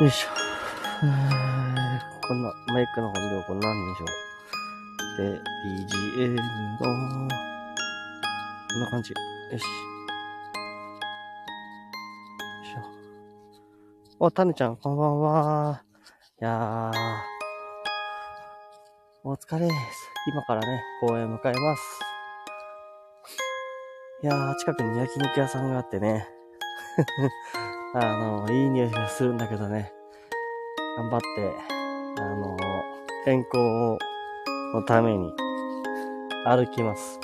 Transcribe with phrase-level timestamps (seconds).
[0.00, 0.28] よいしょ。
[2.28, 4.06] こんな、マイクの音量こんなんでしょう。
[5.18, 5.40] で、
[6.16, 6.42] BGM の、
[6.78, 7.26] こん
[8.80, 9.12] な感じ。
[9.12, 9.16] よ
[9.58, 9.64] し。
[9.64, 9.68] よ
[12.62, 12.80] いしょ。
[14.20, 15.82] お、タネちゃん、こんばんは。
[16.40, 17.18] いやー、
[19.24, 19.76] お疲れです。
[20.32, 21.82] 今からね、公園向かいます。
[24.22, 26.28] いやー、近くに焼肉屋さんがあってね。
[27.94, 29.94] あの、いい匂いがするんだけどね。
[30.98, 31.26] 頑張って、
[32.20, 32.54] あの、
[33.24, 33.56] 健康
[34.74, 35.32] のために
[36.44, 37.18] 歩きます。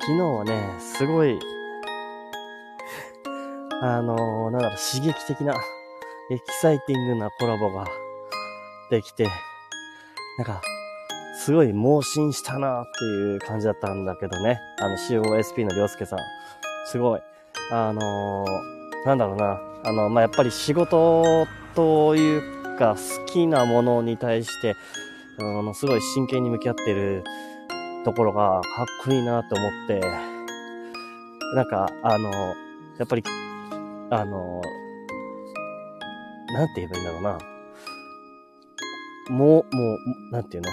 [0.00, 1.38] 昨日はね、すごい、
[3.82, 5.54] あの、なんだろ、刺激的な、
[6.30, 7.86] エキサイティングなコラボが
[8.90, 9.28] できて、
[10.38, 10.60] なんか、
[11.36, 14.58] すごい盲信したなっていう感じだったんだけどね。
[14.80, 16.18] あの、COSP のりょうすけさん。
[16.86, 17.22] すごい。
[17.72, 19.60] あのーなんだろうな。
[19.84, 24.76] あの、まあ、やっぱり仕事というか、好きなものに対して、
[25.40, 27.24] あの、すごい真剣に向き合ってる
[28.04, 30.00] ところがかっこいいなと思って、
[31.56, 32.30] なんか、あの、
[32.98, 33.24] やっぱり、
[34.10, 34.62] あの、
[36.52, 37.38] なんて言えばいいんだろうな。
[39.30, 39.94] もう、も
[40.30, 40.70] う、なんていうの？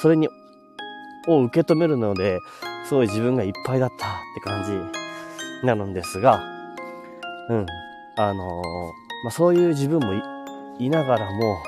[0.00, 0.28] それに、
[1.28, 2.40] を受け止めるので、
[2.86, 5.01] すごい自分がいっぱいだったって感じ
[5.62, 6.42] なのですが、
[7.48, 7.66] うん。
[8.16, 8.62] あのー
[9.24, 11.62] まあ、そういう自分もいいながらも、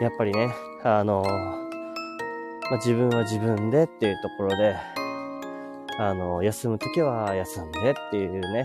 [0.00, 4.76] やっぱりね、あのーまあ、自分は自分でっていうところで、
[5.98, 8.64] あのー休むときは休んでっていうね、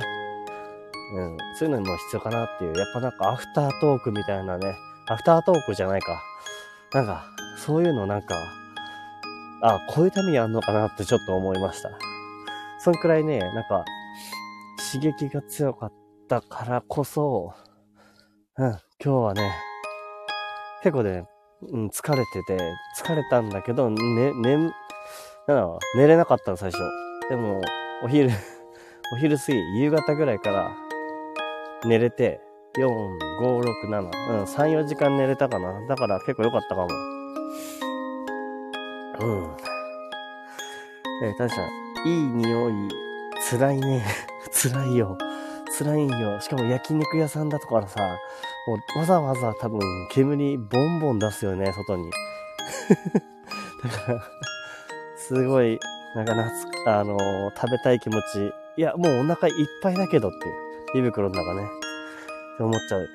[1.15, 4.75] うん、そういうのにも必要かなっていう、やっぱなんかアフタートークみたいなね、
[5.07, 6.21] アフタートークじゃないか。
[6.93, 7.25] なんか、
[7.57, 8.35] そういうのなんか、
[9.61, 11.89] あ、こういうためにあんのかなってちょっと思いました。
[12.79, 13.85] そんくらいね、なんか、
[14.93, 15.93] 刺激が強かっ
[16.29, 17.55] たからこそ、
[18.59, 19.51] うん、今日はね、
[20.83, 21.25] 結構ね、
[21.63, 22.59] うん、疲れてて、
[23.01, 24.71] 疲れたんだけど、ね、ね、
[25.47, 26.79] なん、寝れなかったの最初。
[27.27, 27.59] でも、
[28.03, 28.29] お昼、
[29.15, 30.71] お昼過ぎ、夕方ぐらいから
[31.85, 32.39] 寝れて、
[32.77, 32.87] 4、
[33.41, 35.87] 5、6、7、うん、3、4時間寝れたかな。
[35.87, 36.87] だから結構良かったかも。
[39.21, 39.57] うん。
[41.23, 43.12] えー、たしちゃん、いい匂い、
[43.49, 44.05] 辛いね。
[44.51, 45.17] 辛いよ。
[45.77, 46.39] 辛いよ。
[46.39, 48.17] しかも焼肉屋さんだとからさ、
[48.67, 49.81] もうわざわざ多分
[50.11, 52.09] 煙ボンボン出すよね、外に。
[53.83, 54.23] だから、
[55.17, 55.79] すごい、
[56.15, 58.53] なんか夏、あのー食べたい気持ち。
[58.77, 60.47] いや、もうお腹いっぱいだけどって
[60.97, 61.05] いう。
[61.05, 61.63] 胃袋の中ね。
[61.63, 63.09] って思っちゃう。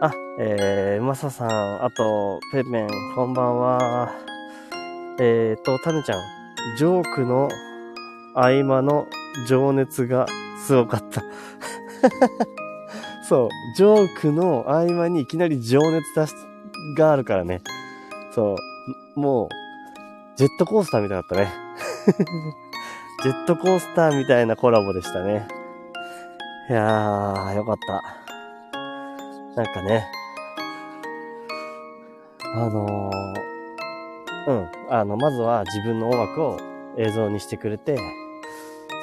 [0.00, 4.12] あ、えー、まささん、あと、ペンペン、こんばんは。
[5.18, 6.18] えーと、タネちゃん、
[6.78, 7.48] ジョークの
[8.36, 9.06] 合間の
[9.48, 10.26] 情熱が
[10.66, 11.22] すごかった。
[13.28, 16.34] そう、ジョークの合間にいきなり情熱出し、
[16.96, 17.62] があるからね。
[18.32, 18.56] そ
[19.16, 19.48] う、もう、
[20.36, 21.50] ジェットコースターみたいだったね。
[23.24, 25.48] ジェットコースターみたいなコラボでしたね。
[26.68, 28.02] いやー、よかった。
[29.56, 30.06] なんかね、
[32.54, 36.58] あのー、うん、あの、まずは自分の音楽を
[36.98, 37.98] 映像にしてくれて、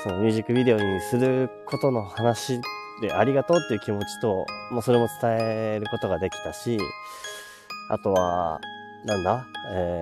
[0.03, 2.59] そのミュージックビデオにすることの話
[3.01, 6.77] でありがとうっていう気持ちと、もうそれも伝えることができたし、
[7.89, 8.59] あとは、
[9.05, 9.99] なんだ、え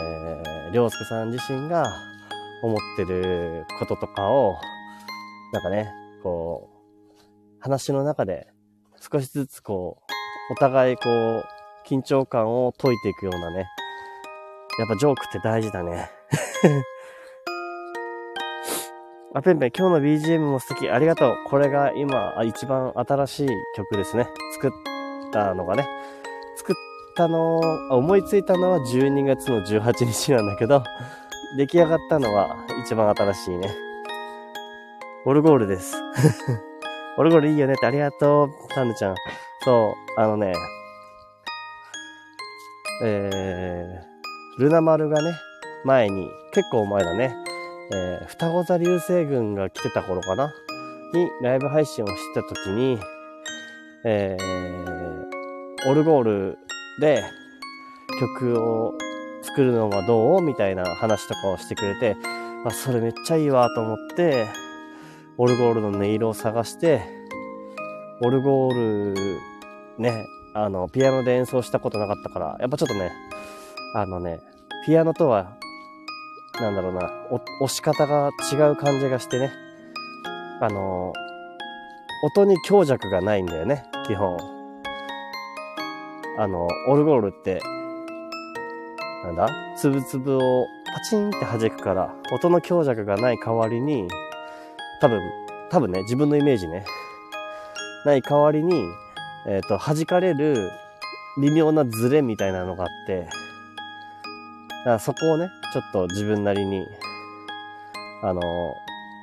[0.69, 1.86] ー、りょうすけさん自身が
[2.63, 4.56] 思ってることとかを、
[5.53, 5.92] なんかね、
[6.24, 6.71] こ
[7.19, 7.24] う、
[7.59, 8.48] 話の中で
[9.00, 10.00] 少しずつこ
[10.50, 11.44] う、お互いこう、
[11.86, 13.68] 緊張感を解いていくようなね。
[14.80, 16.09] やっぱジョークって大事だね。
[19.33, 20.89] あ、ペンペン、今日の BGM も素敵。
[20.89, 21.36] ありがとう。
[21.48, 24.28] これが今、一番新しい曲ですね。
[24.56, 24.72] 作っ
[25.31, 25.88] たのがね。
[26.57, 26.75] 作っ
[27.16, 27.62] たの、
[27.92, 30.83] 思いついたのは12月の18日なんだけど、
[31.56, 33.74] 出来上がったのは一番新しいね。
[35.25, 35.95] オルゴールです。
[37.18, 39.16] オルゴールいいよねってありがとう、タヌちゃん。
[39.63, 40.51] そう、あのね、
[43.06, 45.31] えー、ルナ丸がね、
[45.86, 47.34] 前に、結構前だね、
[47.93, 50.53] えー、双子座流星群が来てた頃かな？
[51.13, 52.99] にライブ配信をしてた時に、
[54.05, 56.57] えー、オルゴール
[56.99, 57.23] で
[58.19, 58.93] 曲を
[59.41, 60.41] 作るのはどう？
[60.41, 62.15] みたいな話とかをしてくれて、
[62.65, 64.47] あ、それめっちゃいいわと思って、
[65.38, 67.01] オルゴールの音色を探して、
[68.21, 69.39] オルゴール、
[69.97, 73.11] ね、あの、ピアノで演奏したことなかったから、やっぱちょっとね、
[73.95, 74.39] あのね、
[74.85, 75.57] ピアノとは、
[76.62, 77.10] なんだろうな、
[77.60, 79.52] 押し方が違う感じがしてね、
[80.62, 81.12] あの、
[82.24, 83.84] 音に強弱がないんだよね。
[84.06, 84.38] 基本。
[86.38, 87.60] あの、オルゴールって、
[89.25, 89.50] なんだ？
[89.75, 94.08] つぶつぶをパチンって弾くから、音の強弱がない代わりに、
[95.02, 95.19] 多分、
[95.72, 96.86] 多分ね、自分のイメージね、
[98.06, 98.84] ない代わりに、
[99.48, 100.69] えっ、ー、と、弾かれる
[101.42, 103.28] 微妙なズレみたいなのがあって、
[104.81, 106.86] だからそこをね、ちょっと自分なりに、
[108.24, 108.42] あの、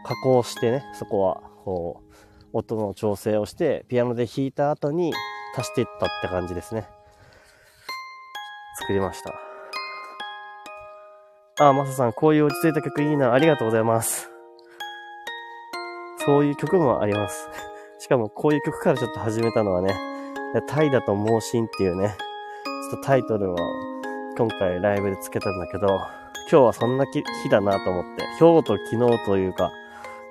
[0.05, 2.15] 加工してね、そこは、こう、
[2.53, 5.13] 音の調整をして、ピアノで弾いた後に
[5.57, 6.89] 足していったって感じですね。
[8.81, 9.35] 作りました。
[11.61, 13.33] あ、マサさん、こういう落ち着いた曲いいな。
[13.33, 14.31] ありがとうございます。
[16.25, 17.49] そういう曲もあります。
[17.99, 19.99] しかも、こういう曲からちょっと始めたのはね、
[20.69, 22.15] タイだと盲信っていうね、
[22.91, 23.57] ちょっとタイトルを
[24.39, 25.89] 今回ライブでつけたんだけど、
[26.49, 29.73] 今日はそんな日だなと思って、今日と昨日というか、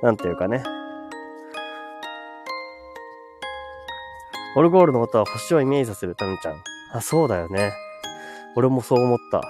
[0.01, 0.63] なんていうかね、
[4.55, 6.63] オルゴールの音は星をイメージさせる、タヌちゃん。
[6.93, 7.73] あ、そうだよね。
[8.55, 9.41] 俺もそう思った。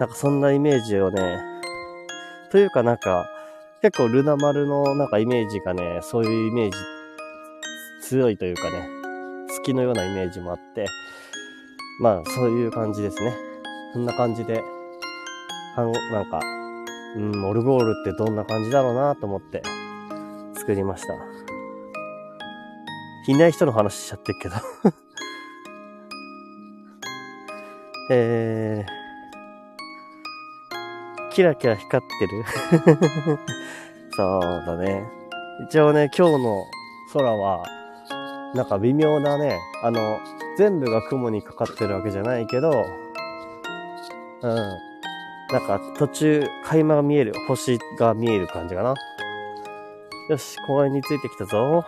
[0.00, 1.38] なんかそんなイメージをね、
[2.52, 3.26] というかなんか、
[3.82, 6.78] 結構ルナ丸のなんかイメージがね、そういうイメージ
[8.08, 8.88] 強いというかね、
[9.50, 10.86] 月のようなイメージもあって、
[12.02, 13.32] まあそういう感じですね。
[13.92, 14.60] そんな感じで、
[15.76, 16.40] あの、なんか、
[17.14, 19.62] うん、オルゴールってどんな感じだろうなと思って
[20.54, 21.14] 作りました。
[23.28, 24.56] いない人の話しちゃってるけど
[28.10, 32.44] えー、キラキラ光ってる？
[34.16, 35.04] そうだね。
[35.68, 36.64] 一応ね、今日の
[37.12, 37.64] 空は、
[38.54, 40.18] なんか微妙なね、あの、
[40.56, 42.84] 全部が雲にかかってるわけじゃないけど、
[44.42, 44.92] うん。
[45.52, 48.94] なんか途中、垣間が見える、星が見える感じかな。
[50.28, 51.84] よし、公園についてきたぞ。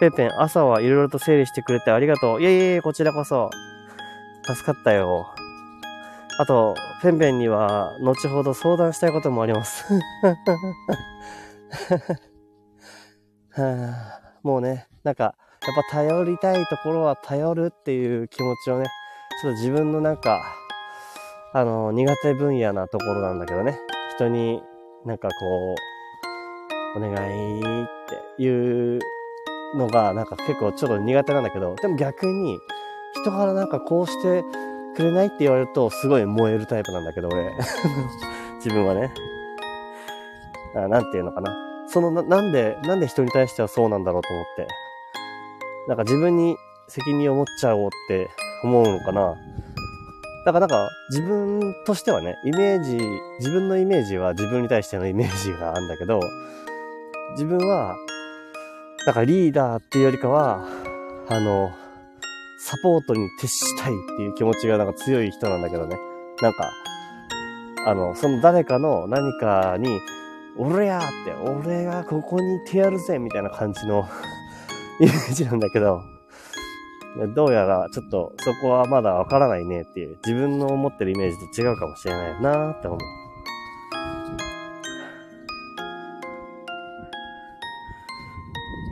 [0.00, 2.42] ペンペン、朝はいろいろと整理してくれてありがとう。
[2.42, 3.50] いえいえ、こちらこそ。
[4.44, 5.34] 助かったよ。
[6.40, 9.92] あと、ペンペンには、後ほど相談したいこともあります。
[9.92, 10.36] は
[13.56, 15.34] あ、 もうね、なんか、
[15.68, 18.86] やっぱ頼りたいところは頼るっていう気持ちをね、
[19.42, 20.42] ちょっと自分のなんか、
[21.52, 23.78] あの、苦手分野なところなんだけどね、
[24.16, 24.62] 人に
[25.04, 25.74] なんかこ
[26.94, 27.86] う、お願いっ
[28.36, 28.98] ていう
[29.76, 32.58] のがなんか結構ちょっと苦手なんだけど、でも逆に
[33.12, 34.42] 人からなんかこうして
[34.96, 37.52] くれないって言われるとすごい燃えるタイプなんだけど、俺。
[38.56, 39.12] 自分はね。
[40.74, 41.54] あなんていうのかな。
[41.88, 44.87] そのな、なんで、なんで人に対してはそうなんだろうと思って。
[45.88, 48.30] なんか自分に責任を持っちゃおうって
[48.62, 49.34] 思うのかな。
[50.46, 52.98] だからなんか自分としてはね、イメージ、
[53.40, 56.20] 自分のイメージは自分に対してのイメージがあるんだけど、
[57.32, 57.96] 自分は
[59.06, 60.66] だかリーダーっていうよりかは、
[61.30, 61.70] あの、
[62.60, 65.96] サポートに徹したいっていう気持ちがなんか強い人なんだけどね。
[66.42, 66.70] なんか、
[67.86, 69.98] あの、その誰かの何かに、
[70.58, 74.06] 俺やって、俺がここにいてやるぜみたいな感じの
[75.00, 76.02] イメージなんだけど、
[77.34, 83.00] どうやらちょっとそこはまだわからないねっていう、自分の思ってるイメージと違うかもしれないなーって思う。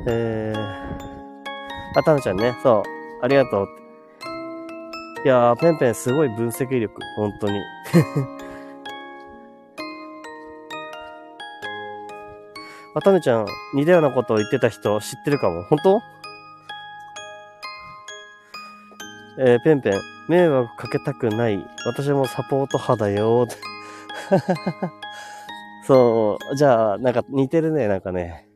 [0.09, 2.85] えー、あ、たぬちゃんね、そ
[3.21, 3.69] う、ありがとう。
[5.25, 7.61] いやー、ペンペンすごい分析力、本当に。
[12.97, 15.65] あ、たぬちゃん、似たようなことを言ってた人知ってるかも。
[15.65, 16.01] 本当？
[19.39, 20.01] えー、ペンペン、
[20.31, 21.63] 迷惑かけたくない。
[21.85, 23.47] 私もサポート派だよ。
[25.85, 28.49] そう、じゃあ、なんか似てるね、なんかね。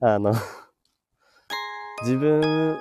[0.00, 0.32] あの
[2.02, 2.78] 自分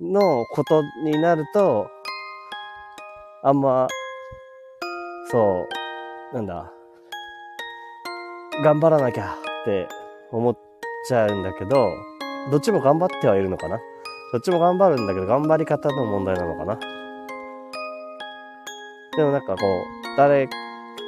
[0.00, 1.90] のことになると、
[3.42, 3.88] あんま、
[5.30, 5.66] そ
[6.32, 6.73] う、なんだ、
[8.64, 9.86] 頑張らなきゃって
[10.32, 10.56] 思っ
[11.06, 11.92] ちゃうんだけど、
[12.50, 13.78] どっちも頑張ってはいるのかな？
[14.32, 16.78] どっちも頑張るんだけど、頑張り方の問題なのかな？
[19.18, 20.48] でもなんかこう、誰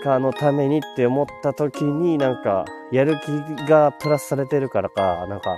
[0.05, 5.57] かのためにって思った時になんかやる気がプラスされてるからか、なんか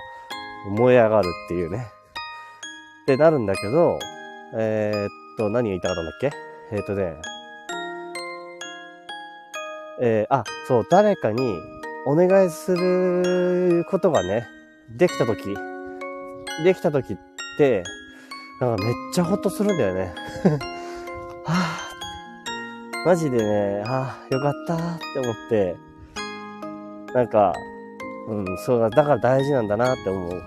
[0.70, 1.88] 燃え上がるっていうね。
[3.02, 3.98] ってなるんだけど、
[4.56, 6.30] えー、っと、何が言いたかったんだっけ？
[6.70, 7.16] えー、っとね、
[10.00, 11.58] えー、あ、そう、誰かに
[12.10, 14.46] お願いすることがね、
[14.96, 15.54] できた時、
[16.64, 17.16] できた時っ
[17.58, 17.84] て、
[18.62, 20.14] なんかめっちゃほっとするんだよね。
[21.44, 24.78] はぁマジでね、ああ、よかったっ
[25.12, 25.76] て思って、
[27.12, 27.52] なんか、
[28.28, 30.42] うん、そうだ、だから大事なんだなって思う。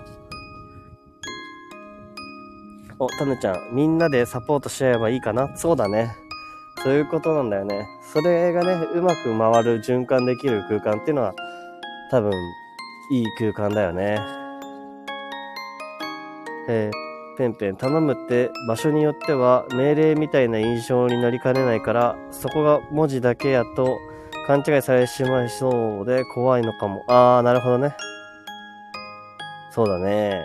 [2.98, 5.56] お、たぬちゃん、みんなでサポートし合えばいいかな？
[5.56, 6.16] そうだね。
[6.82, 7.86] そういうことなんだよね。
[8.12, 11.32] それがね、うまく回る循環できる空間っていうのは、
[12.12, 12.30] 多分、
[13.10, 14.18] いい空間だよね。
[16.68, 23.98] えー、ペンペン、頼むって場所によっては命令みたいな印象になりかねないから、そこが文字だけやと
[24.46, 27.02] 勘違いされてしまいそうで怖いのかも。
[27.08, 27.96] あー、なるほどね。
[29.70, 30.44] そうだね。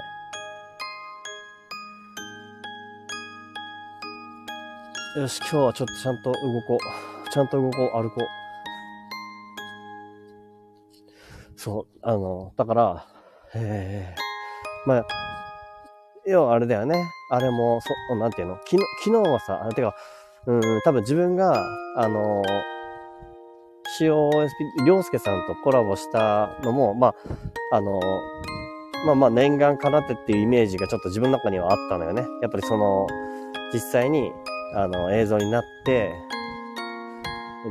[5.17, 7.29] よし、今日はちょっとちゃんと動こう。
[7.29, 8.47] ちゃんと動こう、歩こう。
[11.58, 13.06] そう、あの、だから、
[13.56, 15.08] えー、まあ、
[16.26, 17.04] 要はあれだよね。
[17.32, 18.58] あれも、そ、なんていうの？
[18.58, 19.96] 昨日、昨日はさ、あてか、
[20.46, 22.44] うん、多分自分が、あの、
[24.00, 27.16] COSP、りょうすけさんとコラボしたのも、まあ、
[27.76, 28.00] あの、
[29.06, 32.24] まあまあ念願かなってっていうイメージがちょっと自分の中にはあったのよね。
[32.42, 33.08] やっぱりその、
[33.74, 34.32] 実際に、
[34.76, 36.14] あの、映像になって、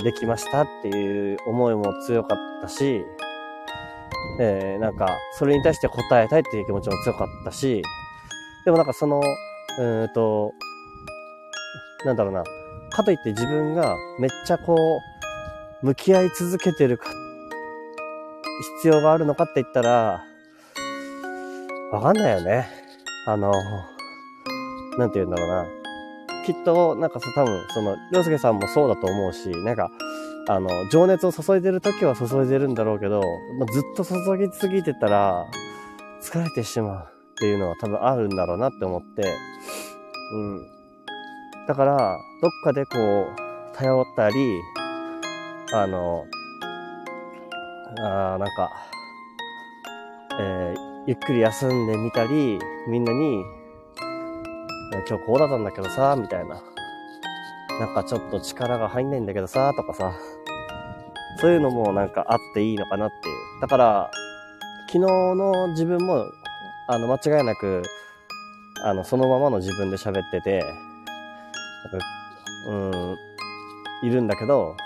[0.03, 3.05] できましたっていう思いも強かったし、
[4.39, 7.83] えー、なんか、それに対して答えたいっていう気持ちも強かったし、
[8.65, 9.21] でもなんかその、
[9.79, 10.53] うんと、
[12.05, 12.45] なんだろうな、
[12.91, 14.75] かといって自分がめっちゃこ
[15.83, 17.11] う、向き合い続けてるか、
[18.81, 20.25] 必要があるのかって言ったら、
[21.93, 22.69] わかんないよね。
[23.27, 23.53] あの、
[24.99, 25.67] なんて言うんだろうな。
[26.45, 29.91] きっと、なんかさ、多分、その、りょうすけさんもそうだと思うし、なんか、
[30.49, 33.21] あの、情熱を注いでる時は注いでるんだろうけど、
[33.59, 35.45] まあ、ずっと注ぎすぎてたら、
[36.23, 39.35] 疲れてしまうっていうのは多分あるんだろうなって思って、
[40.33, 40.67] うん。
[41.67, 44.61] だから、どっかでこう、頼ったり、
[45.73, 46.25] あの、
[47.99, 48.71] あなんか、
[50.39, 53.43] えー、ゆっくり休んでみたり、みんなに、
[55.09, 56.63] 今日こうだったんだけどさ、みたいな。
[57.81, 60.15] なんかちょっと力が入んないんだけどさ、とかさ。
[61.39, 63.61] そういうのもなんかあっていいのかなっていう。
[63.61, 64.11] だから、
[64.87, 66.25] 昨日の自分も、
[66.89, 67.83] あの、間違いなく、
[68.85, 70.63] あの、そのままの自分で喋ってて、
[72.69, 73.17] うん、
[74.03, 74.77] いるんだけど、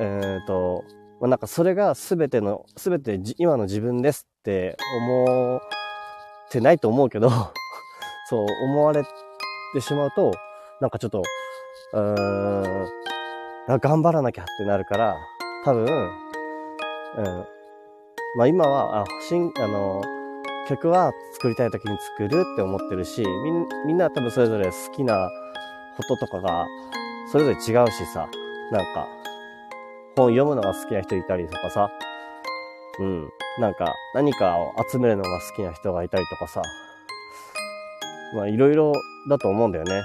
[0.00, 0.84] えっ、ー、と、
[1.20, 5.60] まあ、なんかそれが全ての、全て今の自分ですって思っ
[6.50, 7.30] てないと思うけど
[8.28, 9.04] そう思われ
[9.72, 10.32] てしまうと、
[10.80, 11.22] なんかちょっと、
[11.92, 15.16] うーん、頑張らなきゃってなるから、
[15.64, 17.46] 多分、うん。
[18.36, 20.02] まあ今は、あ、新、あの、
[20.68, 25.28] 曲は作りたい時に作るって思ってるし、みんみんな多分それぞれ好きな
[25.96, 26.66] こととかが、
[27.30, 28.28] それぞれ違うしさ、
[28.70, 29.06] なんか、
[30.16, 31.90] 本読むのが好きな人いたりとかさ、
[32.98, 33.30] うん。
[33.60, 36.62] なんか、何かを集めるのが好きな人がいたりとかさ、
[38.34, 38.92] まあいろいろ
[39.28, 40.02] だと思うんだよね。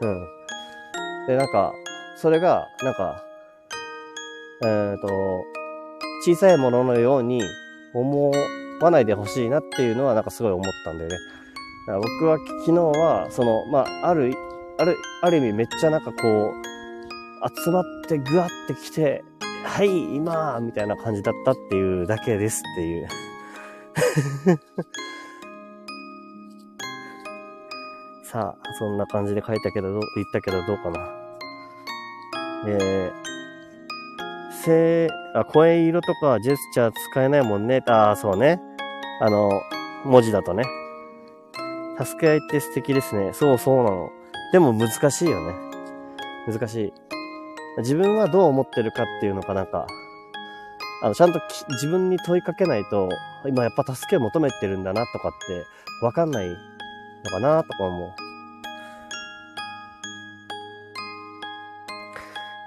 [0.00, 0.28] うん。
[1.26, 1.72] で、なんか、
[2.16, 3.25] それが、なんか、
[4.62, 5.44] えっ、ー、と、
[6.24, 7.42] 小さいもののように
[7.94, 8.32] 思
[8.80, 11.16] わないでほしいなっていうのはなんかすごい思ったんだよね。
[11.86, 14.34] だから僕は昨日は、その、まあ、ある、
[14.78, 16.52] ある、ある意味めっちゃなんかこう、
[17.64, 19.22] 集まってぐわってきて、
[19.64, 23.08] はい、今みたいな感じだったっていうだけですっていう。
[28.24, 30.00] さあ、そんな感じで書いたけど、言っ
[30.32, 31.08] たけどどうかな。
[32.66, 33.35] えー、
[34.66, 37.82] せあ、声色とかジェスチャー使えないもんね。
[37.86, 38.60] ああ、そうね。
[39.20, 39.48] あの、
[40.04, 40.64] 文字だとね。
[41.98, 43.32] 助け合いって素敵ですね。
[43.32, 44.10] そうそうなの。
[44.52, 45.54] でも難しいよね。
[46.52, 46.92] 難しい。
[47.78, 49.86] 自分はどう思ってるかっていうのかなんか、
[51.02, 53.08] あの、ちゃんと自分に問いかけないと、
[53.46, 55.64] 今やっぱ助けを求めてるんだなとかって
[56.04, 58.12] わかんないのかなとか思う。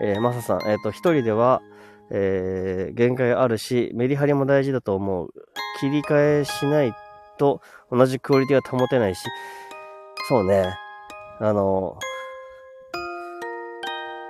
[0.02, 1.62] えー、マサさん、えっ、ー、と、一人では、
[2.12, 5.34] えー、限界あるし、メリハリも大事だと思う。
[5.80, 6.94] 切り替えしない
[7.38, 7.62] と
[7.92, 9.22] 同じクオリティは保てないし、
[10.28, 10.76] そうね。
[11.40, 11.98] あの、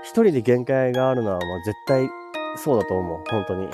[0.03, 2.09] 一人で限界があるのはもう絶対
[2.57, 3.23] そうだと思う。
[3.29, 3.65] 本当に。
[3.65, 3.69] うん。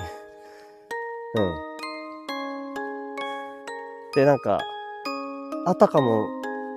[4.16, 4.60] で、なんか、
[5.66, 6.28] あたかも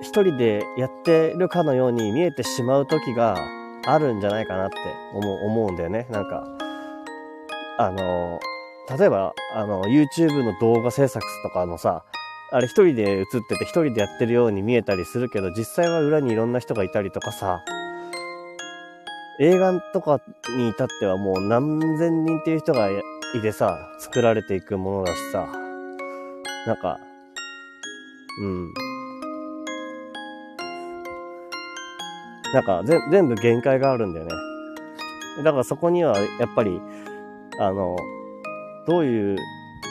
[0.01, 3.37] 一人でやってるかのように見えてしまう時が
[3.85, 4.75] あるんじゃないかなって
[5.13, 6.07] 思う、思うんだよね。
[6.09, 6.43] なんか、
[7.81, 8.41] あの、
[8.97, 12.03] 例えば、あの、YouTube の動画制作とかのさ、
[12.51, 17.61] あれ一人で映ってて一人でやってるように見えたりするけど、実際は裏にいろんな人がいたりとかさ、
[19.39, 20.19] 映画とか
[20.57, 23.01] に至ってはもう何千人っていう人がい
[23.41, 25.47] てさ、作られていくものだしさ、
[26.67, 26.99] なんか、
[28.41, 28.73] うん。
[32.53, 34.31] なんか全部限界があるんだよね。
[35.45, 36.81] だからそこにはやっぱり、
[37.59, 37.97] あの、
[38.87, 39.37] どういう、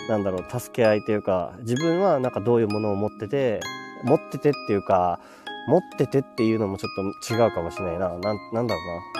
[0.08, 3.60] なんだろう、助け合いというか、自分はなんかどういうものを持ってて、
[4.04, 5.20] 持っててっていうか、
[5.68, 8.08] 持っててっていうのもちょっと違うかもしれないな。
[8.08, 9.18] な、なんだろうな。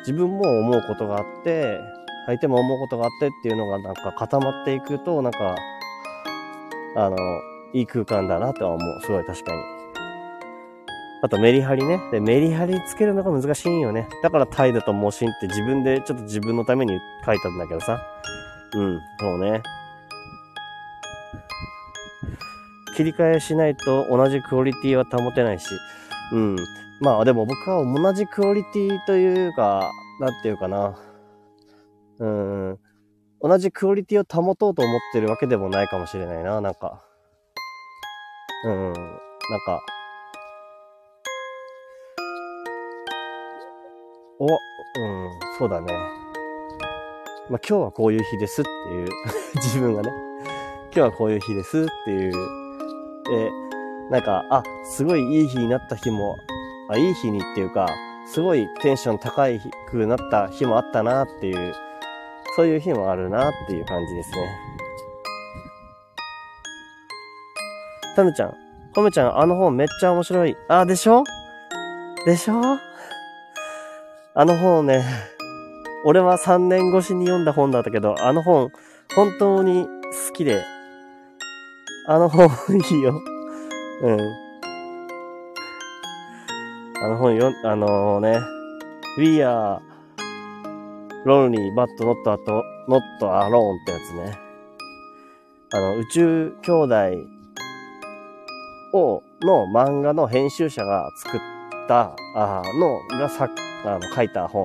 [0.00, 1.78] 自分も思うことがあって、
[2.26, 5.56] 相手も思うことがあってっていうのがなんか固まっていくと、なんか、
[6.96, 7.16] あの、
[7.72, 9.00] いい空間だなとは思う。
[9.00, 9.79] すごい確かに。
[11.22, 12.00] あとメリハリね。
[12.10, 14.08] で、メリハリつけるのが難しいよね。
[14.22, 18.00] だから態度と模試って自分でちょっと自分のために書いたんだけどさ。
[18.72, 19.62] うん、そうね。
[22.96, 25.66] 切り替えしないと同じクオリティは保てないし。
[26.32, 26.56] うん。
[27.00, 29.90] まあでも僕は同じクオリティというか、
[30.20, 30.98] なんていうかな。
[32.18, 32.78] うん。
[33.42, 37.02] 同じクオリティを保とうと思ってるわけでもないかもしれないな、なんか。
[38.64, 38.92] うん。
[38.92, 38.94] なん
[39.64, 39.82] か、
[44.40, 45.92] お、うん、そうだね。
[47.50, 49.08] まあ、今日はこういう日ですっていう
[49.56, 50.10] 自分がね、
[50.84, 53.50] 今日はこういう日ですっていう、で、
[54.10, 56.36] なんか、あ、すごいいい日になった日も、
[56.88, 57.86] あ、いい日にっていうか、
[58.26, 61.74] すごいテンション高いくなった日もあったなっていう、
[62.56, 64.38] そういう日もあるなっていう感じですね。
[68.16, 68.54] タヌちゃん、
[68.94, 70.56] コメちゃん、あの本めっちゃ面白い。
[70.68, 71.24] あ、でしょ？
[72.24, 72.89] でしょ？
[74.32, 75.04] あの本ね、
[76.04, 78.70] 俺は3年越しに読んだ本だったけど、あの本、
[79.16, 80.64] 本当に好きで、
[82.06, 83.20] あの本いいよ。
[84.02, 84.20] うん。
[87.02, 88.40] あの本よ、あのー、ね、
[89.18, 89.80] We are
[91.26, 92.14] lonely but not,
[92.86, 94.38] not alone ってやつね。
[95.72, 96.94] あの、宇宙兄弟
[98.92, 101.40] を、の漫画の編集者が作っ
[101.88, 103.48] たあのがさ
[103.84, 104.64] あの書いた本。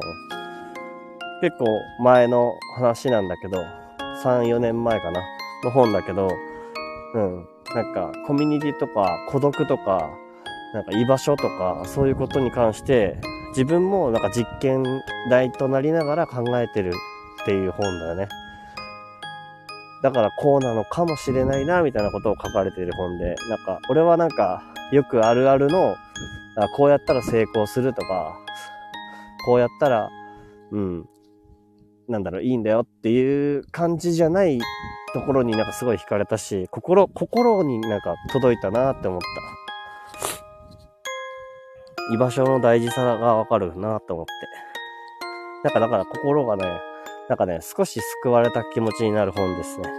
[1.42, 1.66] 結構
[2.04, 3.64] 前の話なんだけど、
[4.24, 5.22] 3、4年前かな
[5.64, 6.30] の本だけど、
[7.14, 7.48] うん。
[7.74, 10.10] なんかコミュニティとか孤独とか、
[10.74, 13.18] なんか居場所とか、そういうことに関して、
[13.50, 14.84] 自分もなんか実験
[15.30, 16.94] 台となりながら考えてる
[17.42, 18.28] っていう本だよね。
[20.04, 25.96] だからこうなのかもしれないな、みたいなことを書かれてる本で、なんか、俺はなんか、よくあるあるの、
[26.76, 28.38] こうやったら成功するとか、
[29.46, 30.10] こうやったら、
[30.72, 31.08] うん、
[32.08, 34.60] なんだろう、いいんだよっていう感じじゃない
[35.14, 39.28] ところになんかすごい惹かれたし、心、心になんか届いたなって思った。
[42.14, 44.32] 居場所の大事さがわかるなって思って。
[45.64, 46.64] なんかだから心がね、
[47.30, 49.90] なんかね、少し救われた気持ちになる本ですね。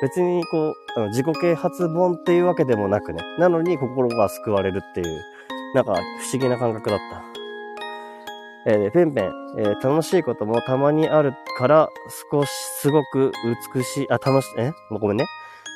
[0.00, 3.22] 別にこう、あの自己啓発本っていうわけでもなくね。
[3.38, 5.22] なのに心が救われるっていう、
[5.74, 5.98] なんか不
[6.32, 7.35] 思議な感覚だった。
[8.68, 11.88] えー、ペンペン、えー、楽しいこともたまにあるから、
[12.32, 12.50] 少し、
[12.80, 13.30] すごく
[13.74, 14.72] 美しい、あ、楽し、え？
[14.90, 15.26] ごめんね。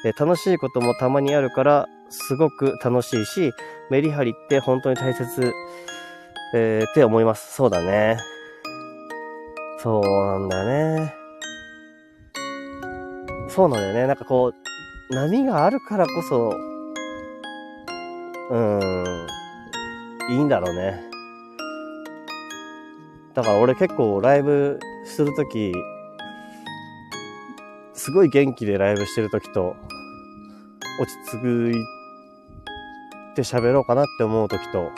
[0.04, 3.52] えー、楽しいこともたまにあるから、すごく楽しいし、
[3.90, 5.52] メリハリって本当に大切、
[6.52, 7.54] えー、って思います。
[7.54, 8.18] そうだね。
[9.78, 11.14] そうなんだね。
[13.48, 14.06] そうなんだよね。
[14.08, 14.52] なんかこ
[15.10, 16.56] う、波があるからこそ、
[18.50, 19.26] うーん、
[20.30, 21.09] いいんだろうね。
[23.40, 25.72] だから俺結構ライブするとき、
[27.94, 29.76] すごい元気でライブしてるときと、
[31.00, 31.74] 落ち着い
[33.34, 34.90] て喋ろうかなって思うときと、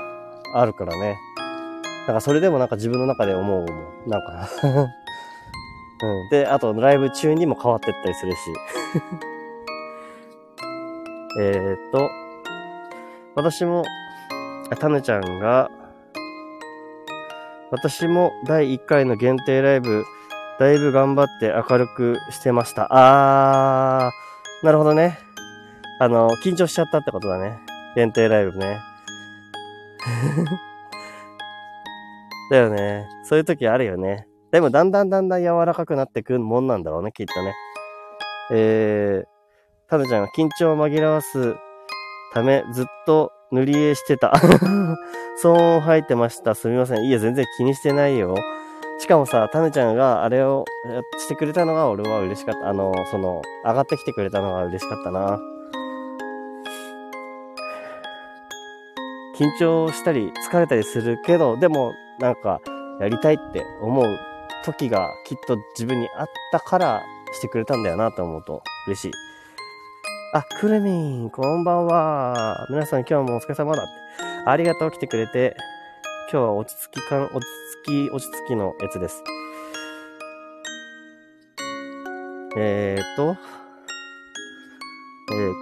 [0.55, 1.17] あるからね。
[2.01, 3.67] だからそれでもなんか自分の中で思うもん。
[4.09, 4.49] なんか
[6.03, 6.29] うん。
[6.31, 8.39] で、あとライブ中にも変わってったりするし。
[11.39, 12.11] えっと、
[13.37, 13.85] 私も、
[14.81, 15.71] タヌちゃんが、
[17.73, 20.05] 私も第1回の限定ライブ、
[20.61, 22.87] だいぶ頑張って明るくしてました。
[22.91, 25.19] あー、なるほどね。
[25.99, 27.59] あの、緊張しちゃったってことだね。
[27.97, 28.79] 限定ライブね。
[32.51, 33.09] だよね。
[33.25, 34.29] そういう時あるよね。
[34.51, 37.55] でもだんだんだんだん柔らかくなってくるもんなんだろうね、きっとね。
[38.51, 39.27] えー、
[39.89, 41.57] タヌちゃんが緊張を紛らわす
[42.35, 44.33] ためずっと塗り絵してた。
[45.43, 46.55] 騒音入ってました。
[46.55, 47.05] すみません。
[47.05, 48.35] いや、全然気にしてないよ。
[48.99, 50.65] しかもさ、タヌちゃんがあれを
[51.19, 52.69] してくれたのが俺は嬉しかった。
[52.69, 55.39] あの、その、上がってきてくれたのが嬉しかったな。
[59.37, 62.61] 緊張したり疲れたりするけど、でもなんか
[63.01, 64.19] やりたいって思う
[64.65, 69.32] 時がきっと自分にあったからしてくれたんだよなと思うと嬉しい。
[70.35, 70.91] あ、くるみ
[71.25, 72.67] ん、こんばんは。
[72.71, 73.93] 皆さん今日もお疲れ様だって。
[74.47, 75.55] ありがとう、来てくれて。
[76.33, 77.43] 今日は落ち着きかん、落ち
[77.85, 79.23] 着き、落ち着きのやつです。
[82.57, 83.37] えーと、
[85.33, 85.53] えー、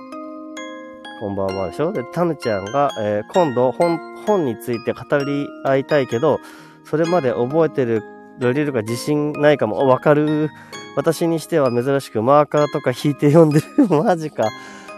[1.19, 1.93] こんばんはでしょ？
[1.93, 6.39] で、タヌちゃんが、えー、今度本、本について語り合いたいけど、
[6.85, 8.05] それまで覚えてる、
[8.39, 9.79] られるか自信ないかも。
[9.79, 10.49] わかる。
[10.97, 13.89] 私にしては珍しくマーカーとか引いて読んでる。
[13.89, 14.49] マジか。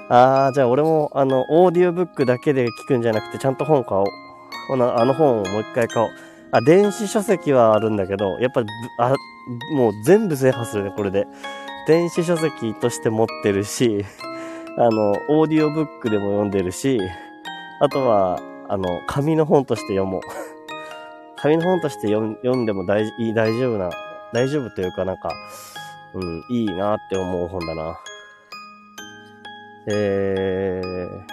[0.09, 4.07] あー、じゃあ俺も、あの、オーディオブックだけで聞くんじゃなくて、ちゃんと本買おう。
[4.69, 6.11] ほな、あの本をもう一回買おう。
[6.51, 8.67] あ、電子書籍はあるんだけど、やっぱり、
[8.99, 9.15] あ、
[9.75, 11.27] もう全部制覇するね、これで。
[11.87, 14.05] 電子書籍として持ってるし、
[14.79, 17.01] あの、オーディオブックでも読んでるし、
[17.81, 20.21] あとは、あの、紙の本として読もう。
[21.41, 23.91] 紙の本として読んでも大大丈夫な、
[24.33, 25.33] 大丈夫というかなんか、
[26.14, 27.98] うん、いいなって思う本だな。
[29.88, 31.33] えー、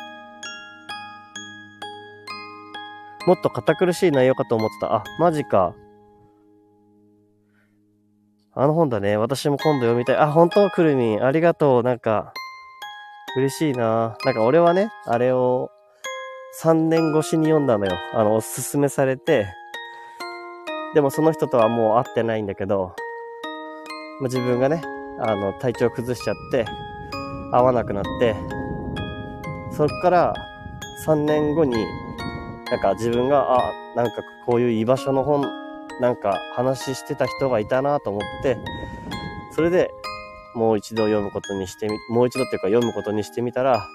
[3.28, 4.96] もっと堅苦しい内容かと思ってた。
[4.96, 5.76] あ、マジか。
[8.54, 9.18] あの本だね。
[9.18, 10.16] 私も今度読みたい。
[10.18, 11.24] あ、本当くるみん。
[11.24, 11.84] ありがとう。
[11.84, 12.34] なんか、
[13.38, 14.18] 嬉しいな。
[14.26, 15.70] なんか俺はね、あれを
[16.62, 17.92] 3年越しに読んだのよ。
[18.14, 19.48] あの、おすすめされて。
[20.96, 22.96] でもその人とはもう会ってないんだけど、
[24.20, 24.82] まあ、自分がね、
[25.20, 26.66] あの、体調崩しちゃって、
[27.52, 28.36] 会わなくなって、
[29.72, 30.34] そっから
[31.06, 31.76] 3年後に、
[32.70, 34.12] なんか自分が、あ、なんか
[34.46, 35.46] こういう居場所の本、
[36.02, 38.58] なんか話してた人がいたなと思って、
[39.56, 39.92] それで
[40.54, 43.86] もう一度読むことにしてみ、もう一度っていうか読むことにしてみたら、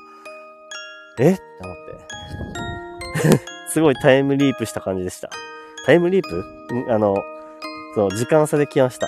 [1.19, 1.33] え？
[1.33, 1.77] って思っ
[3.29, 3.39] て。
[3.71, 5.31] すごいタイムリープした感じでした。
[5.87, 6.45] タイムリープ？
[6.93, 7.17] あの、
[7.95, 9.07] そう、時間差で来ました。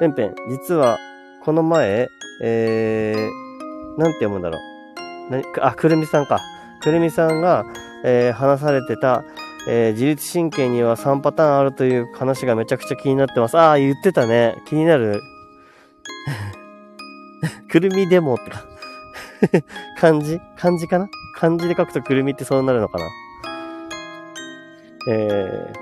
[0.00, 0.98] ペンペン、実は、
[1.44, 2.08] この前、
[2.42, 4.58] えー、なんて読むんだろ
[5.28, 5.30] う。
[5.30, 6.40] なにあ、くるみさんか。
[6.82, 7.64] くるみさんが、
[8.04, 9.24] えー、話されてた、
[9.66, 13.56] えー、自律神経には3パターンあるという話がめちゃくちゃ気になってます。
[13.56, 14.56] ああ、言ってたね。
[14.66, 15.22] 気になる。
[17.70, 18.64] くるみデモってか
[20.00, 20.40] 漢字？
[20.56, 21.08] 漢字かな？
[21.36, 23.06] 漢字で書くとくるみってそうなるのかな？
[25.10, 25.74] えー、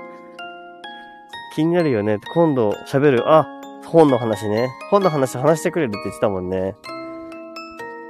[1.55, 2.19] 気になるよね。
[2.33, 3.23] 今度喋る。
[3.31, 3.45] あ、
[3.93, 4.71] 本の話ね。
[4.89, 6.75] 本の話話してくれるって言ってたもんね。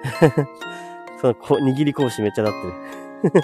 [1.19, 3.43] そのこ、握り拳めっちゃなってる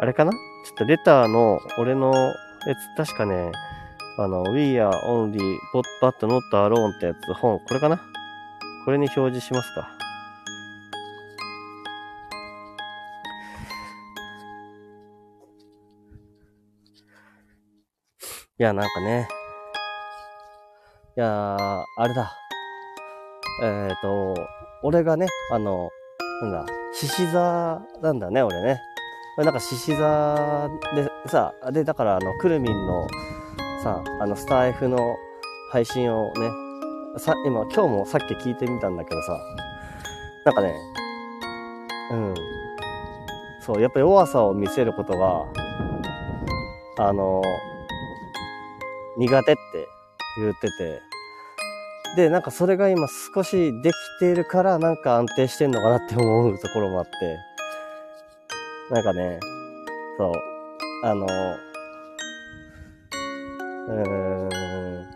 [0.00, 0.32] あれかな？
[0.32, 2.34] ちょっとレターの、俺のや
[2.96, 3.52] つ、確かね、
[4.18, 5.38] あの、We are only
[6.02, 8.00] but not alone ってやつ、本、これかな？
[8.84, 9.95] これに表示しますか。
[18.58, 19.28] いや、なんかね。
[21.14, 21.56] いや、
[21.98, 22.32] あれだ。
[23.62, 24.34] えっ、ー、と、
[24.82, 25.90] 俺がね、あの、
[26.40, 28.80] なんだ、獅子座なんだね、俺ね。
[29.36, 33.06] なんか獅子座でさ、で、だからあの、くるみんの
[33.82, 35.16] さ、あの、スタイフの
[35.70, 36.48] 配信をね、
[37.18, 39.38] さ、今、今日もさっき聞いてみたんだけどさ、
[40.46, 40.74] なんかね、
[42.10, 42.34] うん。
[43.60, 45.44] そう、やっぱ弱さを見せることが、
[47.06, 47.42] あの、
[49.18, 49.88] 苦手って
[50.38, 51.00] 言ってて、
[52.16, 57.10] で、なんかそれが今少しできているからなんか安定してんのかなって思うところもあって、
[58.94, 59.38] なんかね、
[60.18, 60.32] そう、
[61.04, 61.26] あの、
[63.88, 65.06] うーん、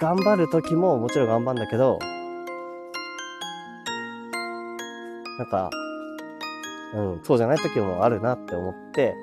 [0.00, 1.98] 頑張る時ももちろん頑張るんだけど、
[5.38, 5.70] なんか、
[6.94, 9.14] うん、そうじゃない時もあるなって思って、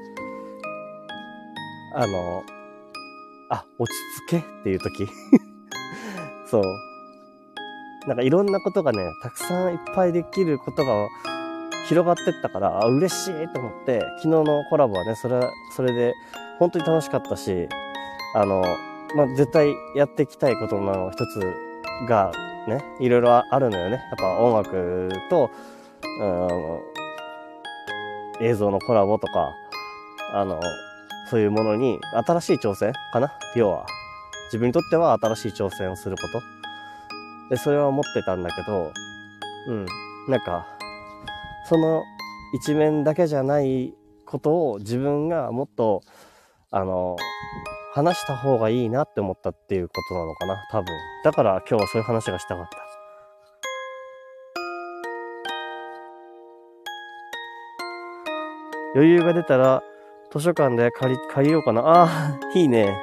[1.95, 2.43] あの、
[3.49, 5.07] あ、落ち着けっていう時
[6.47, 6.63] そう。
[8.07, 11.07] なんかいろんなことがね、たくさんいっぱいできることが
[11.87, 16.13] 広がってったから、あ、嬉しいと思って、昨日のコラボはね、それは、それで
[16.59, 17.67] 本当に楽しかったし、
[18.35, 18.63] あの、
[19.15, 21.41] まあ、絶対やっていきたいことの一つ
[22.07, 22.31] が
[22.67, 23.95] ね、いろいろあるのよね。
[23.95, 25.49] やっぱ音楽と、
[26.21, 26.25] う
[28.43, 29.51] ん、映像のコラボとか、
[30.33, 30.59] あの、
[31.29, 33.31] そういうものに新しい挑戦かな？
[33.55, 33.85] 要は。
[34.45, 36.41] 自分にとっては新しい挑戦をすること。
[37.51, 38.91] で、それは思ってたんだけど、
[39.67, 39.85] うん。
[40.27, 40.65] なんか、
[41.67, 42.03] その
[42.55, 43.93] 一面だけじゃない
[44.25, 46.01] ことを自分がもっと、
[46.71, 47.15] あの、
[47.93, 50.87] 話した方がいいなって思ったっていうことなのかな多分。
[51.23, 52.77] だから今日はそういう話がしたかった。
[58.95, 59.83] 余裕が出たら
[60.31, 61.81] 図書館で借り、借りようかな。
[61.81, 62.95] ああ、 いいね。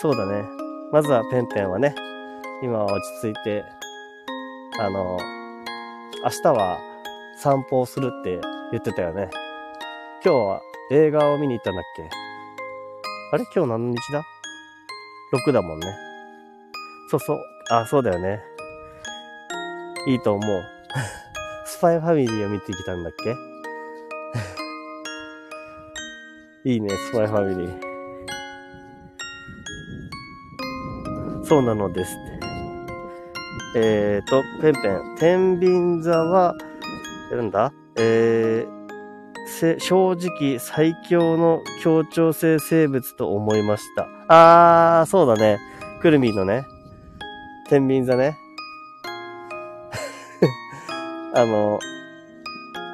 [0.00, 0.44] そうだね。
[0.92, 1.94] まずはペンペンはね、
[2.62, 3.64] 今は落ち着いて、
[4.80, 5.18] あの、
[6.24, 6.78] 明日は
[7.36, 8.40] 散歩をするって
[8.72, 9.30] 言ってたよね。
[10.24, 12.08] 今日は映画を見に行ったんだっけ？
[13.32, 13.44] あれ？
[13.54, 14.22] 今日何日だ
[15.46, 15.86] ?6 だもんね。
[17.10, 17.38] そうそう。
[17.70, 18.42] あ、そうだよね。
[20.08, 20.62] いいと思う。
[21.64, 23.49] スパイファミリーを見てきたんだっけ？
[26.64, 27.80] いいね、スパイファミリー。
[31.44, 33.78] そうなのですって。
[33.78, 35.16] えーと、ペンペン。
[35.18, 36.54] 天秤座は、
[37.32, 37.72] なんだ？
[37.96, 44.06] えー、正直最強の協調性生物と思いました。
[44.28, 45.58] あー、そうだね。
[46.02, 46.64] くるみのね。
[47.70, 48.36] 天秤座ね。
[51.34, 51.78] あの、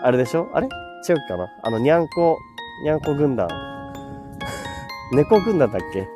[0.05, 0.48] あれでしょ？
[0.55, 0.68] あれ？
[1.09, 1.48] 違うかな？
[1.64, 2.38] あの、にゃんこ、
[2.82, 3.48] にゃんこ軍団。
[5.12, 6.08] 猫軍団だっけ？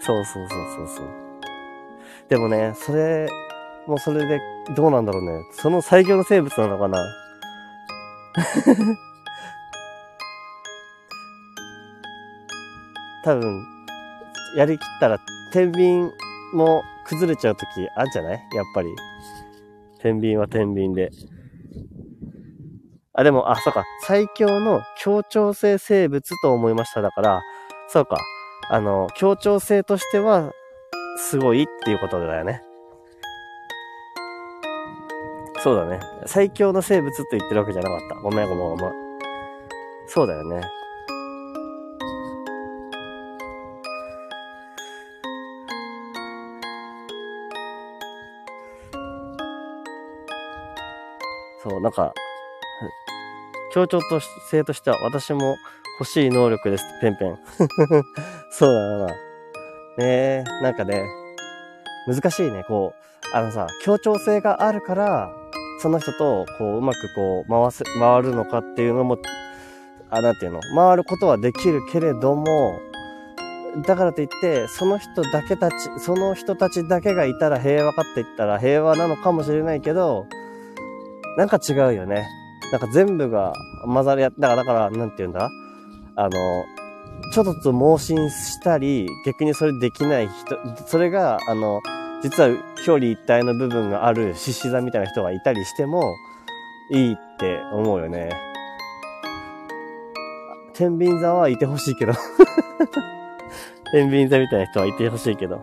[0.00, 1.06] そうそうそうそうそう。
[2.28, 3.28] でもね、それ、
[3.86, 4.40] もうそれで、
[4.76, 5.42] どうなんだろうね。
[5.52, 6.98] その最強の生物なのかな？
[13.24, 13.64] 多分、
[14.56, 15.18] やりきったら、
[15.52, 16.10] 天秤
[16.54, 18.40] も崩れちゃうときあるんじゃない？
[18.54, 18.88] やっぱり。
[20.00, 21.10] 天秤は天秤で。
[23.18, 23.84] あ、でも、あ、そうか。
[24.02, 27.02] 最強の協調性生物と思いました。
[27.02, 27.42] だから、
[27.88, 28.16] そうか。
[28.70, 30.52] あの、協調性としては、
[31.16, 32.62] すごいっていうことだよね。
[35.64, 35.98] そうだね。
[36.26, 38.14] 最強の生物と言ってるわけじゃなかった。
[38.20, 38.92] ごめんごめんごめん。
[40.06, 40.60] そうだよね。
[51.64, 52.14] そう、なんか、
[53.72, 55.56] 協調と性としては私も
[56.00, 56.84] 欲しい能力です。
[57.00, 57.38] ペンペン。
[58.50, 59.06] そうだな。
[59.06, 59.14] ね
[59.98, 61.04] え、なんかね、
[62.06, 62.64] 難しいね。
[62.68, 65.30] こう、あのさ、協調性があるから、
[65.80, 69.18] その人と、こう、うまくこう、回す、回るのかっていうのも、
[70.10, 70.60] あ、なんていうの？
[70.74, 72.80] 回ることはできるけれども、
[73.86, 80.26] だからといって、その人だけたち、その人たちだけがいたら平和かって言ったら平和なのかもしれないけど、
[81.36, 82.26] なんか違うよね。
[82.72, 83.52] なんか全部が
[83.84, 85.50] 混ざり合って、だから、だから、なんて言うんだ？
[86.16, 86.30] あの、
[87.32, 91.80] ちょっと盲信したり、逆にそれできない人、それが、あの、
[92.22, 96.14] 実は表裏一体の部分がある獅子座みたいな人がいたりしても、
[96.90, 98.30] いいって思うよね。
[100.74, 102.12] 天秤座はいてほしいけど
[103.92, 105.62] 天秤座みたいな人はいてほしいけど。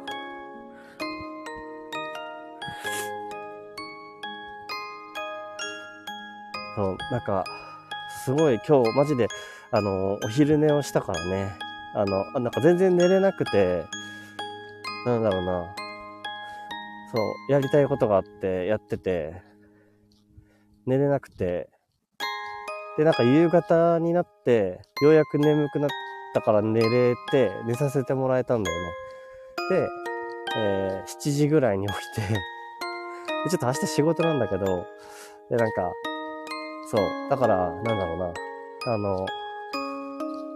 [6.76, 7.44] そう、なんか、
[8.24, 9.28] すごい今日マジで、
[9.72, 11.52] あの、お昼寝をしたからね。
[11.94, 13.86] あの、なんか全然寝れなくて、
[15.06, 15.76] なんだろうな。
[17.14, 19.42] そう、やりたいことがあってやってて、
[20.86, 21.70] 寝れなくて、
[22.98, 25.90] で、なんか夕方になって、ようやく眠くなっ
[26.34, 28.94] たから寝れて、寝させてもらえたんだよね。
[29.70, 29.90] で、
[30.58, 32.22] えー、7時ぐらいに起きて
[33.50, 34.88] ちょっと明日仕事なんだけど、
[35.50, 35.92] で、なんか、
[36.88, 37.02] そう。
[37.30, 38.34] だから、なんだろうな。
[38.88, 39.26] あの、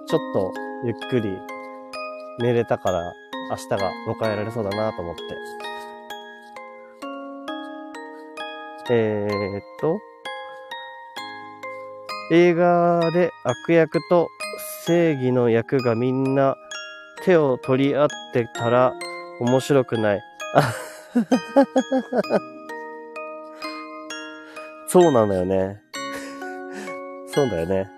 [0.08, 0.54] ちょっと
[0.86, 1.38] ゆっくり
[2.40, 3.14] 寝れたから、
[3.50, 5.22] 明日が迎えられそうだなと思って。
[8.92, 10.00] えー、っと、
[12.32, 14.30] 映画で悪役と
[14.86, 16.56] 正義の役がみんな
[17.24, 18.94] 手を取り合ってたら
[19.40, 20.22] 面白くない。
[20.56, 20.74] あ
[24.88, 25.82] そうなんだよね。
[27.40, 27.90] そうだよね。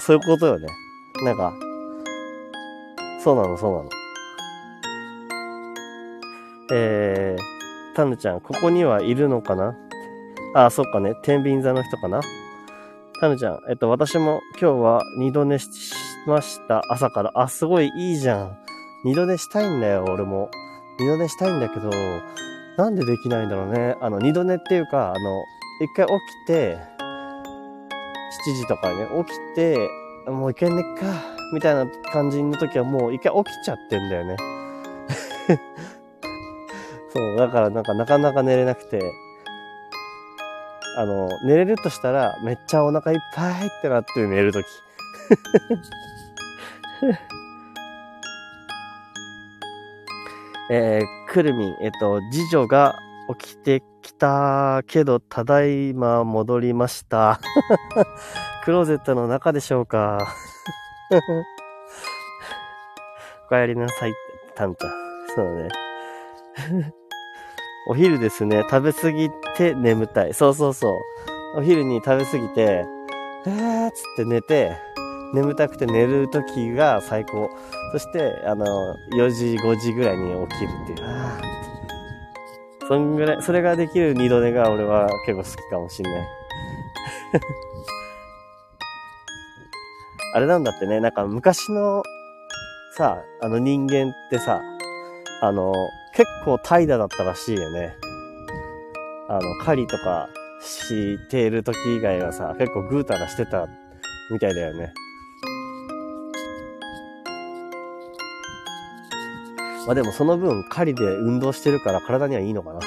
[0.00, 0.66] そういうことよね。
[1.22, 1.52] なんか、
[3.22, 3.90] そうなの、そうなの。
[6.72, 9.76] えー、タヌちゃん、ここにはいるのかな？
[10.56, 11.14] あ、そっかね。
[11.22, 12.20] 天秤座の人かな？
[13.20, 15.68] タヌちゃん、えっと、私も今日は二度寝し
[16.26, 16.82] ました。
[16.88, 17.30] 朝から。
[17.36, 18.58] あ、すごいいいじゃん。
[19.04, 20.50] 二度寝したいんだよ、俺も。
[20.98, 21.90] 二度寝したいんだけど、
[22.76, 23.94] なんでできないんだろうね。
[24.00, 25.44] あの、二度寝っていうか、あの、
[25.80, 26.12] 一回起
[26.44, 26.89] きて、
[28.30, 29.76] 7時とかね、起きて、
[30.26, 31.04] もう一回寝っか、
[31.52, 34.36] みたいな感じの時はもう一回起きちゃってんだよね。
[37.12, 39.12] そう、だからなんかなかなか寝れなくて、
[40.96, 44.66] あの、寝れるとしたらめっちゃお腹いっぱいってなって寝るとき。
[50.72, 52.94] えー、くるみん、えっと、次女が
[53.38, 57.40] 起きてきたけど、ただいま戻りました。
[58.64, 60.34] クローゼットの中でしょうか。
[63.50, 64.14] お帰りなさい、
[64.54, 64.90] タンタン。
[65.34, 65.68] そうね。
[67.88, 70.34] お昼ですね、食べ過ぎて眠たい。
[70.34, 71.58] そうそうそう。
[71.58, 72.84] お昼に食べ過ぎて、
[73.46, 74.76] えーっつって寝て、
[75.34, 77.50] 眠たくて寝る時が最高。
[77.92, 78.66] そして、あの、
[79.16, 81.69] 4時、5時ぐらいに起きるっていう。
[82.90, 86.14] そんぐらい、それができる二度寝が俺は結構好きかもしんない。
[90.34, 92.02] あれなんだってね、なんか昔の
[92.96, 94.60] さ、あの人間ってさ、
[95.40, 95.72] あの、
[96.16, 97.94] 結構怠惰だったらしいよね。
[99.28, 100.28] あの、狩りとか
[100.60, 103.68] している時以外はさ、結構ぐうたらしてた
[104.32, 104.92] みたいだよね。
[109.86, 112.80] まあでもその分狩りで運動してるから体にはいいのかな。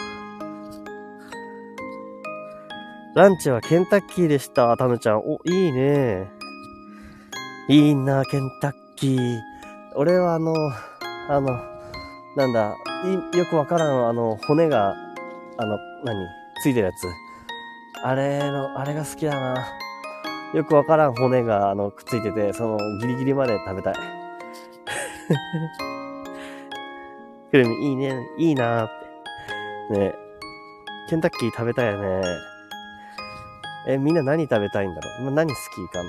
[3.15, 5.19] ランチはケンタッキーでした、タヌちゃん。
[5.19, 6.31] お、いいね。
[7.69, 9.39] いいな、ケンタッキー。
[9.95, 10.53] 俺はあの、
[11.29, 11.47] あの、
[12.35, 12.75] なんだ、
[13.37, 14.95] よくわからん、あの、骨が、
[15.57, 16.25] あの、何
[16.63, 17.07] ついてるやつ。
[18.03, 19.67] あれの、あれが好きだな。
[20.55, 23.95] よくわからん骨が、あの、くっついてて、その、ギリギリまで食べたい。
[27.53, 28.89] くるみ、いいね、いいなーっ
[29.91, 29.99] て。
[29.99, 30.15] ね
[31.07, 32.23] ケンタッキー食べたいよね。
[33.87, 35.59] え、みんな何食べたいんだろう、何好き
[35.93, 36.01] か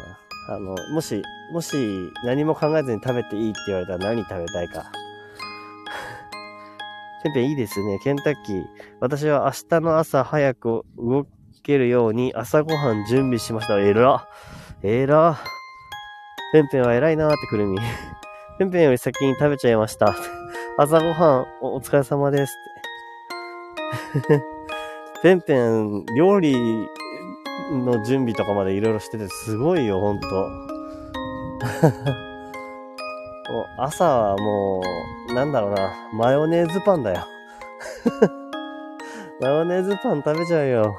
[0.48, 0.54] な？
[0.54, 1.76] あの、もし、もし
[2.24, 4.84] 何も考えずに食べていいって言われたら何食べたいか。
[7.24, 7.98] ペンペンいいですね。
[8.02, 8.64] ケンタッキー。
[9.00, 11.26] 私は明日の朝早く動
[11.62, 13.78] けるように朝ごはん準備しました。
[13.78, 14.26] えら。
[14.82, 15.36] えら。
[16.54, 17.78] ペンペンは偉いなーってくるみ。
[18.58, 20.16] ペンペンより先に食べちゃいました。
[20.76, 22.52] 朝ごはんお疲れ様です
[24.18, 24.42] って。
[25.22, 26.88] ペンペン、料理
[27.70, 30.26] の準備とかまでいろいろしててすごいよ、ほんと。
[30.34, 30.40] も
[33.60, 34.82] う朝はも
[35.30, 37.20] う、なんだろうな、マヨネーズパンだよ。
[39.40, 40.96] マヨネーズパン食べちゃうよ。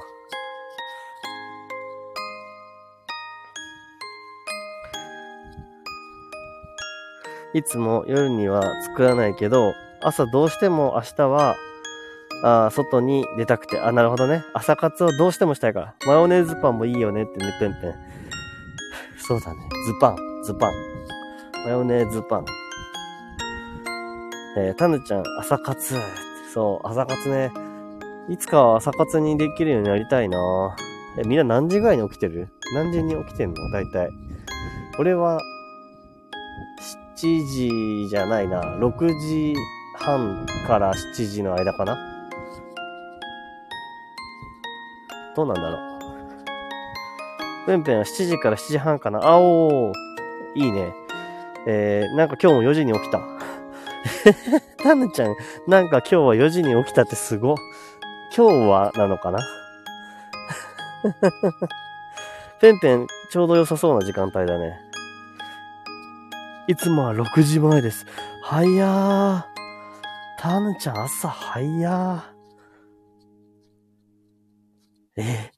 [7.56, 11.56] いつも夜には作らないけど、朝どうしても明日は、
[12.44, 14.44] あ外に出たくて、あ、なるほどね。
[14.52, 15.94] 朝活をどうしてもしたいから。
[16.06, 17.94] マヨネーズパンもいいよねってね、ペンペン。
[19.16, 19.56] そうだね。
[19.86, 20.72] ズパン、ズパン。
[21.64, 22.44] マヨネーズパン。
[24.58, 25.94] えー、タヌちゃん、朝活。
[26.52, 27.50] そう、朝活ね。
[28.28, 30.76] いつかは朝活にできるようになりたいな
[31.18, 32.50] え、みんな何時ぐらいに起きてる？
[32.74, 33.70] 何時に起きてんの？
[33.70, 34.10] 大体。
[34.98, 35.40] 俺は、
[37.16, 38.60] 7時じゃないな。
[38.78, 39.54] 6時
[39.94, 41.96] 半から7時の間かな。
[45.34, 47.66] どうなんだろう。
[47.66, 49.20] ペンペンは7時から7時半かな。
[49.26, 49.94] あおー。
[50.56, 50.92] いいね。
[51.66, 53.20] えー、なんか今日も4時に起きた。
[54.84, 55.36] タヌちゃん、
[55.66, 57.54] なんか今日は4時に起きたってすご。
[58.36, 59.38] 今日はなのかな
[62.60, 64.85] ペンペン、ちょうど良さそうな時間帯だね。
[66.68, 68.06] いつもは6時前です。
[68.42, 69.44] 早ー。
[70.40, 72.20] タヌちゃん朝早ー。
[75.18, 75.52] え？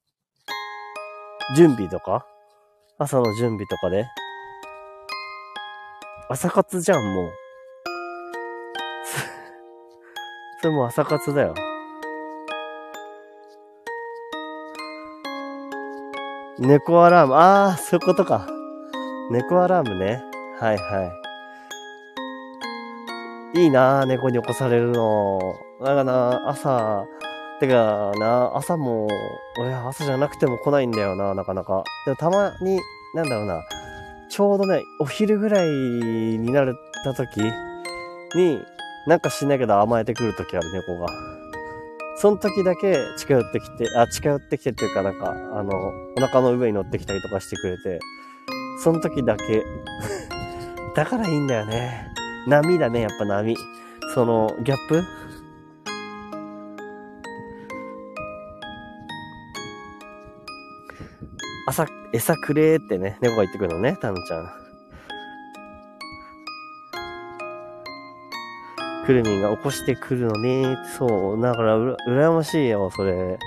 [1.56, 2.26] 準備とか？
[2.98, 4.06] 朝の準備とかで？
[6.28, 7.30] 朝活じゃん、もう。
[10.60, 11.54] それも朝活だよ。
[16.58, 17.34] 猫アラーム。
[17.34, 18.46] ああ、そういうことか。
[19.30, 20.22] 猫アラームね。
[20.60, 21.12] はいは
[23.54, 23.60] い。
[23.60, 25.40] いいなぁ、猫に起こされるの。
[25.80, 27.06] だからな、朝、
[27.60, 29.08] てかな、朝も、
[29.60, 31.84] 俺朝じゃなくても来ないんだよな、なかなか。
[32.04, 32.80] でもたまに、
[33.14, 33.62] なんだろうな、
[34.28, 36.66] ちょうどね、お昼ぐらいになっ
[37.04, 37.40] た時
[38.34, 38.60] に、
[39.06, 41.06] なんかしないけど甘えてくる時ある猫が。
[42.16, 45.70] その時だけ近寄ってきて、あ、近寄ってきてっていうかなんか、あの、
[46.16, 48.00] お腹の上に乗ってきたりとかしてくれて、
[48.82, 49.64] その時だけ
[50.98, 52.08] だからいいんだよね。
[52.48, 53.56] 波だね、やっぱ波。
[54.14, 55.04] その、ギャップ？
[61.68, 64.50] 朝、餌くれーってね、猫が言ってくるのね、タヌちゃん。
[69.06, 71.40] くるみんが起こしてくるのねそう。
[71.40, 73.38] だからうら、羨ましいよ、それ。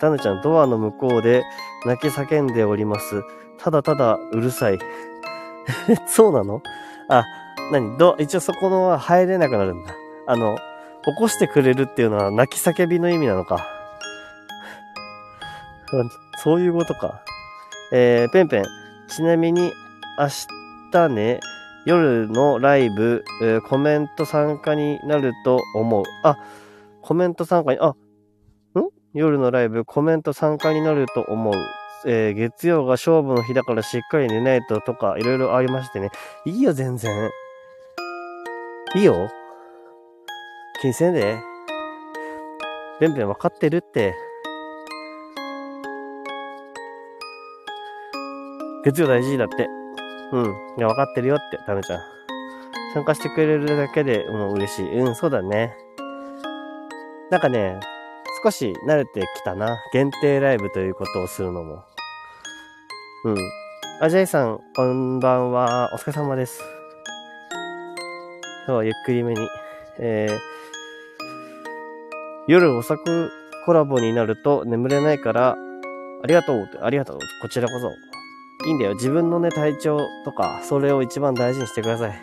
[0.00, 1.44] タヌちゃん、ドアの向こうで
[1.86, 3.22] 泣き叫んでおります。
[3.56, 4.78] ただただうるさい。
[6.06, 6.62] そうなの？
[7.08, 7.24] あ、
[7.72, 9.94] なにど、一応そこのは入れなくなるんだ。
[10.26, 10.56] あの、
[11.04, 13.66] 起こしてくれるっていうのは泣き叫びの意味なのか。
[16.38, 17.22] そういうことか。
[17.92, 18.64] えー、ペンペン。
[19.08, 19.72] ちなみに、
[20.18, 20.28] 明
[20.90, 21.40] 日ね、
[21.84, 26.04] 夜のライブ、えー、コメント参加になると思う。
[26.22, 26.38] あ、
[27.02, 27.94] コメント参加に、あ、ん？
[29.12, 31.54] 夜のライブコメント参加になると思う。
[32.06, 36.10] えー、月曜が勝負の日だからしっかり寝ないととかいろいろありましてね。
[36.44, 37.30] いいよ、全然。
[38.94, 39.30] いいよ。
[40.80, 41.38] 気にせんで。
[43.00, 44.14] べんべんわかってるって。
[48.84, 49.66] 月曜大事だって。
[50.32, 50.44] うん。
[50.78, 52.00] いや、わかってるよって、タメちゃん。
[52.92, 55.00] 参加してくれるだけでもう嬉しい。
[55.00, 55.74] うん、そうだね。
[57.30, 57.80] なんかね、
[58.44, 59.78] 少し慣れてきたな。
[59.92, 61.82] 限定ライブということをするのも。
[63.24, 63.36] うん。
[64.02, 65.90] あ、ジャイさん、こんばんは。
[65.94, 66.60] お疲れ様です。
[68.66, 69.48] 今日はゆっくりめに。
[69.98, 70.38] えー、
[72.46, 73.30] 夜遅く
[73.64, 75.56] コラボになると眠れないから、
[76.22, 77.90] ありがとう、ありがとう、こちらこそ。
[78.68, 78.92] いいんだよ。
[78.92, 82.20] 自分のね、体調とか、それを一番大事にしてください。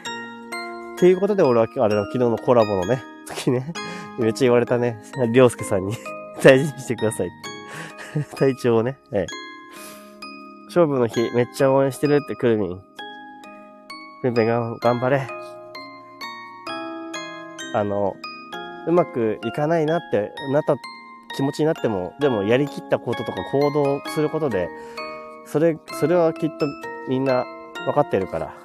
[1.00, 3.74] ということで、俺は、あれの昨日のコラボのね、時ね、
[4.20, 5.02] めっちゃ言われたね、
[5.34, 5.96] りょうすけさんに
[6.44, 7.32] 大事にしてください
[8.38, 9.51] 体調をね、ええ。
[10.74, 12.82] 勝負の日、めっちゃ応援してるってくるみん。
[14.24, 15.28] ぺんぺんが頑張れ。
[17.74, 18.16] あの、
[18.88, 20.78] うまくいかないなってなった
[21.36, 24.70] 気持ちになっても、でもやりきったこととか行動することで、
[25.46, 26.66] それ、それはきっと
[27.10, 27.44] みんな
[27.86, 28.56] 分かってるから。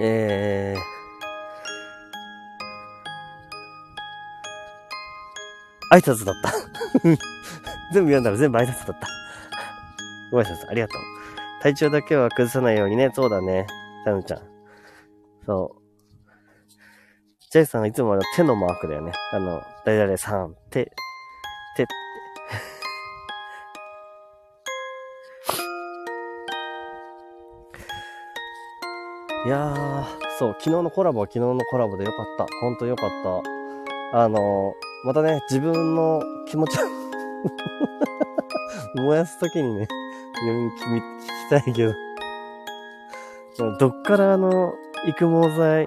[0.00, 1.01] えー、
[5.92, 6.50] 挨拶だった
[7.92, 9.06] 全部読んだら全部挨拶だった
[10.32, 11.02] ご挨拶ありがとう。
[11.62, 13.12] 体調だけは崩さないようにね。
[13.14, 13.66] そうだね。
[14.06, 14.40] タヌちゃん。
[15.44, 15.82] そう。
[17.50, 19.12] ジェイさんはいつもあの手のマークだよね。
[19.30, 20.90] あの、誰々さん、手、
[21.76, 21.92] 手って。
[29.46, 30.04] いやー、
[30.38, 32.46] そう、昨日のコラボは昨日のコラボでよかった。
[32.62, 33.10] ほんとよかっ
[34.12, 34.18] た。
[34.18, 34.74] あの、
[35.04, 36.84] またね、自分の気持ちを
[39.02, 39.88] 燃やすときにね、
[40.34, 41.02] 読み聞
[41.48, 41.92] きたいけど
[43.78, 44.74] どっからあの、
[45.06, 45.86] 育毛剤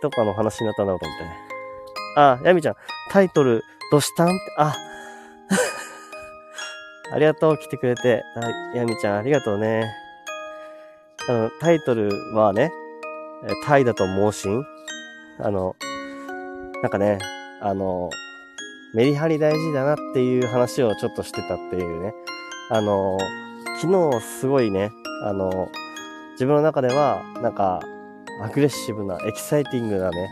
[0.00, 1.36] とかの話になったんだろうと思ってね。
[2.16, 2.76] あ、ヤミちゃん、
[3.10, 4.76] タイトル、どしたんって、あ、
[7.12, 8.22] ありがとう、来てくれて。
[8.74, 9.94] ヤミちゃん、ありがとうね。
[11.28, 12.72] あの、タイトルはね、
[13.66, 14.64] タイだと盲信？
[15.38, 15.76] あの、
[16.82, 17.18] なんかね、
[17.62, 18.10] あの、
[18.92, 22.12] メリハリ大事だなっていう話をちょっとしてたっていうね。
[22.70, 23.18] あの、
[23.80, 24.90] 昨日すごいね、
[25.24, 25.68] あの、
[26.32, 27.80] 自分の中では、なんか、
[28.42, 30.28] アグレッシブな、エキサイティングなね、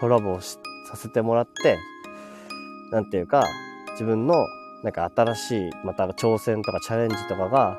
[0.00, 0.58] コラボをさ
[0.96, 1.78] せてもらって、
[2.92, 3.46] なんていうか、
[3.92, 4.34] 自分の、
[4.84, 7.78] なんか新しい、また挑戦とかチャレンジとかが、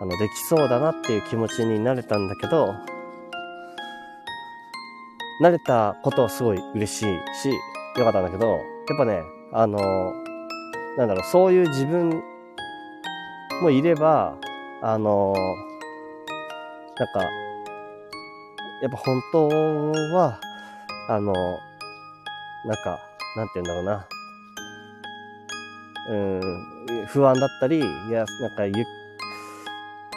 [0.00, 2.72] あの、できそうだなっていう気持ちになれたんだけど、
[5.42, 7.04] 慣れたことはすごい嬉しい
[7.42, 7.52] し、
[7.98, 8.60] よかったんだけど、やっ
[8.96, 9.22] ぱね、
[9.52, 9.78] あの、
[10.96, 12.22] なんだろう、そういう自分
[13.60, 14.36] もいれば、
[14.82, 15.34] あの、
[16.96, 17.22] なんか、
[18.82, 19.48] やっぱ本当
[20.14, 20.40] は、
[21.08, 23.00] あの、なんか、
[23.36, 24.08] なんて言うんだろうな。
[26.10, 26.14] う
[27.02, 27.82] ん、不安だったり、い
[28.12, 28.72] や、なんかゆ、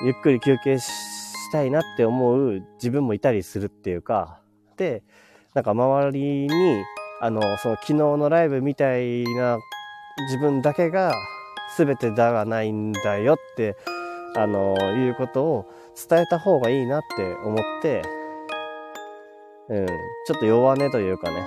[0.06, 4.40] ゆっくり休憩したいなって思う自分もいたりするっていうか、
[4.78, 5.04] で、
[5.54, 6.84] なんか周りに、
[7.24, 9.60] あの、その昨日のライブみたいな
[10.28, 11.14] 自分だけが
[11.78, 13.78] 全てではないんだよって、
[14.36, 15.66] あの、いうことを
[16.10, 18.02] 伝えた方がいいなって思って、
[19.70, 21.46] うん、ちょっと弱音というかね、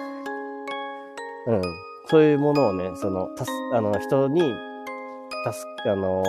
[1.49, 1.63] うん、
[2.09, 4.55] そういうものをね、その、たす、あの、人に、
[5.45, 6.23] たす、あの、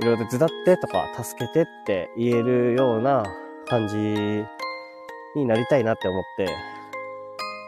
[0.00, 3.24] いろいろ手伝ってとか、助けてって言えるような
[3.66, 3.96] 感じ
[5.34, 6.75] になりたいなって思って、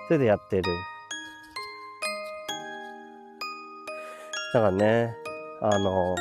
[0.09, 0.63] それでやってる。
[4.55, 5.15] だからね、
[5.61, 6.15] あの、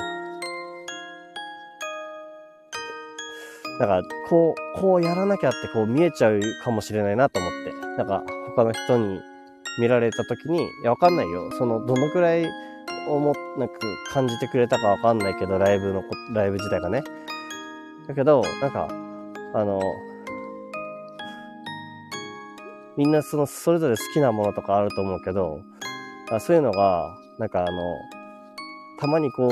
[3.79, 7.73] なんか、こう、こうやらなきゃってこう見えちゃうかもしれないなと思って。
[7.97, 8.23] なんか、
[8.57, 9.21] 他の人に
[9.79, 11.49] 見られた時に、いや、わかんないよ。
[11.53, 12.45] その、どのくらい、
[13.07, 13.75] 思、なんか、
[14.11, 17.03] 感じてくれたかわかんないけど、ライブの、ライブ自体がね。
[18.07, 18.89] だけど、なんか、
[19.53, 19.79] あの、
[22.97, 25.61] みんなその、それぞれ好きなものとかあると思うけど、
[26.31, 27.71] あそういうのが、なんかあの、
[28.99, 29.51] たまにこう、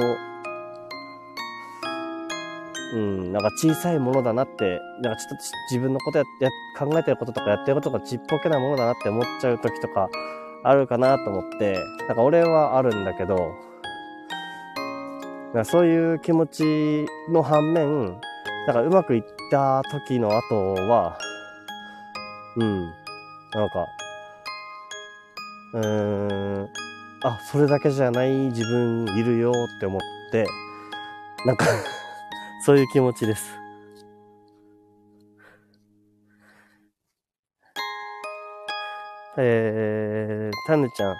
[2.96, 5.36] うん、なんか小さいものだなって、なんかちょっと
[5.72, 10.10] 自分のことやや考えてることとかやってることがちっぽけなものだなって思っちゃう時とか
[10.64, 11.78] あるかなと思って、
[12.08, 13.54] なんか俺はあるんだけど、
[15.54, 18.20] かそういう気持ちの反面、
[18.68, 21.18] なんかうまくいった時の後は、
[22.58, 22.94] うん、
[23.56, 23.88] なんか、
[25.74, 26.70] うーん、
[27.24, 30.46] あ、それだけじゃない自分いるよって思って、
[31.46, 31.66] なんか
[32.66, 33.58] そういう気持ちです。
[39.38, 41.16] えー、タヌちゃん。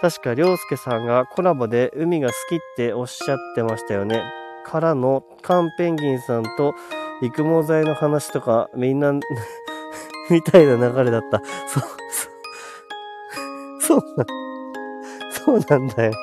[0.00, 4.20] 確か、りょうすけさんがコラボで海が好きっておっしゃってましたよね。
[4.64, 6.74] からの、カンペンギンさんと
[7.20, 9.12] 育毛剤の話とか、みんな
[10.30, 11.40] みたいな流れだった。
[11.68, 11.82] そう、
[13.80, 14.24] そう、そうな、
[15.30, 16.12] そうなんだよ。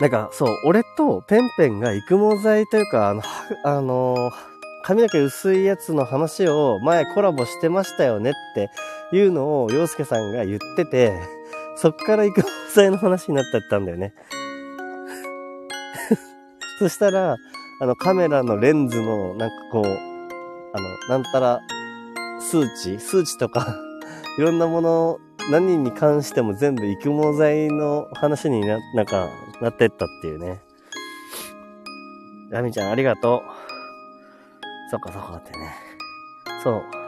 [0.00, 3.22] なんか、そう、俺とペンペンが育毛剤というか、あの、
[3.64, 4.32] あの
[4.82, 8.70] 髪の毛薄いやつの話を前コラボしてましたよねって
[9.12, 11.12] いうのを洋介さんが言ってて、
[11.80, 14.12] そっから育毛剤の話になってったんだよね。
[16.78, 17.36] そしたら、
[17.80, 19.94] あのカメラのレンズのなんかこう、あの、
[21.08, 21.60] なんたら
[22.38, 23.74] 数値数値とか
[24.36, 25.18] いろんなもの、
[25.50, 29.28] 何に関しても全部育毛剤の話にな、なんか、
[29.62, 30.60] なってったっていうね。
[32.50, 34.90] ラミちゃんありがとう。
[34.90, 35.74] そっかそっかってね。
[36.62, 36.99] そう。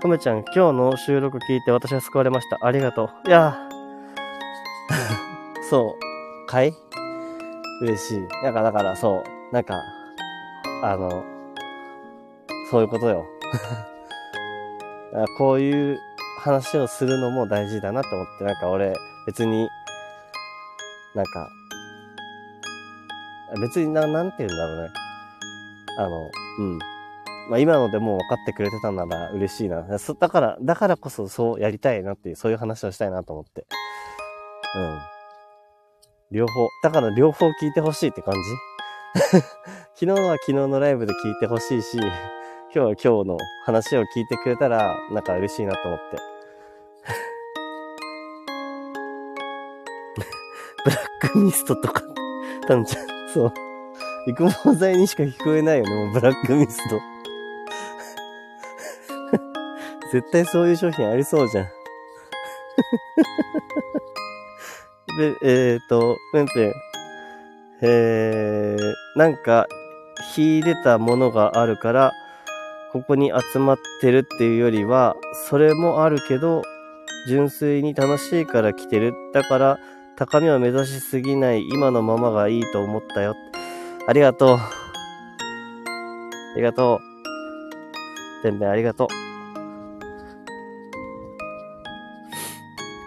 [0.00, 2.58] とめちゃん、今日の収録聞いて私は救われました。
[2.66, 3.28] ありがとう。
[3.28, 3.54] いや
[5.68, 6.46] そう。
[6.46, 6.72] かい？
[7.82, 8.20] 嬉しい。
[8.42, 9.54] なんか、だから、そう。
[9.54, 9.82] なんか、
[10.82, 11.22] あの、
[12.70, 13.26] そういうことよ。
[15.36, 15.98] こういう
[16.38, 18.94] 話をするのも大事だなと思って、なんか俺、
[19.26, 19.68] 別に、
[21.14, 21.48] なんか、
[23.60, 24.90] 別にな、なんて言うんだろうね。
[25.98, 26.30] あの、
[26.60, 26.78] うん。
[27.50, 29.82] まあ今のでもう分かってくれてたなら嬉しいな。
[29.82, 33.66] だから、だからこそそうやりたいなっていう、そういう話をしたいなと思って。
[34.76, 35.00] うん。
[36.30, 36.68] 両方。
[36.84, 38.34] だから両方聞いてほしいって感
[39.34, 39.40] じ？
[40.06, 42.08] 昨日は昨日のライブで聞いてほしいし、今
[42.72, 43.36] 日は今日の
[43.66, 46.18] 話を聞いてくれたら、なんか嬉しいなと思って。
[50.84, 51.00] ブラッ
[51.32, 52.04] クミストとか、
[52.68, 53.52] たんちゃん、そう。
[54.28, 57.19] 育毛剤にしか聞こえないよね、もうブラックミスト。
[60.12, 61.66] 絶対そういう商品ありそうじゃん。
[65.18, 66.72] で、えっ、ー、と、ペンペン。
[67.82, 69.66] えー、なんか、
[70.34, 72.12] 秀でたものがあるから、
[72.92, 75.16] ここに集まってるっていうよりは、
[75.48, 76.62] それもあるけど、
[77.28, 79.14] 純粋に楽しいから来てる。
[79.32, 79.78] だから、
[80.16, 83.36] 高みを目指しすぎない今のままがいいと思ったよ。
[84.06, 84.58] ありがとう。
[84.58, 84.70] あ
[86.56, 87.00] りがとう。
[88.42, 89.29] 全然ありがとう。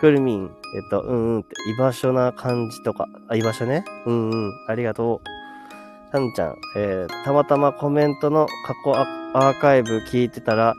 [0.04, 3.86] くるみん、えっと、うんうんって、居場所な感じとか、あ、居場所ね。
[4.06, 6.12] うんうん、ありがとう。
[6.12, 10.76] たんちゃん、えー、たまたまコメントの過去アーカイブ聞いてたら、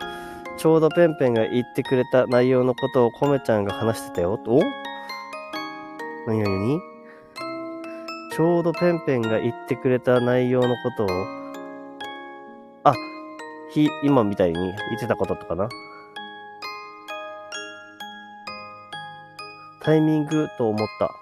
[0.58, 4.38] ちょうどペンペンが言ってくれた内容のことをコメちゃんが話してたよ。
[4.46, 4.60] お？
[6.26, 6.78] 何々に
[8.36, 11.08] ちょうどペンペンが言ってくれた内容のことを、
[12.82, 12.92] あ、
[13.72, 15.70] ひ、今みたいに言ってたこととかな？
[19.84, 21.14] タイミングと思った。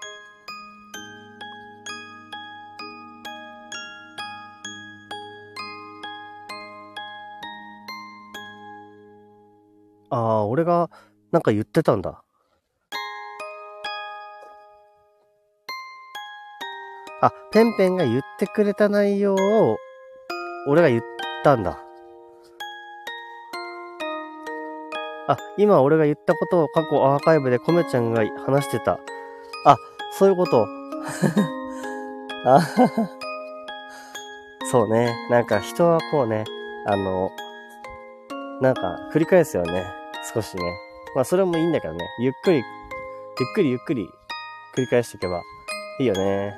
[10.09, 10.89] ああ、俺が
[11.33, 12.23] なんか言ってたんだ。
[17.21, 19.77] あ、ペンペンが言ってくれた内容を、
[20.69, 21.01] 俺が言っ
[21.43, 21.82] たんだ。
[25.27, 28.99] あ、今俺が言ったことを過去アーカイブでコメちゃんが話してた。
[29.65, 29.77] あ、
[30.11, 30.67] そういうこと。
[32.45, 32.59] あ
[34.69, 35.15] そうね。
[35.29, 36.43] なんか人はこうね、
[36.87, 37.31] あの、
[38.59, 39.85] なんか繰り返すよね。
[40.33, 40.63] 少しね。
[41.15, 42.05] まあそれもいいんだけどね。
[42.19, 42.65] ゆっくり、ゆっ
[43.55, 44.09] くりゆっくり
[44.75, 45.41] 繰り返していけば
[45.99, 46.53] いいよね。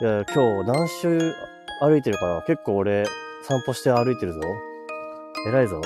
[0.00, 1.34] いや、今日何周
[1.80, 2.42] 歩いてるかな？
[2.42, 3.04] 結構俺
[3.42, 4.40] 散歩して歩いてるぞ。
[5.46, 5.80] 偉いぞ。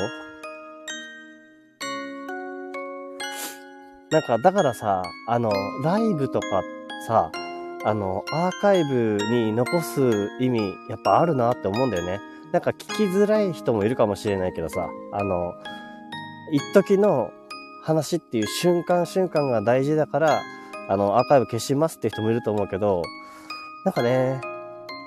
[4.10, 5.50] なんか、だからさ、あの、
[5.82, 6.62] ライブとか
[7.06, 7.30] さ、
[7.84, 12.20] あの、アーカイブに残す意味、やっぱあるなって思うんだよね。
[12.52, 15.54] なんか聞きづらい人もいるかもしれないけどさ、あの、
[16.52, 17.30] 一時の
[17.82, 20.42] 話っていう瞬間瞬間が大事だから、
[20.88, 23.02] あの、アーカイブ消しますって人もいると思うけど、
[23.84, 24.40] なんかね、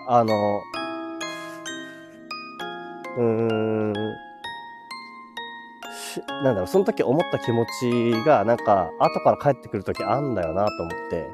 [0.08, 0.62] あの、
[3.18, 3.94] うーん、
[6.28, 11.30] なんだろう、その時思った気持ちが、なんか、後から帰ってくる時あんだよなと思って。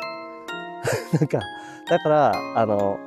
[1.18, 1.40] なんか、
[1.88, 3.00] だから、あの、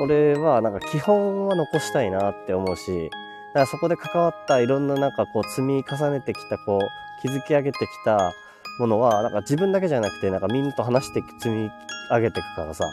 [0.00, 8.32] 俺はなんか基本は残したいなって思うし、だからそこで関わったいろんななんかこう積み重ねてきた、こう、築き上げてきた
[8.78, 11.70] ものは、なんか自分だけじゃなくて、なんかみんなと話して積み
[12.10, 12.84] 上げていくからさ、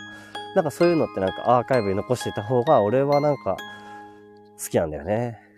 [0.56, 3.58] なんかそういうのってなんかアーカイブに残してた方が、俺はなんか
[4.62, 5.49] 好きなんだよね。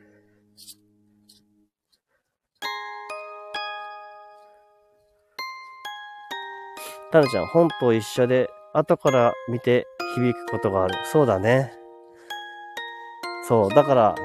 [7.11, 9.85] タヌちゃん、本と一緒で、後から見て
[10.15, 10.95] 響くことがある。
[11.11, 11.73] そうだね。
[13.47, 14.15] そう、だから、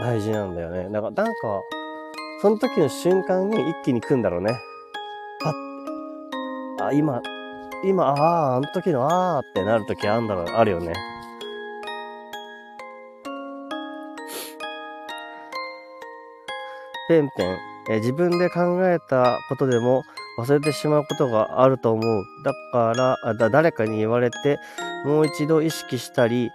[0.00, 0.90] 大事なんだよね。
[0.90, 1.62] だから、なんか、
[2.42, 4.52] その時の瞬間に一気に来るんだろうね。
[5.42, 6.86] パッ。
[6.88, 7.22] あ、今、
[7.82, 10.92] 今、ああ、あの時のああってなる時あるんだろう、あるよね。
[17.08, 17.58] ペンペン、
[17.88, 20.02] え自分で考えたことでも
[20.38, 22.24] 忘れてしまうことがあると思う。
[22.44, 22.92] だか
[23.24, 24.58] らだ、誰かに言われて、
[25.04, 26.50] もう一度意識したり、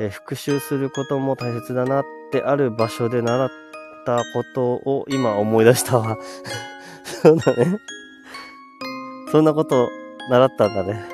[0.00, 3.50] え復習することも大切だなってある場所で習っ
[4.06, 4.24] たこ
[4.54, 6.16] とを今思い出したわ。
[7.04, 7.78] そうだね。
[9.30, 9.88] そんなこと
[10.28, 11.04] 習ったんだね。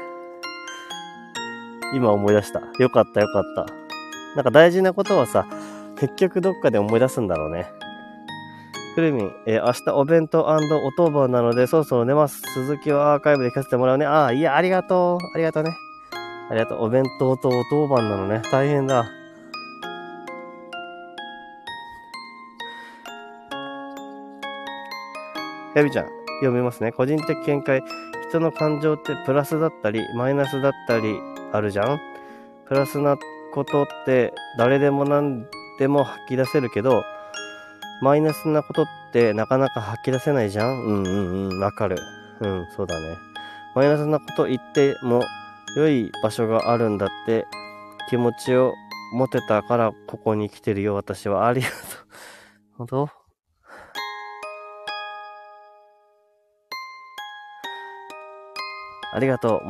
[1.95, 2.61] 今思い出した。
[2.79, 3.67] よかったよかった。
[4.37, 5.47] なんか大事なことはさ、
[5.99, 7.76] 結局どっかで思い出すんだろうね。
[8.97, 10.59] くるみん、えー、明日お弁当お
[10.97, 12.41] 当番なので、そろそろ寝ます。
[12.55, 14.07] 続きはアーカイブで聞かせてもらうね。
[14.07, 15.27] ああ、いや、ありがとう。
[15.35, 15.77] ありがとうね。
[16.49, 16.85] ありがとう。
[16.85, 18.41] お弁当とお当番なのね。
[18.51, 19.05] 大変だ。
[25.75, 26.07] やびちゃん、
[26.41, 26.91] 読みますね。
[26.91, 27.83] 個人的見解。
[28.31, 31.21] 人の感情ってプラスだったり、マイナスだったり
[31.53, 32.01] あるじゃん？
[32.67, 33.19] プラスな
[33.53, 35.45] ことって誰でも何
[35.79, 37.05] でも吐き出せるけど、
[38.03, 40.85] マイナスなことってなかなか吐き出せないじゃん？
[40.85, 41.99] うんうんうん、わかる。
[42.41, 43.17] うん、そうだね。
[43.75, 45.23] マイナスなこと言っても
[45.77, 47.47] 良い場所があるんだって
[48.09, 48.75] 気持ちを
[49.13, 51.47] 持てたからここに来てるよ、私は。
[51.47, 51.79] ありがとう。
[52.79, 53.09] 本当？
[59.13, 59.63] ありがとう。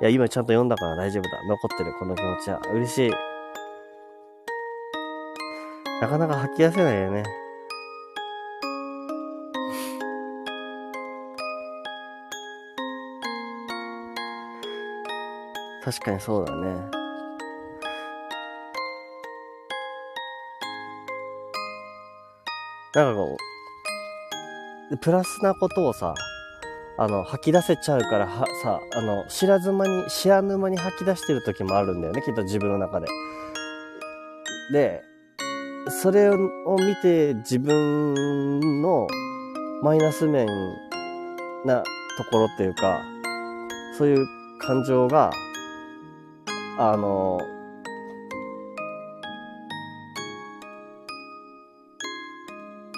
[0.00, 1.30] いや、今ちゃんと読んだから大丈夫だ。
[1.48, 2.60] 残ってる、この気持ちは。
[2.72, 3.12] 嬉しい。
[6.00, 7.24] なかなか吐き出せないよね。
[15.84, 16.68] 確かにそうだね。
[22.94, 23.36] なんかこ
[24.90, 26.14] う、プラスなことをさ、
[26.98, 33.06] あの、吐き出せちゃうから、は、さ、あの、知らず間に、知らぬ間に吐き出してる時もあるんだよね、きっと自分の中で。
[34.72, 35.09] で、
[35.90, 36.36] それを
[36.78, 39.06] 見て自分の
[39.82, 40.46] マイナス面
[41.64, 41.82] な
[42.16, 43.00] ところっていうか、
[43.98, 44.26] そういう
[44.60, 45.30] 感情が、
[46.78, 47.38] あの、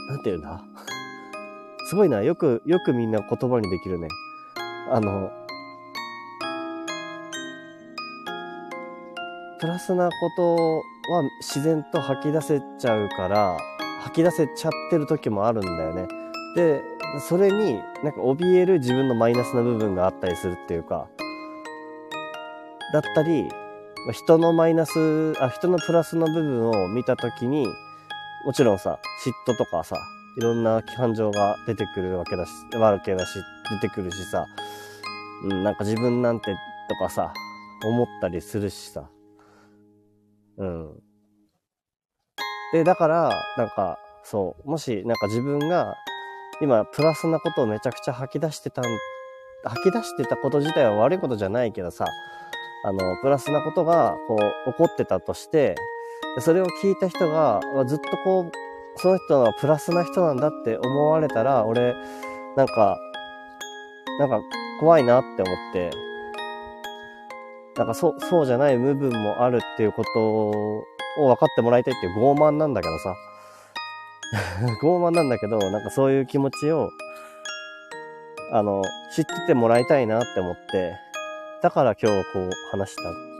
[0.09, 0.62] なんて言うんだ？
[1.88, 2.22] すごいな。
[2.22, 4.09] よく、よくみんな言葉にできるね。
[4.90, 5.30] あの、
[9.62, 10.82] プラスなこと
[11.12, 13.56] は自然と吐き出せちゃうから、
[14.00, 16.08] 吐き出せちゃってる時もあるんだよね。
[16.56, 16.82] で、
[17.20, 21.06] それになんか怯える自分のマイナスな部分があったりするっていうか、
[22.92, 23.48] だったり、
[24.12, 27.64] 人のマイナス、あ、人のプラスの部分を見た時に、
[28.44, 29.96] もちろんさ、嫉妬とかさ、
[30.38, 33.38] いろんな感情が出てくるわけだし、わけだし、
[33.80, 34.44] 出てくるしさ、
[35.44, 36.52] うん、なんか自分なんて
[36.88, 37.32] とかさ、
[37.84, 39.04] 思ったりするしさ、
[40.62, 41.02] うん。
[42.72, 45.94] で、だから、なんか、そう、もし、なんか自分が、
[46.60, 48.84] 今、プラスなことをめちゃくちゃ吐き出してたん、
[49.64, 52.06] 吐き出してたこと自体は悪いことじゃないけどさ、
[52.84, 54.36] あの、プラスなことが、こ
[54.66, 55.74] う、起こってたとして、
[56.38, 58.52] それを聞いた人が、ずっとこう、
[58.96, 61.94] その人はプラスな人なんだって思われたら、俺、
[62.56, 62.96] なんか、
[64.18, 64.40] なんか
[64.78, 65.90] 怖いなって思って、
[67.77, 70.85] なんかそ、そうじゃない部分もあるっていうことを
[71.16, 73.14] 分かってもらいたいっていう傲慢なんだけどさ。
[74.83, 76.91] 傲慢なんだけど、なんかそういう気持ちを、
[78.51, 78.83] あの、
[79.14, 80.97] 知っててもらいたいなって思って、
[81.62, 83.32] だから今日こう話した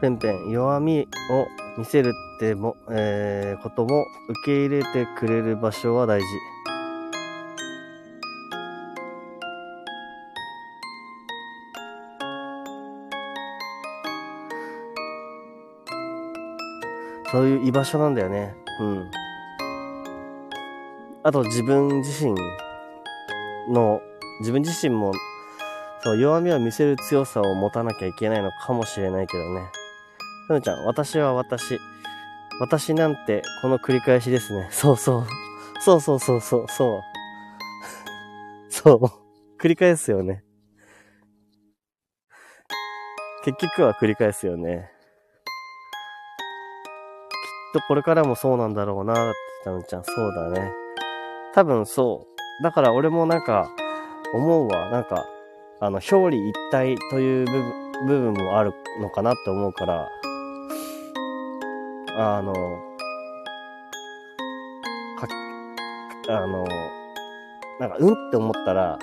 [0.00, 1.46] ペンペン、弱みを
[1.78, 6.26] 見せるっても、えー、ことも受け入れてくれる場所は大事。
[17.30, 18.56] そういう居場所なんだよね。
[18.80, 19.10] うん。
[21.22, 22.34] あと自分自身
[23.72, 24.00] の、
[24.40, 25.12] 自分自身も、
[26.02, 29.79] そう、弱みを見せる強さを持たなきゃいけないのかもしれないけどね。
[30.50, 31.78] ふぬちゃん、私は私。
[32.58, 34.66] 私なんて、この繰り返しですね。
[34.72, 35.26] そうそう。
[35.80, 37.00] そうそうそうそう、そう。
[38.68, 39.00] そう。
[39.62, 40.42] 繰り返すよね。
[43.44, 44.90] 結局は繰り返すよね。
[47.74, 50.04] きっとこれからもそうなんだろうなって、たのちゃん。
[50.04, 50.72] そうだね。
[51.54, 52.26] 多分そ
[52.60, 52.64] う。
[52.64, 53.70] だから俺もなんか、
[54.34, 54.90] 思うわ。
[54.90, 55.28] なんか、
[55.78, 57.46] あの、表裏一体という
[58.04, 60.08] 部分もあるのかなって思うから、
[62.22, 62.52] あの、
[65.16, 65.26] か、
[66.28, 66.66] あの、
[67.78, 68.98] なんか、うんって思ったら、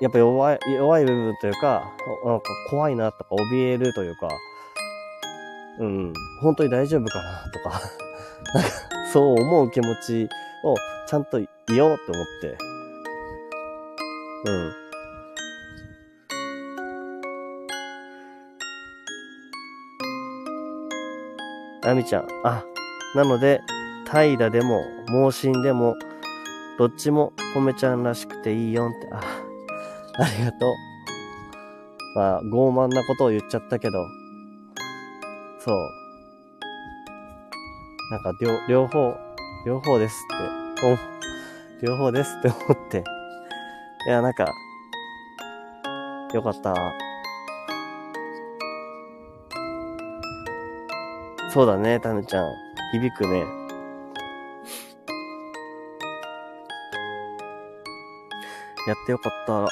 [0.00, 1.92] やっぱ弱い、弱い部分というか、
[2.24, 4.28] なんか怖いなとか、怯えるというか、
[5.80, 7.80] うん、本当に大丈夫かなとか、
[9.12, 10.28] そう思う気持ち
[10.62, 10.76] を
[11.08, 12.58] ちゃんと言おうと思って、
[14.44, 14.79] うん。
[21.90, 22.64] あみちゃん、あ、
[23.16, 23.60] なので、
[24.06, 25.96] 怠惰でも、盲信でも、
[26.78, 30.74] どっちも、コメちゃんらしくていいよんって、あ、ありがとう。
[32.14, 34.06] まあ、傲慢なことを言っちゃったけど、
[35.58, 35.76] そう。
[38.12, 39.12] なんか、両、両方、
[39.66, 40.14] 両方です
[40.76, 43.02] って、お、両方ですって思って、
[44.06, 44.46] いや、なんか、
[46.32, 47.09] よかった。
[51.52, 52.54] そうだね、タヌちゃん。
[52.92, 53.40] 響くね。
[58.86, 59.66] やってよかった。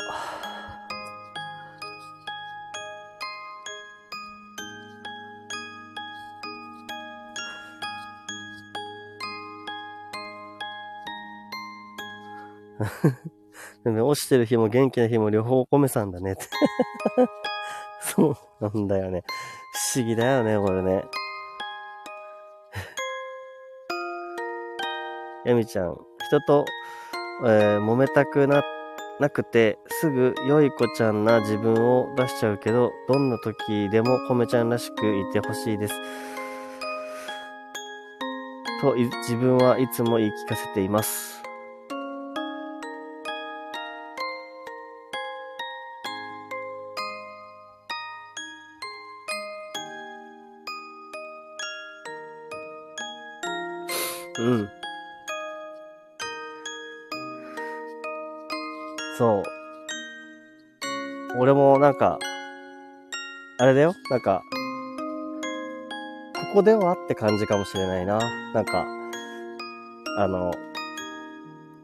[13.85, 16.35] でも落ちてる日も元気な日も両方お米さんだね。
[18.01, 19.22] そうなんだよね。
[19.95, 21.05] 不思議だよね、これね。
[25.49, 25.96] やみちゃん、
[26.28, 26.66] 人と、
[27.46, 28.62] えー、揉めたくな、
[29.18, 35.94] なくて、すぐ良い子ちゃんな自分を出しちゃうけど、どんな時でも米ちゃんらしくいてほしいです。
[38.82, 41.42] と、自分はいつも言い聞かせています。
[54.38, 54.78] うん。
[59.18, 59.42] そ
[61.34, 61.38] う。
[61.40, 62.20] 俺もなんか、
[63.58, 64.42] あれだよなんか、
[66.52, 68.20] ここではって感じかもしれないな。
[68.54, 68.86] なんか、
[70.18, 70.52] あの、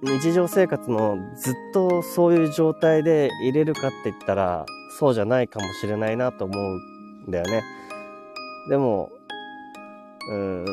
[0.01, 4.64] 日常生活のずっとそういう状態で入れるかって言ったら、
[5.01, 6.78] そうじゃないかもしれないなと思う
[7.28, 7.64] んだよね。
[8.68, 9.11] でも、
[10.30, 10.64] うん、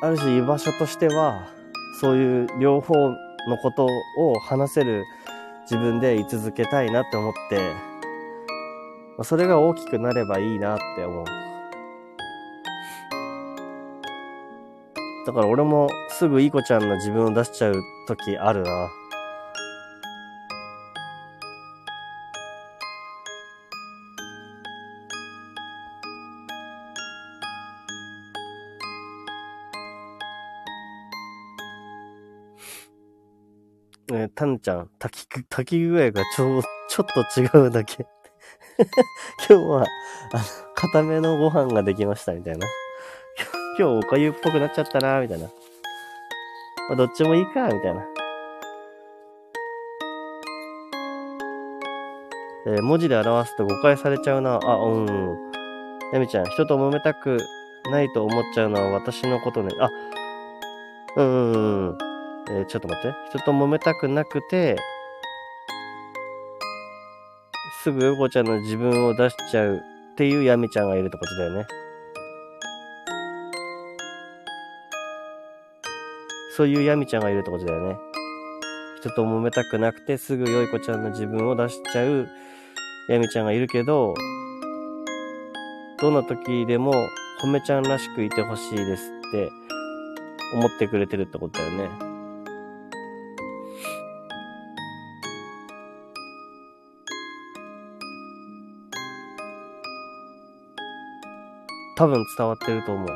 [0.00, 1.48] ある種居場所としては、
[2.00, 2.94] そういう両方
[3.48, 3.86] のこと
[4.18, 5.04] を話せる
[5.62, 7.60] 自分で居続けたいなって思って、
[9.22, 11.24] それが大きくなればいいなって思う。
[15.26, 18.90] だから俺もすぐいい子ちゃんの自分を出しちゃう時あるな。
[34.44, 38.06] えー、たんちゃん、炊き、炊き具合がちょ、ちょっと違うだけ。
[39.48, 39.86] 今日は、
[40.32, 42.66] あの、固めのご飯ができましたみたいな。
[43.78, 45.46] 今日おかゆっぽくなっちゃったな、みたいな。
[46.88, 48.04] まあ、どっちもいいか、みたいな。
[52.66, 54.58] えー、文字で表すと誤解されちゃうな。
[54.62, 55.52] あ、うん。
[56.12, 57.38] やみちゃん、人と揉めたく
[57.90, 59.74] ないと思っちゃうのは私のことね。
[59.80, 59.88] あ、
[61.16, 61.98] うんうんうん。
[62.50, 63.14] えー、ちょっと待って。
[63.30, 64.76] 人と揉めたくなくて、
[67.82, 71.66] すぐ横ちゃんの自分を出しちゃうっていうヤミちゃんがいるってことだよね。
[76.56, 77.96] そういうヤミちゃんがいるってことだよね。
[79.00, 82.28] 人と揉めたくなくてすぐ良い子ちゃんの自分を出しちゃう
[83.08, 84.14] ヤミちゃんがいるけど、
[86.00, 86.92] どんな時でも、
[87.40, 89.50] ほめちゃんらしくいてほしいですって
[90.54, 92.03] 思ってくれてるってことだよね。
[101.96, 103.08] 多分伝わってると思う。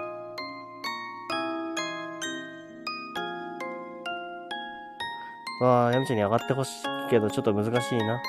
[5.60, 8.22] わあ、やみちゃんに上がってほしいけど、ちょっと難しいな。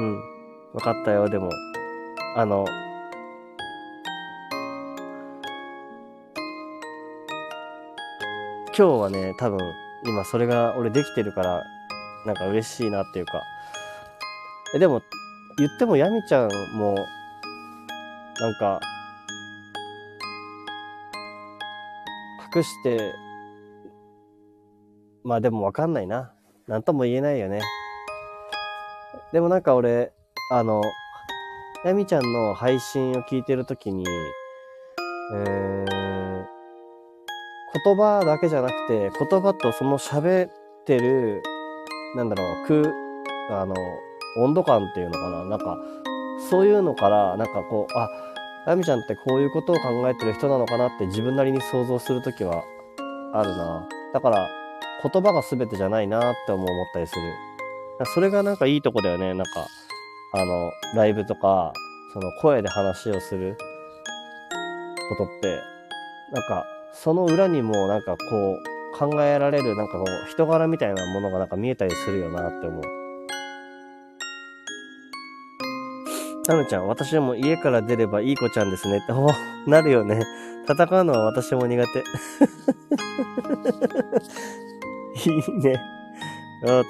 [0.00, 0.20] うん。
[0.74, 1.50] わかったよ、でも。
[2.34, 2.64] あの、
[8.76, 9.58] 今日はね、多分、
[10.04, 11.62] 今それが俺できてるから、
[12.26, 13.42] なんか嬉しいなっていうか。
[14.74, 15.02] え、でも、
[15.56, 16.96] 言ってもヤミちゃんも、
[18.38, 18.80] なんか、
[22.54, 23.14] 隠して、
[25.24, 26.32] まあでもわかんないな。
[26.66, 27.60] なんとも言えないよね。
[29.32, 30.12] でもなんか俺、
[30.50, 30.82] あの、
[31.84, 34.04] やみちゃんの配信を聞いてるときに、
[35.34, 36.44] えー、
[37.84, 40.50] 言葉だけじゃなくて、言葉とその喋っ
[40.84, 41.42] てる、
[42.16, 43.74] なんだろう、空、あの、
[44.38, 45.78] 温度感っていうのかななんか、
[46.50, 48.08] そういうのから、なんかこう、あ、
[48.66, 52.64] あやみちゃんってこういうことを考えてる人なのかなって自分なりに想像するときは
[53.32, 53.88] あるな。
[54.12, 54.48] だから、
[55.04, 58.06] 言葉が全てじゃないなって思ったりする。
[58.06, 59.34] それがなんかいいとこだよね。
[59.34, 59.68] なんか、
[60.32, 61.72] あの、ライブとか、
[62.12, 63.56] その声で話をする
[65.10, 65.60] ことって、
[66.32, 68.58] なんか、その裏にもなんかこ
[68.94, 73.05] う、考えられるなんかこう、人柄みたいなものがなんか見えたりするよなって思う。
[76.48, 79.28] なぬちゃん、私も家から出ればいい子ちゃんですねって、お
[79.68, 80.22] なるよね。
[80.68, 81.98] 戦うのは私も苦手。
[85.30, 85.80] いいね。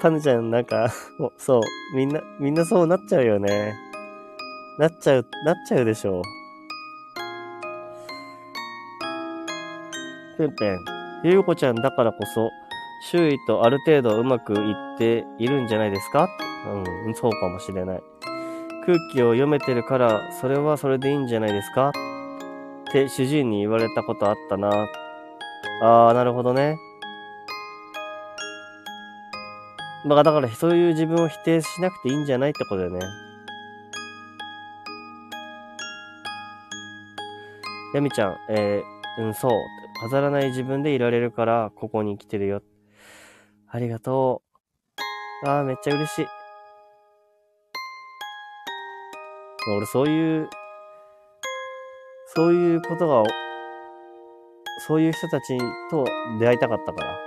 [0.01, 0.89] タヌちゃんなんか、
[1.37, 1.61] そう、
[1.95, 3.75] みんな、みんなそうなっちゃうよね。
[4.79, 6.23] なっちゃう、なっちゃうでしょう。
[10.37, 10.79] ぺんぺん、
[11.23, 12.49] ゆうこちゃんだからこそ、
[13.09, 16.27] 周囲とある程度うまくいっているんじゃないですか？
[17.05, 18.03] うん、そうかもしれない。
[18.87, 21.89] 空気を読めてるから、それはそれでいいんじゃないですか？
[21.89, 24.87] って主人に言われたことあったな。
[25.81, 26.77] あー、なるほどね。
[30.05, 32.99] まあだからそういう自分を否定しなくていいんじゃないってことだよね。
[37.93, 39.51] やみちゃん、えー、うん、そう。
[39.99, 42.61] 飾らない自分でいられるから、ここに来てるよ。
[43.67, 44.43] ありがと
[45.43, 45.49] う。
[45.49, 46.27] ああ、めっちゃ嬉しい。
[49.75, 50.49] 俺そういう、
[52.35, 53.23] そういうことが、
[54.87, 55.57] そういう人たち
[55.89, 56.05] と
[56.39, 57.19] 出会いたかったから。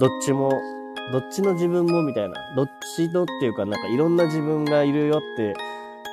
[0.00, 0.52] どっちも、
[1.12, 2.34] どっちの自分もみたいな。
[2.54, 5.54] どっちのっていうか、なんかいろんな自分がいるよって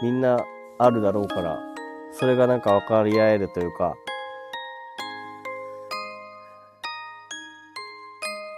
[0.02, 0.38] みんな
[0.78, 1.60] あるだろうから、
[2.12, 3.96] それがなんか分かり合えるというか、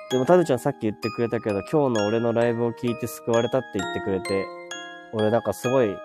[0.09, 4.45] でも、タヌちゃんさっき言ってくれたけど、今日の俺のライブを聞いて救われたって言ってくれて、
[5.11, 5.97] 俺なんかすごい、なん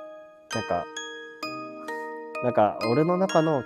[0.65, 0.85] か、
[2.43, 3.63] なんか、俺の中の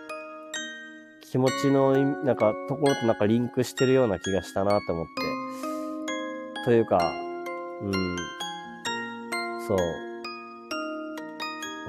[1.23, 6.65] 気持ちの、なんか、ところとなんかリンクしてるような気がしたなと思って。
[6.67, 6.99] というか、
[7.83, 7.93] うん、
[9.67, 9.77] そ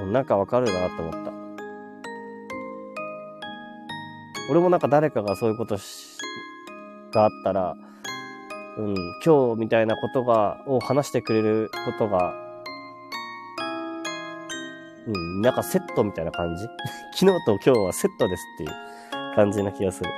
[0.04, 0.08] う。
[0.12, 1.32] なんかわかるなと思った。
[4.50, 6.18] 俺もなんか誰かがそういうことし
[7.12, 7.76] があったら、
[8.78, 12.34] うん、今日みたいなことが、を話してくれることが、
[15.08, 16.64] うん、なんかセットみたいな感じ？
[17.18, 20.10] 昨日と今日はセットですっていう感じな気がする。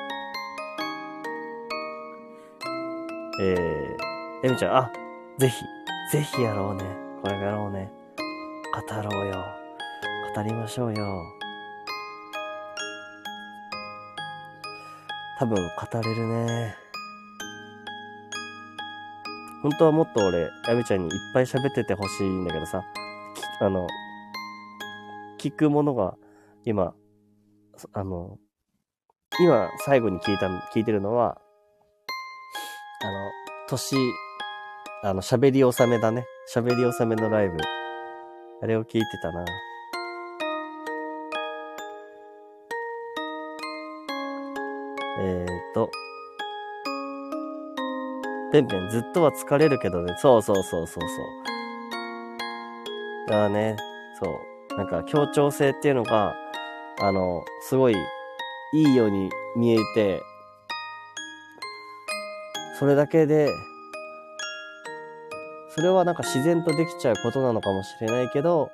[3.41, 4.91] えー、エミちゃん、あ、
[5.37, 5.63] ぜひ、
[6.11, 6.83] ぜひやろうね。
[7.21, 7.89] これやろうね。
[8.73, 9.45] 語ろうよ。
[10.35, 11.23] 語りましょうよ。
[15.37, 16.88] 多分語れるね。
[19.61, 22.81] 本当はもっと俺、やみちゃんにいっぱい喋っててほしいんだけどさ、
[23.59, 23.87] あの、
[25.39, 26.15] 聞くものが、
[26.65, 26.93] 今、
[27.93, 28.37] あの、
[29.39, 31.41] 今最後に聞いた、聞いてるのは、
[33.01, 33.31] あの、
[33.67, 33.95] 年、
[35.03, 36.25] あの、喋り納めだね。
[36.53, 37.57] 喋り納めのライブ。
[38.61, 39.45] あれを聞いてたな。
[45.21, 45.89] えーと、
[48.51, 50.15] ペンペンずっとは疲れるけどね。
[50.17, 51.03] そうそうそうそう
[53.27, 53.35] そう。
[53.35, 53.75] ああね、
[54.19, 54.29] そ
[54.73, 54.77] う。
[54.77, 56.35] なんか協調性っていうのが、
[56.99, 57.95] あの、すごい
[58.73, 60.21] いいように見えて、
[62.79, 63.51] それだけで、
[65.75, 68.71] それはなんか自然とできちゃうことなのかもしれないけど、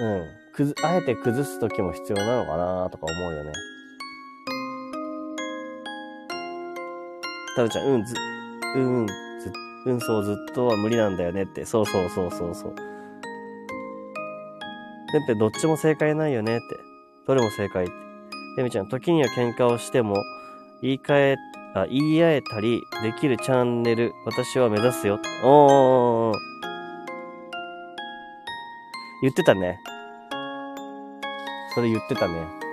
[0.00, 0.26] うん。
[0.54, 3.52] くず、あえて崩す時も必要なのかなとか思うよね。
[7.56, 8.14] タブちゃん、うん、ず、
[8.76, 9.14] うん、うんず、
[9.86, 11.64] うん、そうずっとは無理なんだよねって。
[11.64, 12.74] そうそうそうそうそう。
[12.74, 12.82] て
[15.20, 16.64] んぺどっちも正解ないよねって。
[17.26, 18.04] どれも正解って。
[18.54, 20.16] てみちゃん、時には喧嘩をしても、
[20.80, 21.36] 言い換え、
[21.74, 25.20] あ、言い合えたりできるチャンネル、私は目指すよ。
[25.42, 26.34] おー。
[29.22, 29.78] 言ってたね。
[31.74, 32.63] それ言ってたね。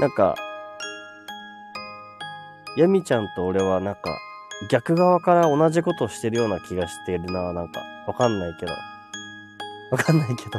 [0.00, 0.34] なんか、
[2.78, 4.18] ヤミちゃんと俺はなんか、
[4.70, 7.82] 逆側から同じことをしてるような気がしてるな、なんか。
[8.06, 8.72] わかんないけど。
[9.90, 10.58] わかんないけど。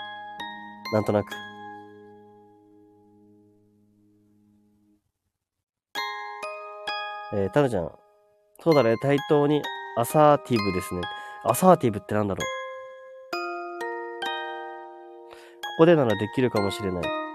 [0.94, 1.26] なんとなく。
[7.34, 7.92] えー、タヌちゃん。
[8.60, 9.60] そうだね、対等に
[9.98, 11.02] アサーティブですね。
[11.44, 12.44] アサーティブってなんだろう
[15.76, 17.27] ここでならできるかもしれない。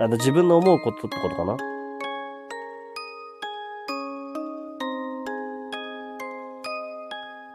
[0.00, 1.56] あの、自分の思うことってことかな？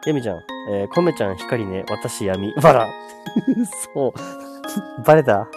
[0.06, 2.54] ヤミちゃん、えー、コメちゃん光ね、私闇。
[2.62, 2.90] バラ。
[3.94, 4.14] そう。
[5.06, 5.48] バレた？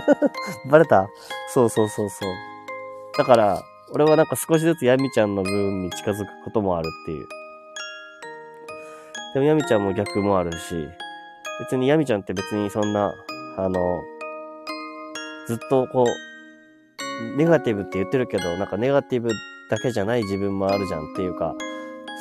[0.70, 1.08] バレた？
[1.52, 2.30] そうそうそうそう。
[3.18, 3.62] だから、
[3.92, 7.28] 俺はなんか少しずつヤミちゃんの部分に近づくこともあるっていう。
[9.34, 10.88] でもヤミちゃんも逆もあるし、
[11.60, 13.12] 別にヤミちゃんって別にそんな、
[13.58, 14.00] あの、
[15.46, 19.30] ずっとこう、ネガティブって言ってるけど、なんかネガティブ
[19.70, 21.54] だけじゃない自分もあるじゃんっていうか、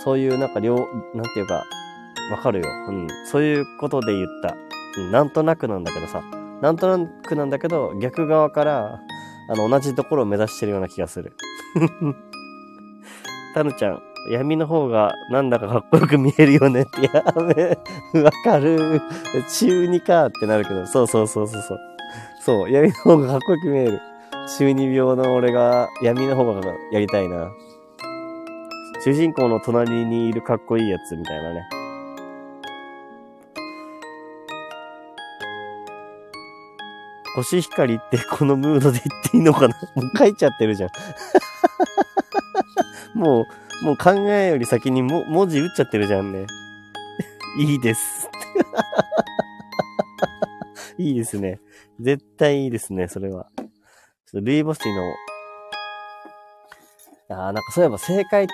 [0.03, 0.77] そういうなんか両、
[1.13, 1.63] なんていうか、
[2.31, 2.67] わかるよ。
[2.87, 3.07] うん。
[3.25, 4.55] そういうことで言った。
[4.97, 5.11] うん。
[5.11, 6.23] なんとなくなんだけどさ。
[6.61, 8.99] なんとなくなんだけど、逆側から、
[9.49, 11.33] あの、同じところを目指してるような気がする。
[13.53, 14.01] タヌちゃん、
[14.31, 17.23] 闇の方がなんだかかっこよく見えるよねって、や
[18.13, 19.01] め、わかる。
[19.59, 21.90] 中二かってなるけど、そうそうそうそうそう。
[22.41, 24.01] そう、闇の方がかっこよく見える。
[24.57, 27.51] 中二病の俺が闇の方がやりたいな。
[29.03, 31.67] 主人公の隣にいるかっこいいやつみたいなね。
[37.33, 39.75] コシヒカリってこのムードで言っていいのかな？
[39.95, 40.89] もう書いちゃってるじゃん
[43.17, 43.47] も
[43.81, 46.45] う、もう考えより先にも文字打っちゃってるじゃんね。
[47.57, 48.29] いいです
[50.97, 51.59] いいですね。
[51.99, 53.47] 絶対いいですね、それは。
[53.57, 53.67] ちょっ
[54.33, 55.13] とルイボスティの、
[57.37, 58.53] ああ、なんかそういえば正解と、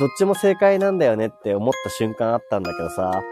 [0.00, 3.22] どっちも正解なんだよねって思った瞬間あったんだけどさ、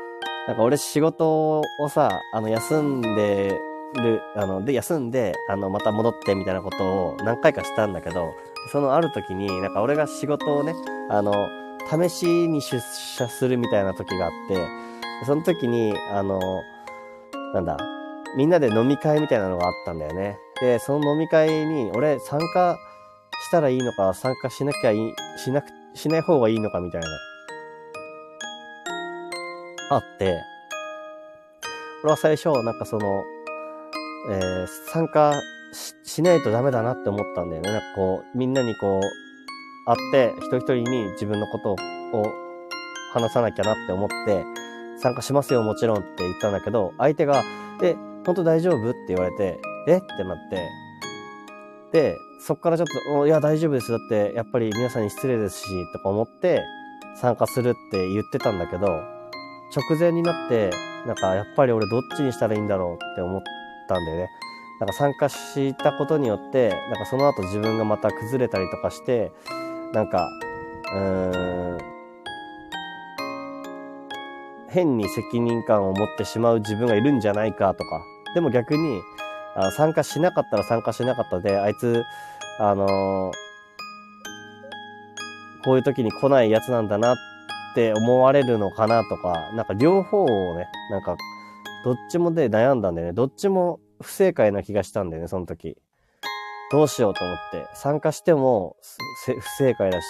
[0.47, 3.59] なんか俺仕事をさ、あの、休んで
[3.95, 8.33] る、あの、で、休んで、あの、また戻ってみたいなことを何回かしたんだけど、
[8.73, 10.75] そのある時に、なんか俺が仕事をね、
[11.11, 11.49] あの、
[11.91, 14.67] 試しに出社するみたいな時があって、
[15.25, 16.41] その時に、あの、
[17.57, 17.79] なんだ、
[18.37, 20.39] みんなで飲み会みたいなのがあったんだよね。
[20.61, 22.77] で、その飲み会に俺参加
[23.49, 27.09] したらいいのか、参加しなきゃいい、しなく、しない方がいいのかみたいな。
[29.89, 30.39] あって、
[32.03, 33.25] 俺は最初、なんかその、
[34.31, 35.41] えー、参加
[36.05, 37.71] しないとダメだなって思ったんだよね。
[37.71, 39.03] なんかこう、みんなにこう、
[39.87, 41.77] 会って、一人一人に自分のことを
[43.15, 44.45] 話さなきゃなって思って、
[44.99, 47.43] 参加しますよ、もちろんって言ったんだけど、相手が、
[47.83, 49.99] え、本当大丈夫って言われて、え？
[49.99, 50.69] ってなって、
[51.93, 53.91] で、そっからちょっと、いや、大丈夫です。
[53.93, 56.63] だって、やっぱり皆さんに失礼ですし、とか思って、
[57.21, 60.71] 参加するって言ってたんだけど、直前になって、
[61.07, 63.43] なんか、やっぱり俺どっちにしたらいいんだろうって思っ
[63.89, 64.29] たんだよね。
[64.81, 69.33] なんか参加したことによって、なんかその後自分がまた崩れたりとかして、
[69.93, 70.29] なんか、
[70.93, 71.96] うーん、
[74.69, 78.03] 変に責任感を持ってしまう自分がいるんじゃないかとか、
[78.35, 79.01] でも逆に、
[79.55, 82.05] あ参加しなかったら参加しなかったで、あいつ、
[82.59, 83.33] あのー、
[85.65, 87.17] こういう時に来ないやつなんだなっ
[87.75, 91.17] て思われるのかなとか、なんか両方をね、なんか、
[91.85, 93.13] どっちもで悩んだんだよね。
[93.13, 95.77] どっちも不正解な気がしたんだよね、その時。
[96.71, 97.67] どうしようと思って。
[97.75, 98.77] 参加しても
[99.25, 100.07] 不正解だし、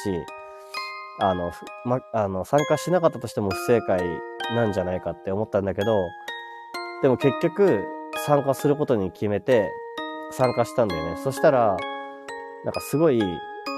[1.21, 1.53] あの、
[1.85, 4.01] ま、あの、参加しなかったとしても不正解
[4.55, 6.09] なんじゃないかって思ったんだけど、
[7.03, 7.87] でも結局、
[8.27, 9.71] 参加することに決めて
[10.31, 11.17] 参加したんだよね。
[11.17, 11.77] そしたら、
[12.65, 13.23] なんかすごい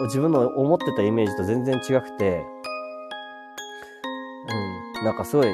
[0.04, 2.44] 自分の思ってたイメージと全然違くて、
[5.00, 5.48] うん、なんかすごい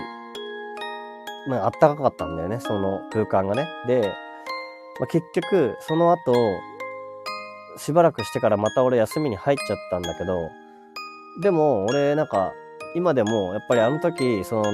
[1.47, 3.69] まあ、あったかかったんだよね、その空間がね。
[3.87, 4.13] で、
[4.99, 6.35] まあ、結局、その後、
[7.77, 10.49] しばらくしてからまた俺休みに入っちゃったんだけど、
[11.43, 12.53] でも俺なんか、
[12.95, 14.65] 今でもやっぱりあの時、その、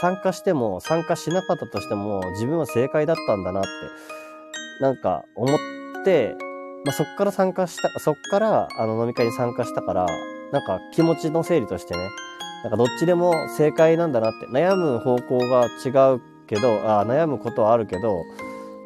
[0.00, 3.68] 参加しても参加しなかったとしても自分は正解だったんだなって、
[4.80, 5.58] なんか思っ
[6.04, 6.34] て、
[6.86, 10.06] まあ、そっから参加した、そっからあの飲み会に参加したから、
[10.52, 12.00] なんか気持ちの整理としてね、
[12.62, 18.22] なんかどっちでも正解なんだなって、悩む方向が違うけど、あ悩むことはあるけど、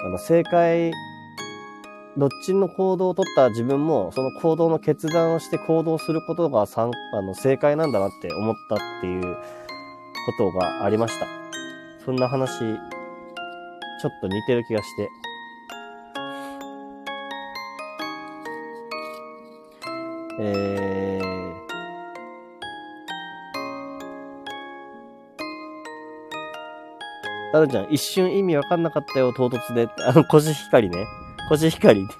[0.04, 0.92] あの正解、
[2.16, 9.36] どっちの行動をとった自分も、その行動の決断をして行動することがあの正解なんだなって思ったっていう
[10.24, 11.26] ことがありました。
[12.04, 15.08] そんな話、ちょっと似てる気がして。
[20.40, 21.54] えー、
[27.52, 29.88] タルちゃん、一瞬意味わかんなかったよ、唐突で。
[30.06, 31.06] あの、コシヒカリね。
[31.48, 32.04] コシヒカリ。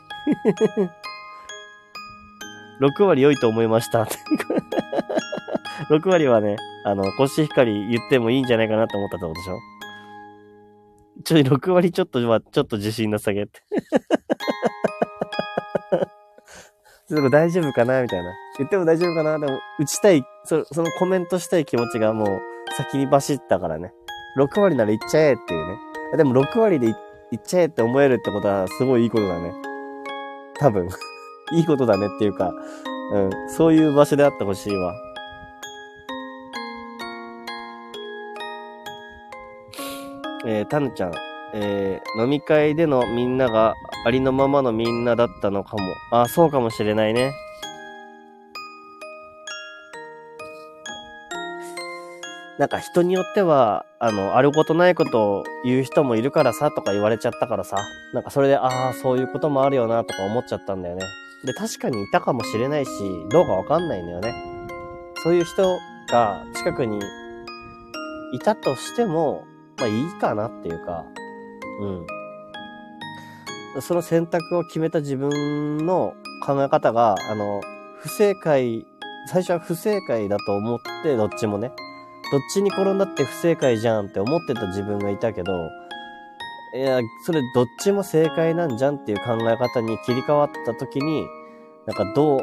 [2.81, 4.07] 6割良いと思いました。
[5.91, 9.59] 6割はね、あの、コシヒカリ言ってもいいんじゃないかなって思ったってことでしょ？
[11.25, 13.61] ちょい、6割ちょっとは、ちょっと自信なさげって。
[17.07, 18.33] ちょっと大丈夫かなみたいな。
[18.59, 19.39] 言っても大丈夫かな？
[19.39, 22.41] でも、打ちたい、そそのコメントしたい気持ちがもう
[22.77, 23.93] 先にバシったからね。
[24.39, 25.77] 6割なら行っちゃえっていうね。
[26.17, 26.97] でも6割で行
[27.41, 29.53] っちゃえって思えるってことはすごいいいことだね。
[30.59, 30.89] 多分。
[31.53, 32.53] いいことだねっていうか、
[33.13, 33.31] うん。
[33.49, 34.95] そういう場所であってほしいわ。
[40.47, 41.13] えー、タヌちゃん。
[41.57, 43.75] えー、飲み会でのみんなが
[44.05, 45.83] ありのままのみんなだったのかも。
[46.11, 47.33] あ、そうかもしれないね。
[52.59, 57.77] なんか人によっては、あの、あることないことを言う人もいるからさ、とか言われちゃったからさ、
[58.13, 61.05] なんかそれで、ああ、そういうこともあるよな、とか思っちゃったんだよね。
[61.45, 62.91] で、確かにいたかもしれないし、
[63.31, 64.33] どうかわかんないんだよね。
[65.25, 65.79] そういう人
[66.09, 67.01] が近くに
[68.35, 69.45] いたとしても、
[69.79, 71.05] まあいいかなっていうか、
[71.81, 72.07] うん。
[73.81, 76.15] その選択を決めた自分の
[76.47, 77.61] 考え方が、あの、
[77.99, 78.87] 不正解、
[79.29, 81.73] 最初は不正解だと思って、どっちもね。
[82.31, 85.53] どっちに転んだって不正解じゃんって思ってた自分がいたけど、
[86.75, 91.27] いや、それどっちも正解なんじゃんっていう考え方に切り替わった時に、
[91.87, 92.41] なんかどう、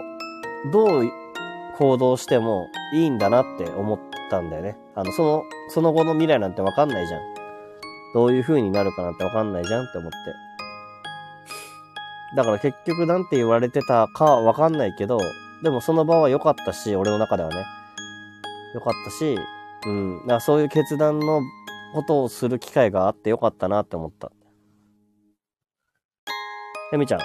[0.71, 1.11] どう
[1.77, 3.99] 行動してもいいんだなって思っ
[4.31, 4.77] たんだよね。
[4.95, 7.21] あの、その、その後の未来なんてわかんないじゃん。
[8.15, 10.17] どういう風になるかなんてわかんないじゃんって思って。
[12.35, 15.19] だから結局なんて言われてたかわかんないけど、
[15.63, 17.55] でもその場は良かったし、俺の中ではね。
[18.73, 19.37] 良かったし、
[19.85, 20.19] うん。
[20.21, 21.41] だからそういう決断の
[21.93, 24.31] ことをする機会があって良かったなって思った。
[26.93, 27.19] えみちゃん。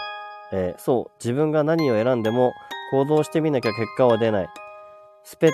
[0.53, 1.13] えー、そう。
[1.19, 2.53] 自分が何を選んでも
[2.93, 4.49] 行動してみなきゃ結果は出ない。
[5.25, 5.51] スペッ、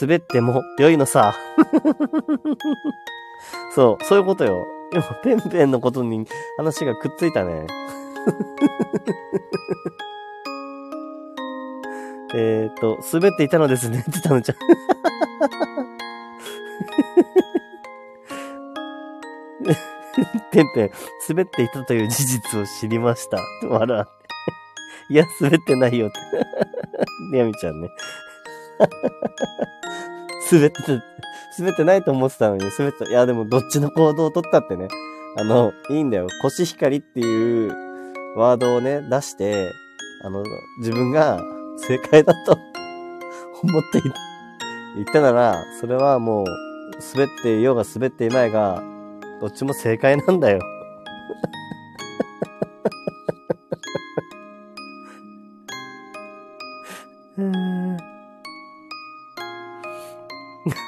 [0.00, 1.34] 滑っても良いのさ。
[3.74, 4.66] そう、そういうことよ。
[4.92, 6.26] 今、ペンペンのことに
[6.56, 7.66] 話がくっついたね。
[12.34, 14.56] えっと、滑っていたのですねってたのちゃん。
[20.50, 20.90] ペンペン、
[21.28, 23.38] 滑っていたという事実を知りました。
[23.68, 24.10] 笑って。
[25.08, 26.18] いや、滑ってないよって。
[27.36, 27.88] やみちゃんね。
[30.52, 30.82] 滑って、
[31.58, 33.04] 滑ってないと思ってたのに、滑った。
[33.08, 34.88] いや、でもどっちの行動を取ったってね。
[35.38, 36.26] あの、いいんだよ。
[36.42, 37.72] コシヒカリっていう
[38.36, 39.70] ワードをね、出して、
[40.24, 40.42] あの、
[40.78, 41.40] 自分が
[41.78, 42.52] 正解だと
[43.62, 44.00] 思って
[44.94, 46.46] 言ったなら、それはもう、
[47.14, 48.82] 滑っていようが滑っていまいが、
[49.40, 50.60] どっちも正解なんだよ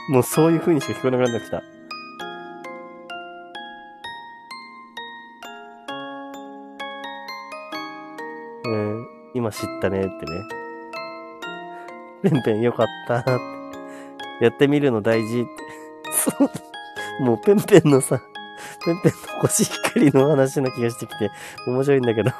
[0.09, 1.63] もうそういう風にしか聞こえなくなってきた。
[8.67, 9.05] えー、
[9.35, 10.19] 今知ったねってね。
[12.23, 13.25] ペンペンよかったっ。
[14.41, 15.51] やってみるの大事って。
[16.13, 17.25] そう。
[17.25, 18.21] もうペンペンのさ、
[18.85, 21.31] ペンペンのコシヒカリの話な気がしてきて、
[21.67, 22.31] 面白いんだけど。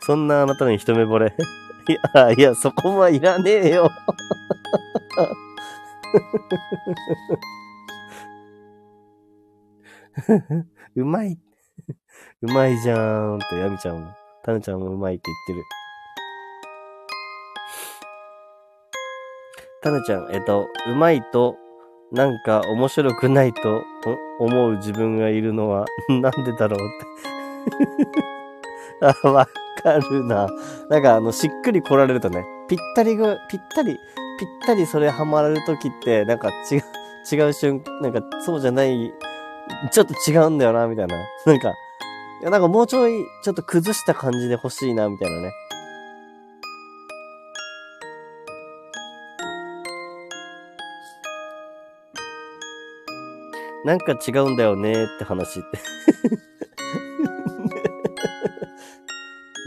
[0.00, 1.34] そんなあなたに一目惚れ。
[1.88, 3.90] いや、いや、そこはいらねえよ。
[10.96, 11.38] うまい。
[12.42, 14.08] うまいじゃーんって、ヤミちゃんも、
[14.44, 15.68] タヌちゃんもうまいって言ってる。
[19.82, 21.56] タヌちゃん、えっと、うまいと
[22.12, 23.82] なんか面白くないと
[24.38, 26.80] 思う自分がいるのは なんでだろうっ
[29.00, 29.48] て あ、わ
[29.82, 30.46] かるな。
[30.88, 33.98] なんかあの、しっくり来られるとね、ぴったりぐ、ぴったり、
[34.42, 36.82] ぴったりそれハマるときって、なんか違う、
[37.32, 39.12] 違う瞬間、なんかそうじゃない、
[39.92, 41.16] ちょっと違うんだよな、みたいな。
[41.46, 41.74] なんか、い
[42.42, 45.52] や、なんかもうちょい、ちょっと崩した感じで欲しいな、みたいなね。
[53.84, 55.78] なんか違うんだよねって話って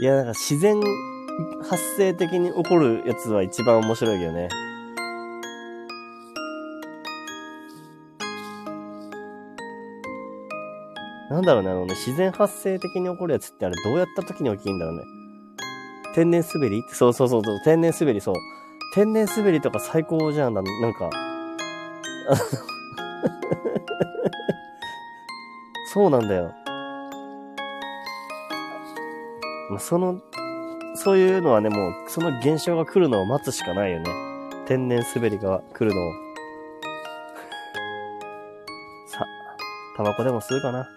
[0.00, 0.80] いや、なんか自然
[1.62, 4.48] 発生的に起こるやつは一番面白いけどね。
[11.30, 15.04] なんだろうね、あのね、自然発生的に起こるやつってあれどうやった時に起きるんだろうね。
[16.14, 16.82] 天然滑り？
[16.92, 18.34] そうそうそうそう、天然滑り、そう。
[18.94, 20.70] 天然滑りとか最高じゃん、なんか。
[25.92, 26.52] そうなんだよ。
[29.70, 30.20] ま、その、
[30.96, 34.10] そういうのはね、もう、その現象が来るのを待つしかないよね。
[34.66, 36.12] 天然滑りが来るのを。
[39.08, 39.26] さ、
[39.96, 40.88] タバコでも吸うかな。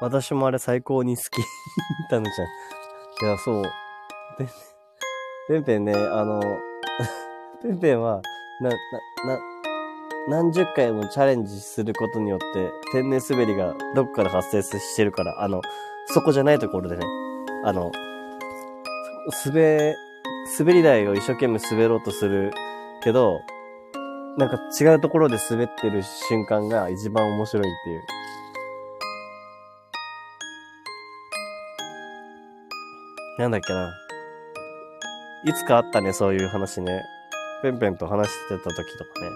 [0.00, 1.42] 私もあれ最高に好き。
[2.08, 3.26] タヌちゃん。
[3.26, 3.62] いや、そう。
[4.38, 4.48] で、
[5.48, 6.40] ペンペンね、あの、
[7.62, 8.22] ペンペンは、
[8.60, 8.76] な、な、
[9.36, 9.40] な、
[10.28, 15.60] 何十回もチャレンジすることによって、天然滑りがどっから発生してるから、あの、
[16.06, 17.04] そこじゃないところでね、
[17.64, 17.92] あの、
[19.44, 19.94] 滑、
[20.58, 22.52] 滑り台を一生懸命滑ろうとする
[23.02, 23.42] けど、
[24.38, 28.19] なんか違うところで滑ってる瞬間が一番面白いっていう。
[33.40, 33.90] なんだっけな。
[35.44, 37.02] いつかあったね、そういう話ね。
[37.62, 39.30] ペンペンと話してた時とかね。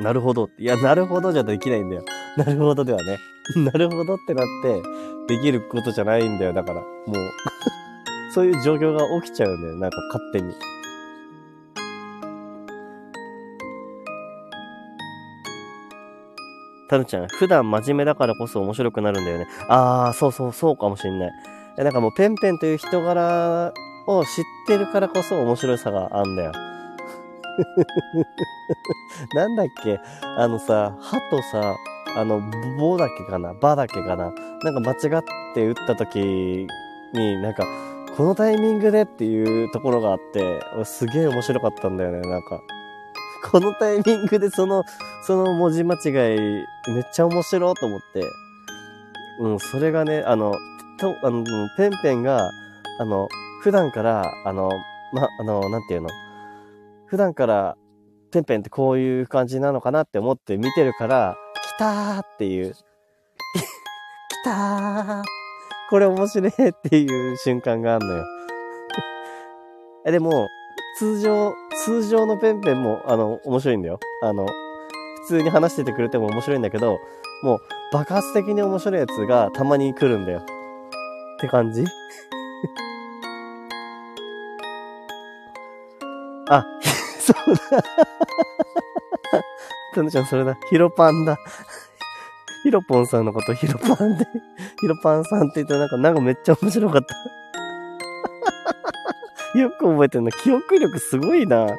[0.00, 0.50] なるほど。
[0.58, 2.04] いや、なるほどじゃできないんだよ。
[2.36, 3.18] なるほどではね。
[3.56, 4.46] なるほどってなっ
[5.28, 6.52] て、できることじゃないんだよ。
[6.52, 7.14] だから、もう
[8.34, 9.76] そういう状況が起きちゃうんだよ。
[9.76, 10.52] なんか勝手に。
[16.92, 19.46] タヌちゃん、普段真面目だからこそ面白くなるんだよね。
[19.68, 21.30] あー、そうそう、そうかもしんない。
[21.78, 23.72] なんかもうペンペンという人柄
[24.06, 24.28] を知っ
[24.66, 26.52] てるからこそ面白さがあんだよ。
[29.34, 29.98] なんだっけ？
[30.36, 31.76] あのさ、歯とさ、
[32.14, 32.42] あの、
[32.78, 33.54] ボだけかな？
[33.54, 34.34] バだけかな？
[34.62, 35.22] なんか間違っ
[35.54, 36.66] て打った時
[37.14, 37.64] に、なんか、
[38.18, 42.60] このタイミングでっていうところがあって、すげえ面白かったんだよね、なんか。
[43.42, 44.84] このタイミングでその、
[45.26, 48.22] その文字間違い、めっちゃ面白いと思って、
[49.40, 50.54] うん、それがね、あの、
[50.98, 51.44] と、あの、
[51.76, 52.50] ペンペンが、
[52.98, 53.28] あの、
[53.62, 54.70] 普段から、あの、
[55.12, 56.08] ま、あの、なんていうの、
[57.06, 57.76] 普段から、
[58.30, 62.78] ペンペンってこういう感じなのかなって思って見てるから、来たーっていう、 来
[64.44, 65.22] たー。
[65.90, 68.24] これ面白いっていう瞬間があるのよ。
[70.06, 70.48] えでも、
[70.98, 71.52] 通常、
[71.84, 73.98] 通常のペンペンも、あの、面白いんだよ。
[74.22, 74.46] あの、
[75.22, 76.98] 普通に話しててくれても面白いんだけど、
[77.42, 77.58] もう、
[77.92, 80.40] 爆発的に面白いやつがたまに来るんだよ。
[80.40, 80.42] っ
[81.40, 81.84] て感じ？
[86.48, 86.64] あ、
[87.18, 87.82] そうだ。
[89.94, 90.56] タヌちゃんそれだ。
[90.70, 91.36] ヒロパンだ。
[92.64, 94.26] ヒロポンさんのことヒロパンで、
[94.80, 97.41] ヒロパンさんって言ったらなんか、なんかめっちゃ面白かった。
[99.58, 100.30] よく覚えてるの。
[100.30, 101.76] 記憶力すごいな。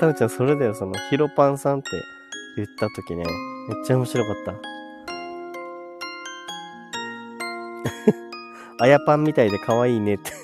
[0.00, 1.90] タムちゃん、それだよ、その、ヒロパンさんって
[2.56, 3.24] 言った時ね、
[3.68, 4.54] めっちゃ面白かった。
[8.84, 10.36] あやパンみたいで可愛いねってね。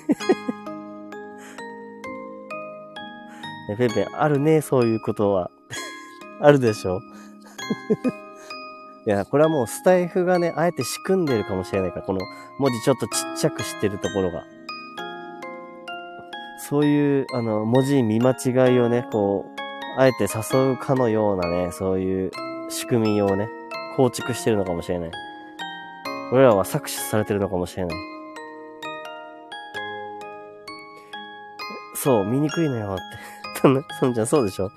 [3.77, 5.51] ペンペ、あるね、そういうことは。
[6.41, 6.99] あるでしょ
[9.07, 12.19] いや、これはもうスタイフがね、あえて仕組んでるかもしれないから、この
[12.59, 14.43] 文字ちょっとちっちゃくしてるところが。
[16.69, 22.31] そういう、あの、文字見間違いをね、こう、あえて誘うかのようなね、そういう
[22.69, 23.49] 仕組みをね、
[23.97, 25.11] 構築してるのかもしれない。
[26.31, 27.97] 俺らは搾取されてるのかもしれない。
[31.95, 33.03] そう、見にくいのよって。
[33.99, 34.69] そんちゃんそうでしょ？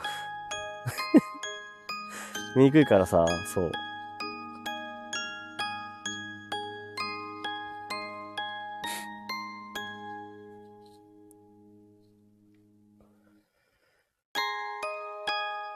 [2.56, 3.24] 見にくいからさ、
[3.54, 3.72] そう。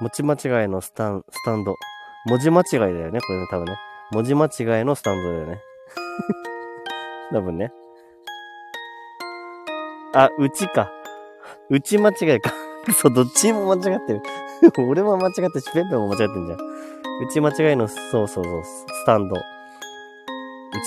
[0.00, 1.74] 持ち間違いのスタン、スタンド。
[2.26, 3.76] 文字間違いだよね、これね、多分ね。
[4.12, 5.60] 文字間違いのスタンドだよね。
[7.32, 7.72] 多分ね。
[10.14, 10.90] あ、うちか。
[11.68, 12.52] うち間違いか。
[12.94, 14.22] そう、どっちも間違ってる。
[14.88, 16.58] 俺も間違ってし、ペンペンも間違ってんじゃん。
[16.58, 19.36] うち間違いの、そうそうそう、スタンド。
[19.36, 19.40] う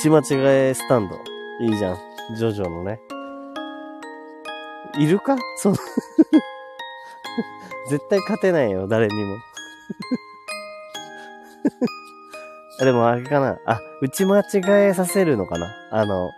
[0.02, 1.16] ち間違いスタンド。
[1.66, 1.98] いいじゃん。
[2.38, 3.00] ジョジョのね。
[4.98, 5.36] いるか？
[5.58, 5.74] そう。
[7.92, 9.38] 絶対勝てないよ、誰にも。
[12.80, 13.60] でもあれかな。
[13.66, 14.44] あ、打ち間違
[14.88, 16.32] えさせるのかなあの、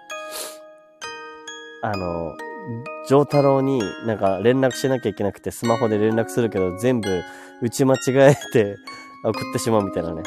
[1.83, 2.35] あの、
[3.07, 7.21] ジョー太郎になんか連絡しなきゃいけなくてスマホで連絡するけど全部
[7.61, 8.77] 打ち間違えて
[9.23, 10.23] 送ってしまうみたいなね。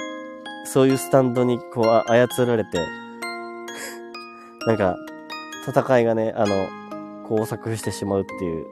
[0.64, 2.78] そういうスタンドにこう操られて、
[4.66, 4.96] なんか
[5.66, 6.68] 戦いがね、あの、
[7.26, 8.66] 工作してしまうっていう。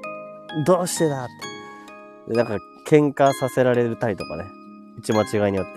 [0.64, 1.53] どうしてだって。
[2.28, 2.56] なんか
[2.88, 4.44] 喧嘩させられるたりとかね。
[4.98, 5.72] 打ち間違いによって。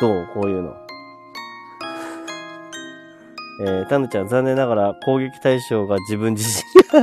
[0.00, 0.28] どう？
[0.34, 0.76] こういうの。
[3.62, 7.00] えー、タヌちゃん、残念ながら攻撃対象が自分自身。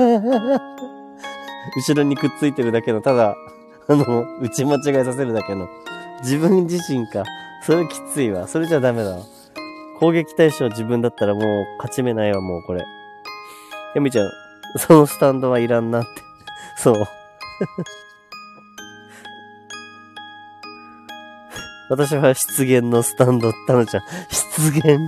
[1.76, 3.36] 後ろにくっついてるだけの、ただ、
[3.88, 5.70] あの、打ち間違えさせるだけの。
[6.22, 7.24] 自分自身か。
[7.64, 8.48] それきついわ。
[8.48, 9.18] それじゃダメだわ。
[10.00, 11.44] 攻撃対象自分だったらもう
[11.78, 12.84] 勝ち目ないわ、もうこれ。
[13.96, 14.30] やみちゃん、
[14.78, 16.27] そのスタンドはいらんなって。
[16.78, 16.96] そう。
[21.90, 24.04] 私は出現のスタンド、タヌちゃん。
[24.30, 25.00] 出現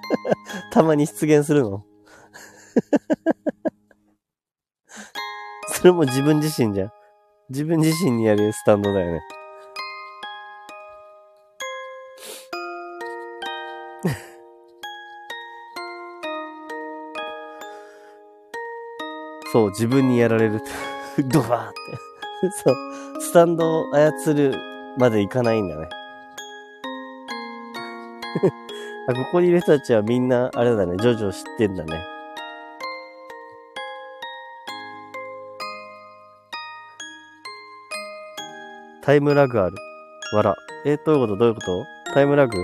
[0.72, 1.84] たまに出現するの？
[5.68, 6.92] それも自分自身じゃん。
[7.48, 9.22] 自分自身にやるスタンドだよね。
[19.50, 20.62] そう、自分にやられる。
[21.28, 21.78] ドバーって。
[22.64, 22.76] そう、
[23.20, 24.54] スタンドを操る
[24.98, 25.88] までいかないんだね。
[29.08, 32.04] あ、ここにいる人たちはみんな、あれだね、ジョジョ知ってんだね。
[39.02, 39.76] タイムラグある。
[40.34, 40.54] わら。
[40.84, 41.36] えどういうこと？
[41.36, 41.84] どういうこと？
[42.12, 42.56] タイムラグ？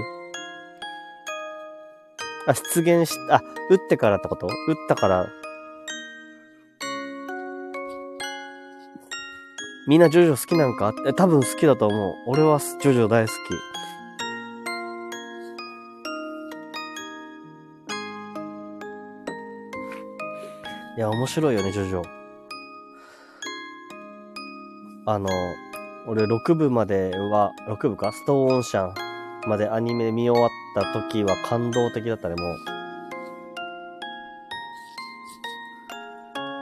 [2.47, 3.41] あ、出現し、あ、
[3.71, 4.47] 打ってからってこと？
[4.47, 4.53] 打っ
[4.87, 5.27] たから。
[9.87, 10.95] みんなジョジョ好きなんか？
[11.07, 12.15] え、多分好きだと思う。
[12.27, 13.35] 俺はジョジョ大好き。
[20.97, 22.03] いや、面白いよね、ジョジョ。
[25.05, 25.29] あの、
[26.07, 28.11] 俺6部までは、6部か？
[28.13, 28.95] ストーンオンシャン
[29.47, 30.51] までアニメ見終わっ
[30.83, 32.57] た時は感動的だったね、もう。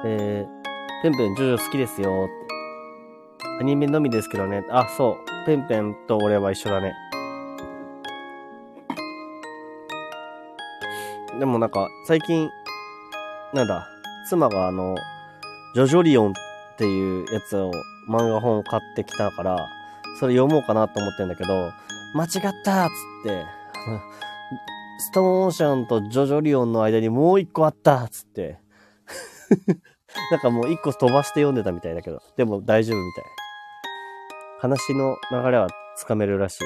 [0.06, 2.28] えー、ペンペンジョジョ好きですよ。
[3.62, 4.64] アニメのみですけどね。
[4.70, 5.46] あ、そう。
[5.46, 6.94] ペンペンと俺は一緒だね。
[11.38, 12.50] でもなんか、最近、
[13.54, 13.86] なんだ、
[14.28, 14.96] 妻があの、
[15.76, 16.32] ジョジョリオンっ
[16.76, 17.70] ていうやつを、
[18.08, 19.56] 漫画本を買ってきたから、
[20.18, 21.70] それ読もうかなと思ってんだけど、
[22.16, 22.30] 間違っ
[22.64, 23.46] たっつって、
[24.98, 28.58] ストーンオーシャンとジョジョリオンの間にもう一個あったっつって、
[30.32, 33.41] なんかもう一個飛ばして読んでたみたいだけど、でも大丈夫みたい。
[34.62, 35.66] 話の流れは
[35.96, 36.64] つかめるらしい。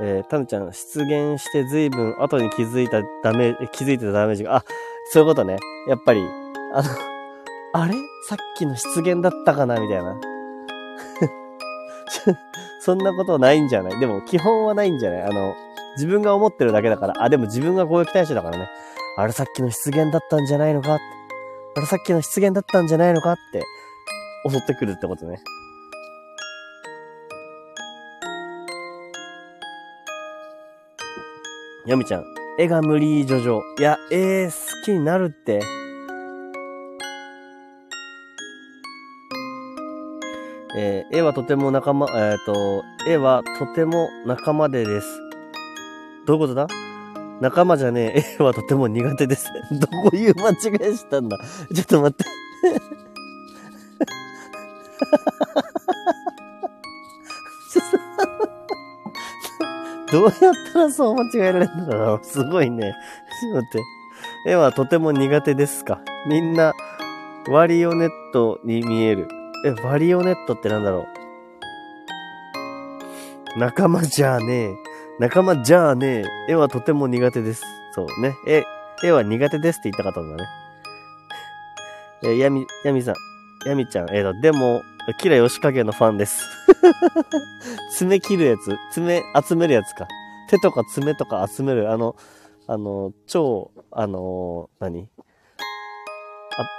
[0.00, 4.64] えー、タヌちゃん、出現して随分後に気づいたダメ、気づいてたダメージが、あ、
[5.12, 5.56] そういうことね。
[5.88, 6.20] やっぱり、
[6.74, 6.88] あの、
[7.80, 7.94] あれ？
[8.28, 9.78] さっきの出現だったかな？
[9.78, 10.16] みたいな。
[12.82, 14.00] そんなことないんじゃない？
[14.00, 15.22] でも、基本はないんじゃない？
[15.22, 15.54] あの、
[15.94, 17.22] 自分が思ってるだけだから。
[17.22, 18.68] あ、でも自分が攻撃対象だからね。
[19.16, 20.94] あれさっきの出現だったんじゃないのか？
[20.94, 20.98] あ
[21.80, 23.34] れさっきの出現だったんじゃないのか？
[23.34, 23.62] って、
[24.50, 25.38] 襲ってくるってことね。
[31.88, 32.24] やみちゃん、
[32.58, 33.62] 絵が無理ジョジョ。
[33.78, 34.52] いや、絵好
[34.84, 35.62] きになるって。
[40.76, 45.06] えー、絵はとても仲間、えっ、ー、と、絵はとても仲間でです。
[46.26, 46.66] どういうことだ？
[47.40, 48.36] 仲間じゃねえ。
[48.38, 49.50] 絵はとても苦手です。
[49.72, 51.38] どういう間違いしたんだ？
[51.74, 52.26] ちょっと待って
[60.10, 60.32] どうやっ
[60.72, 62.94] たらそう間違えられるんだろうすごいね。
[63.40, 63.82] ちょっと待っ
[64.44, 64.50] て。
[64.50, 66.00] 絵はとても苦手ですか？
[66.26, 66.72] みんな、
[67.48, 69.28] ワリオネットに見える。
[69.64, 71.06] え、ワリオネットってなんだろ
[73.56, 73.58] う？
[73.58, 74.74] 仲間じゃねえ。
[75.18, 76.52] 仲間じゃねえ。
[76.52, 77.62] 絵はとても苦手です。
[77.92, 78.34] そうね。
[78.46, 78.64] 絵、
[79.04, 80.48] 絵は苦手ですって言ったかったんだね。
[82.24, 83.14] え、やみ、やみさん。
[83.68, 84.82] やみちゃん、えーと、でも、
[85.20, 86.44] キラヨシカゲのファンです。
[87.96, 88.76] 爪切るやつ？
[88.92, 90.06] 爪集めるやつか。
[90.48, 92.16] 手とか爪とか集める、あの、
[92.66, 95.08] あの、超、あの、何？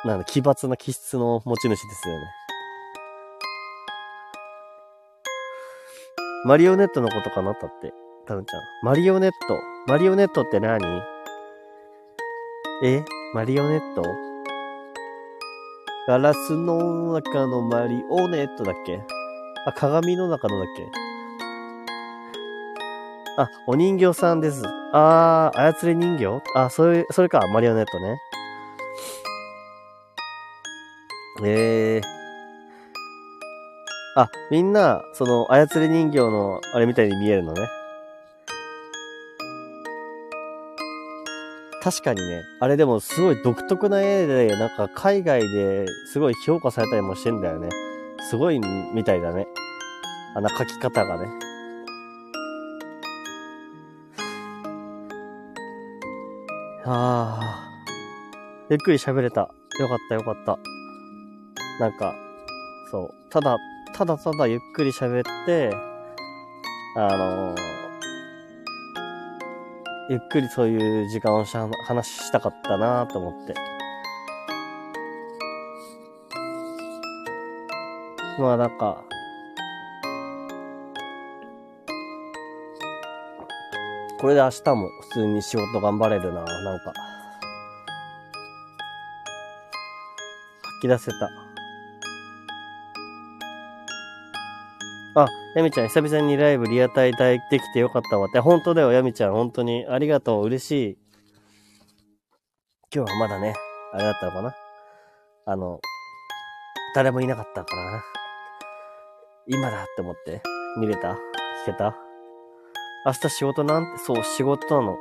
[0.04, 2.26] あ、なんだ、奇抜な気質の持ち主ですよね。
[6.46, 7.52] マリオネットのことかな？
[7.52, 7.94] ったって、
[8.26, 8.62] タウンちゃん。
[8.84, 9.60] マリオネット。
[9.88, 10.82] マリオネットって何？
[12.84, 13.04] え？
[13.34, 14.04] マリオネット？
[16.08, 19.02] ガラスの中のマリオネットだっけ？
[19.65, 20.88] あ、鏡の中のだっけ？
[23.38, 24.64] あ、お人形さんです。
[24.94, 26.41] あー、操り人形？
[26.56, 28.18] あ、それ、それか、マリオネットね。
[31.44, 32.07] えー。
[34.15, 37.68] あ、みんな、その、操り人形の、あれみたいに見えるのね。
[41.81, 47.69] 確かにね、あれでもすごい独特な絵で、なんか海外ですごい評価されたりもしてんだよね。
[48.30, 48.60] すごい
[48.94, 49.48] みたいだね。
[50.36, 51.28] あの描き方がね。
[56.86, 57.70] ああ。
[58.70, 59.50] ゆっくり喋れた。
[59.80, 60.60] よかったよかった。
[61.80, 62.14] なんか、
[62.92, 63.10] そう。
[63.32, 63.58] ただ、
[63.96, 65.72] ただただゆっくり喋って、
[66.98, 67.80] あのー
[70.12, 73.69] ゆっくりそういう時間をし話したかったなと思って。
[78.40, 79.03] まあなんか、
[84.20, 86.94] これで明日も普通に仕事頑張れるななんか。
[90.61, 91.30] 吐き出せた。
[95.16, 98.40] あ、やみちゃん、久々にライブリアタイできてよかったわって。
[98.40, 99.34] 本当だよ、やみちゃん。
[99.34, 99.86] 本当に。
[99.88, 100.45] ありがとう。
[100.45, 100.98] 嬉しい。
[102.95, 103.53] 今日はまだね、
[103.94, 104.56] あれだったのかな
[105.45, 105.82] あの、
[106.95, 108.19] 誰もいなかったからな。
[109.52, 110.44] 今だって思って。
[110.80, 111.14] 見れた？
[111.14, 111.16] 聞
[111.66, 111.96] けた？
[113.04, 114.98] 明日仕事なんて、そう、仕事なの。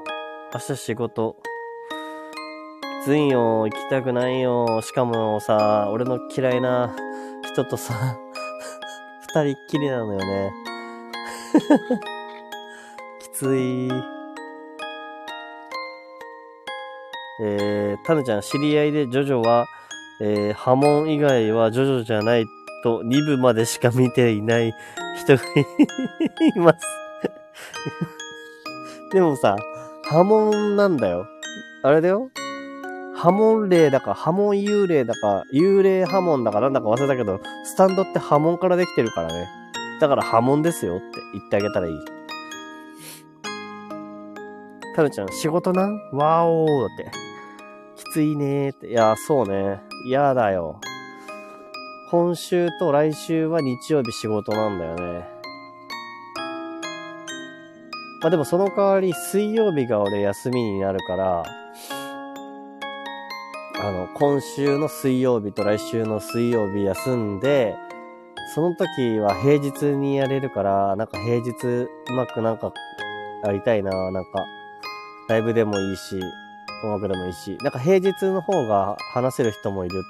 [0.55, 1.37] 明日仕事。
[3.03, 3.65] きついよ。
[3.65, 4.81] 行きたくないよ。
[4.81, 6.97] しかもさ、俺の嫌いな
[7.43, 7.93] 人とさ、
[9.37, 10.51] 二人っきりなのよね。
[13.20, 13.91] きつい。
[17.43, 19.66] えー、タヌちゃん、知り合いでジョジョは、
[20.23, 22.47] えー、波紋以外はジョジョじゃない
[22.83, 24.75] と2部までしか見ていない
[25.17, 25.43] 人が
[26.55, 26.87] います
[29.13, 29.57] でもさ、
[30.11, 31.27] 波紋なんだよ。
[31.83, 32.31] あれだよ。
[33.15, 39.49] 波紋霊だか、波紋幽霊だか、幽霊波紋だかなんだか忘れたけど、スタンドって波紋からできてるからね。
[40.01, 41.95] だから波紋ですよって言ってあげたらいい。
[44.95, 46.01] タヌちゃん、仕事なん？
[46.13, 47.11] わおーって。
[47.97, 48.89] きついねーって。
[48.89, 49.81] いや、そうね。
[50.07, 50.81] 嫌だよ。
[52.10, 55.28] 今週と来週は日曜日仕事なんだよね。
[58.22, 61.44] まあでもその代わり水曜日が俺休みになるから、
[63.80, 67.76] あの、今週の水曜日と来週の水曜日休んで、
[68.55, 72.72] その時は平日にやれるから、なんか平日うまくなんか
[73.44, 74.47] やりたいな、なんか、
[75.28, 76.18] ライブでもいいし、
[76.85, 80.02] 音楽でもいいし、なんか平日の方が話せる人もいる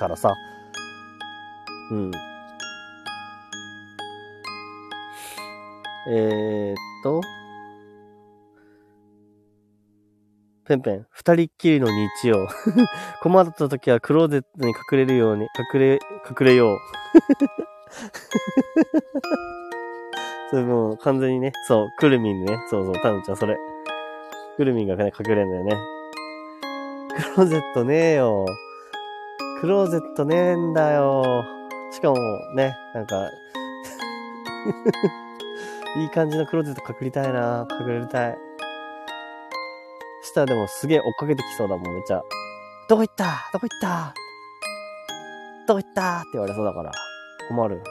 [0.00, 0.34] からさ、
[1.90, 2.10] うん。
[6.06, 7.22] えー、っと、
[10.66, 12.46] ペンペン、二人っきりの日曜。
[13.22, 15.98] 困った時はクローゼットに隠れるように、隠れ、
[16.28, 16.78] 隠れよう。
[20.50, 22.58] それもう完全にね、そう、クルミンね。
[22.68, 23.58] そうそう、タヌちゃんそれ。
[24.56, 25.76] クルミンがね、隠れんだよね。
[27.34, 28.46] クローゼットねえよ。
[29.60, 31.44] クローゼットねえんだよ。
[31.94, 32.16] しかも
[32.54, 33.30] ね、なんか
[35.96, 38.38] いい感じのクローゼット隠りたいな隠れたい。
[40.22, 42.22] したらでもすげえ追っかけてきそうだもん、めっちゃ。
[42.88, 43.48] どこ行った？
[43.52, 44.14] どこ行った？
[45.68, 46.18] どこ行った？
[46.18, 46.90] って言われそうだから。
[47.48, 47.82] 困る。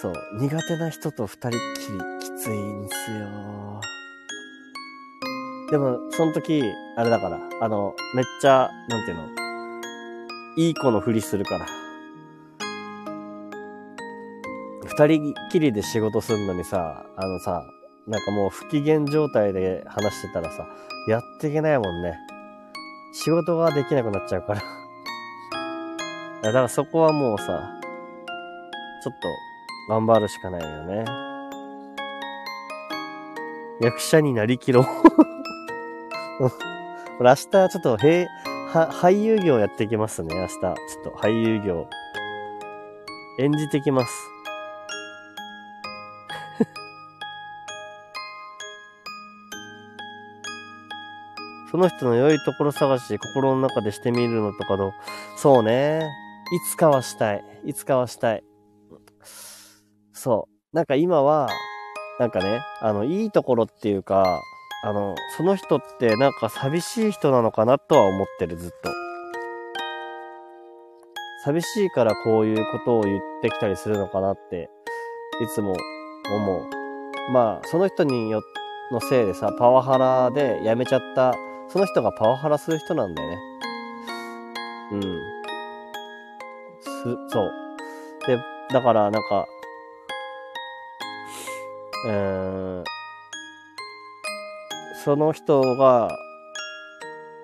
[0.00, 3.28] そう、苦手な人と二人っきりきついんすよ。
[5.70, 6.62] でも、その時、
[6.96, 9.28] あれだから、あの、めっちゃ、なんていうの、
[10.56, 11.66] いい子のふりするから。
[14.84, 17.62] 二人きりで仕事すんのにさ、あのさ、
[18.08, 20.66] なんかもう不機嫌状態で話してたらさ、
[21.08, 22.18] やっていけないもんね。
[23.12, 24.62] 仕事ができなくなっちゃうから
[26.42, 27.44] だからそこはもうさ、
[29.02, 31.04] ちょっと頑張るしかないよね。
[33.80, 34.84] 役者になりきろう
[37.18, 38.26] 俺明日ちょっと、へ
[38.72, 40.52] は、俳優業やってきますね、明日。
[40.52, 41.86] ちょっと俳優業。
[43.38, 44.12] 演じてきます。
[51.70, 54.92] その人の良いところ探し、心の中でしてみるのとかどう？
[55.36, 56.08] そうね。
[56.52, 57.44] いつかはしたい。
[57.64, 58.42] いつかはしたい。
[60.12, 60.76] そう。
[60.76, 61.48] なんか今は、
[62.18, 64.40] なんかね、あの、いいところっていうか、
[64.82, 68.90] あの、その人ってなんか寂しい人なのかなとは思ってる、ずっと。
[71.44, 74.70] 寂しいからこういうことを言ってきたりするのかなって、
[75.42, 75.74] いつも
[76.34, 76.64] 思う。
[77.32, 78.42] まあ、その人によ、
[78.90, 81.34] のせいでさ、パワハラで辞めちゃった、
[81.68, 83.38] その人がパワハラする人なんだよね。
[84.92, 85.02] うん。
[86.80, 86.88] す、
[87.30, 87.52] そう。
[88.26, 88.38] で、
[88.70, 89.46] だからなんか、
[92.06, 92.84] うーん、
[95.04, 96.10] その人が、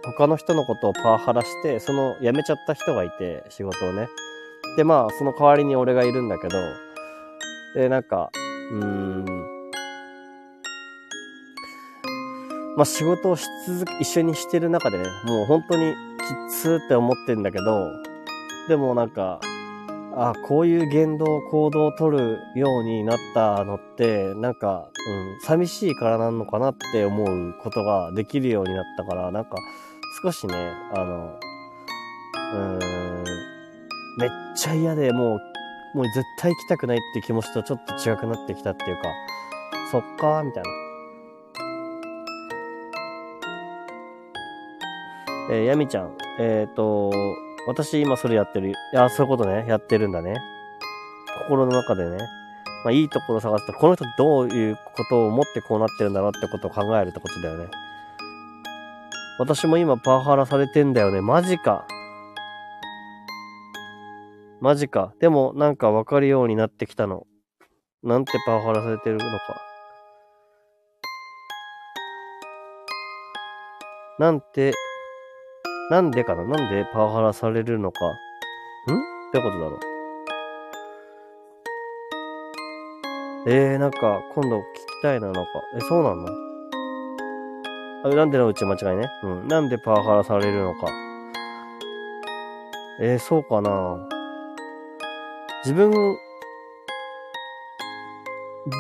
[0.05, 4.09] 他の人のことをパワハラして、その辞めちゃった人がいて、仕事をね。
[4.77, 6.59] で、まあ、その代わりに俺がいるんだけど、
[7.74, 8.31] で、なんか、
[8.73, 9.24] うーん、
[12.77, 15.95] まあ仕事をし続け、一緒にしてる中でね、もう本当に
[16.51, 17.89] きつーって思ってんだけど、
[18.69, 19.41] でもなんか、
[20.19, 29.51] あこういう言動、行動を取るようになったのって、なんか、うん、寂しいからなのかなって思うことができるようになったから、なんか、
[30.23, 30.55] 少しね、
[30.95, 31.39] あの、
[32.35, 33.25] うーん、
[34.19, 39.13] めっちゃ嫌でもう、もう絶対行きたくないって気持ちとちょっと違くなってきたっていうか、
[39.93, 40.71] そっかー、みたいな。
[45.51, 47.13] えー、やみちゃん、えっ、ー、と、
[47.67, 48.71] 私今それやってる。
[48.71, 49.67] いや、そういうことね。
[49.69, 50.37] やってるんだね。
[51.43, 52.19] 心の中でね。
[52.85, 57.67] まあいいところ探すと、この人どういうことを思ってこうなってるんだろうってことを考えるってことだよね。
[59.39, 61.21] 私も今パワハラされてんだよね。
[61.21, 61.87] マジか。
[64.61, 65.13] マジか。
[65.19, 67.27] でもなんかわかるようになってきたの。
[68.05, 69.27] なんてパワハラされてるのか。
[74.19, 74.73] なんて
[75.89, 76.43] なんでかな？
[76.43, 78.07] なんでパワハラされるのか？
[78.07, 78.11] ん？
[78.11, 78.17] っ
[79.33, 79.79] てことだろう。
[83.49, 84.65] えー、なんか、今度聞き
[85.03, 85.51] たいな、なんか。
[85.77, 86.27] え、そうなの？
[88.05, 89.09] あなんでのうち間違いね？
[89.23, 89.47] うん。
[89.47, 90.89] なんでパワハラされるのか？
[93.01, 94.09] えー、そうかな？
[95.65, 95.93] 自分、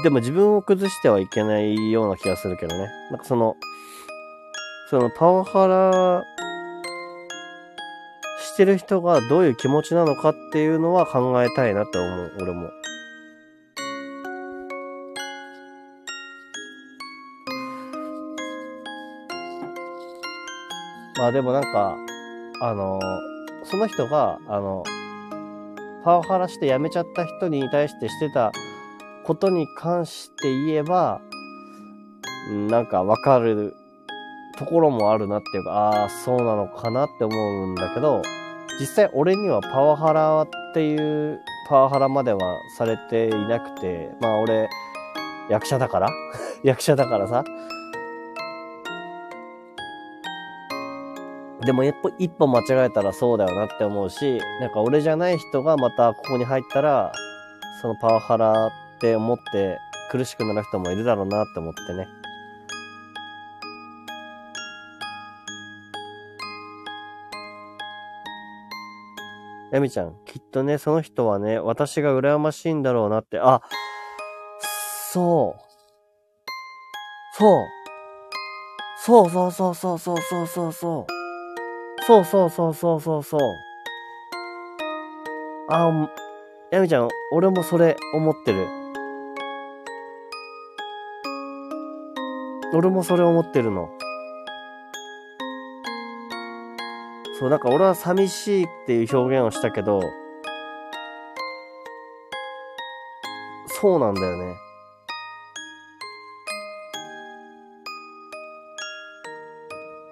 [0.02, 2.88] でも自分を崩してはいけないような気がするけどね。
[3.12, 3.54] なんかその、
[4.90, 6.24] そのパワハラ
[8.56, 12.70] してる人がどういう気持ちなのかっていうのは考えたいなって思う、俺も。
[21.18, 21.96] まあでもなんか、
[22.62, 22.98] あの、
[23.64, 24.84] その人が、あの、
[26.02, 28.52] パワハラして辞めちゃった人に対してしてた
[29.24, 31.20] ことに関して言えば、
[32.70, 33.74] なんかわかる
[34.56, 38.22] ところもあるなっていうか、ああ、そうなのかなって思うんだけど、
[38.78, 44.68] 実際俺にはパワハラっていうパワハラまではされていなくて、まあ俺、
[45.48, 46.10] 役者だから
[46.62, 47.44] 役者だからさ。
[51.64, 57.12] でも一歩一歩間違えたらそうだよなって思うし、なんか俺じゃない人がまたここに入ったら、
[57.80, 58.70] そのパワハラっ
[59.00, 59.78] て思って
[60.10, 62.06] 苦しくなる人もいるだろうなって思ってね。
[69.72, 73.62] やみちゃん、きっとね、その人はね、私が羨ましいんだろうなって、あ、
[75.12, 75.60] そう。
[77.36, 77.64] そう。
[78.98, 82.02] そうそうそうそうそうそうそうそう。
[82.06, 83.40] そうそうそうそうそうそう。
[85.68, 86.10] あ、
[86.70, 88.68] やみちゃん、俺もそれ思ってる。
[92.72, 93.88] 俺もそれ思ってるの。
[97.38, 100.00] そう、なんか俺は寂しいっていう表現をしたけど、
[103.80, 104.54] そうなんだよね。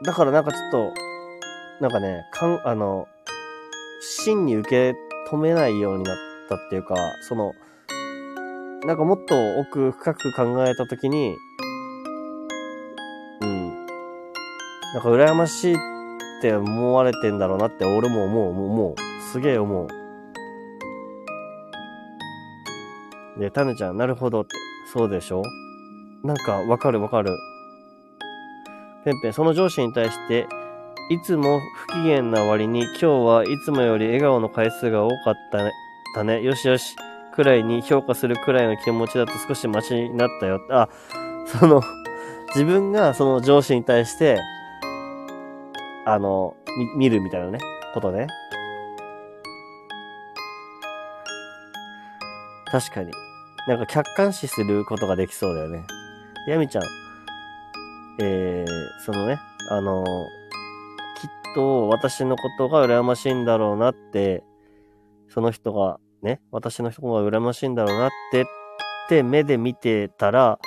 [0.04, 0.92] だからなんかちょっと、
[1.80, 3.08] なんかね、かん、あの、
[4.02, 4.98] 真に受け
[5.30, 6.16] 止めないようになっ
[6.50, 6.94] たっていうか、
[7.26, 7.54] その、
[8.86, 11.34] なんかもっと奥深く考えたときに、
[13.40, 13.86] うん。
[14.92, 15.93] なんか羨ましいっ
[16.38, 18.96] って思われてんだろうなって俺も思う、もう、もう
[19.32, 19.88] すげえ思う。
[23.40, 24.56] で、タネちゃん、なるほどって、
[24.92, 25.42] そうでしょ？
[26.22, 27.36] なんか、わかるわかる。
[29.04, 30.46] ペンペン、その上司に対して、
[31.10, 35.72] いつも不機嫌な割に今日はいつもより笑顔の回数が多かったね。
[36.16, 36.42] だね。
[36.42, 36.96] よしよし。
[37.34, 40.60] くらいに評価するくらいの気持ちだと少しマシになったよ。
[40.70, 40.88] あ、
[41.46, 41.82] その、
[42.54, 44.38] 自分がその上司に対して、
[46.06, 46.54] あの、
[46.96, 47.58] 見るみたいなね、
[47.94, 48.26] ことね。
[52.70, 53.12] 確かに。
[53.66, 55.84] なんか客観視することができそうだよね。
[56.48, 56.84] ヤミちゃん、
[58.20, 59.38] えー、そのね、
[59.70, 60.04] あの、
[61.16, 64.42] きっと私のことが羨ましいんだろうなって、
[65.28, 68.44] その人がね、私の人が羨ましいんだろうなってっ
[69.08, 70.58] て目で見てたら、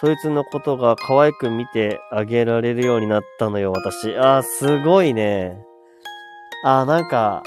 [0.00, 4.16] そいつのことが可愛く見てあげられるようになったのよ、私。
[4.16, 5.56] あー、すごいね。
[6.64, 7.44] あー、なんか、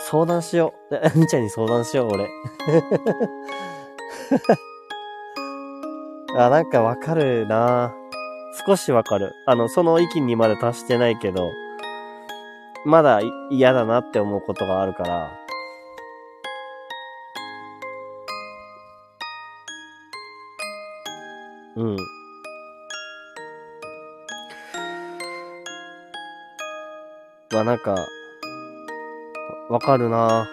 [0.00, 1.18] 相談しよう。
[1.18, 2.28] み ちゃんに相談しよう、俺。
[6.36, 7.94] あ、なんかわかるな
[8.66, 9.32] 少しわかる。
[9.46, 11.48] あの、その域にまで達してないけど、
[12.84, 15.39] まだ嫌だなって思うことがあるから、
[21.80, 21.96] うん。
[27.52, 27.96] まあなんか、
[29.70, 30.46] わかるな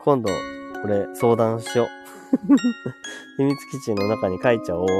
[0.00, 0.28] 今度、
[0.82, 1.88] これ相談しよう。
[3.38, 4.94] 秘密基地の中に書いちゃおうと。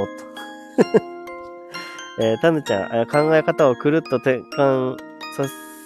[2.23, 4.97] えー、タヌちゃん、考え方をくるっと転換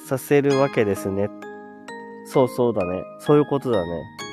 [0.06, 1.31] させるわけですね。
[2.26, 3.03] そうそうだね。
[3.18, 4.28] そういうことだね。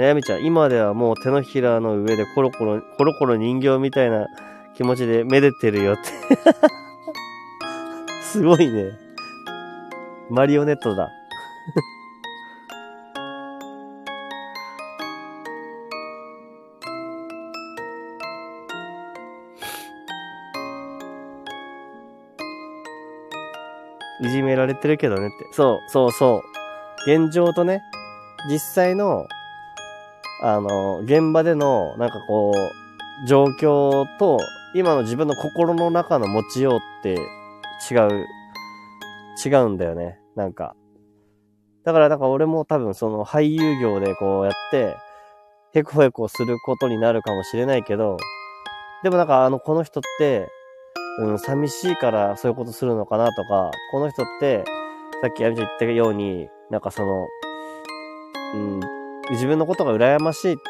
[0.00, 4.28] えやみちゃん、今ではもう手のひらの上でコロコロ、コロコロ人形みたいな
[4.76, 6.02] 気持ちでめでてるよって
[8.22, 8.92] すごいね。
[10.30, 11.10] マリオネットだ。
[24.20, 25.52] いじめられてるけどねって。
[25.52, 26.42] そう、そうそ
[27.06, 27.10] う。
[27.12, 27.82] 現状とね、
[28.48, 29.26] 実際の
[30.42, 34.38] あの、現場での、なんかこう、状況と、
[34.74, 37.14] 今の自分の心の中の持ちようって
[37.90, 38.26] 違う、
[39.44, 40.18] 違うんだよね。
[40.36, 40.76] なんか。
[41.84, 44.96] だから、なんか俺も多分その俳優業でこうやって、
[45.72, 48.16] へこへこすることになるかもしれないけど、
[49.02, 50.48] でもなんかあの、この人って、
[51.20, 54.64] うん、寂しいからそういうことするのかなとか、この人って、
[55.20, 57.26] さっきやみちゃん言ったように、なんかその、
[58.54, 58.97] うん、
[59.30, 60.62] 自分のことが羨ましいって、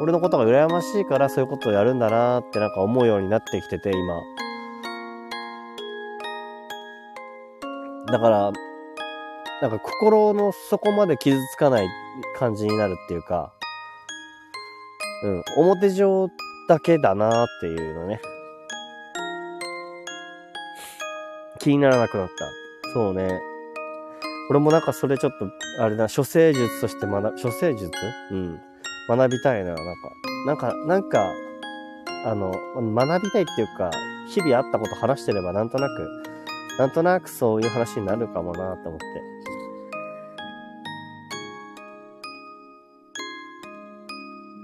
[0.00, 4.20] 俺のことが羨ましいからそういうことをやるんだなってなんか思うようになってきてて、今。
[8.06, 8.52] だから、
[9.62, 11.88] なんか心の底まで傷つかない
[12.36, 13.52] 感じになるっていうか、
[15.22, 16.28] うん、表上
[16.68, 18.20] だけだなっていうのね。
[21.60, 22.92] 気にならなくなった。
[22.92, 23.53] そうね。
[24.50, 25.48] 俺もなんかそれちょっと、
[25.80, 27.90] あれだ、処世術として学、処世術？
[28.30, 28.60] うん。
[29.08, 29.92] 学びたいな、なんか。
[30.46, 31.32] なんか、なんか、
[32.26, 33.90] あの、学びたいっていうか、
[34.28, 36.22] 日々あったこと話してればなんとなく、
[36.78, 39.06] なんとなくそういう話になるかもなって思って。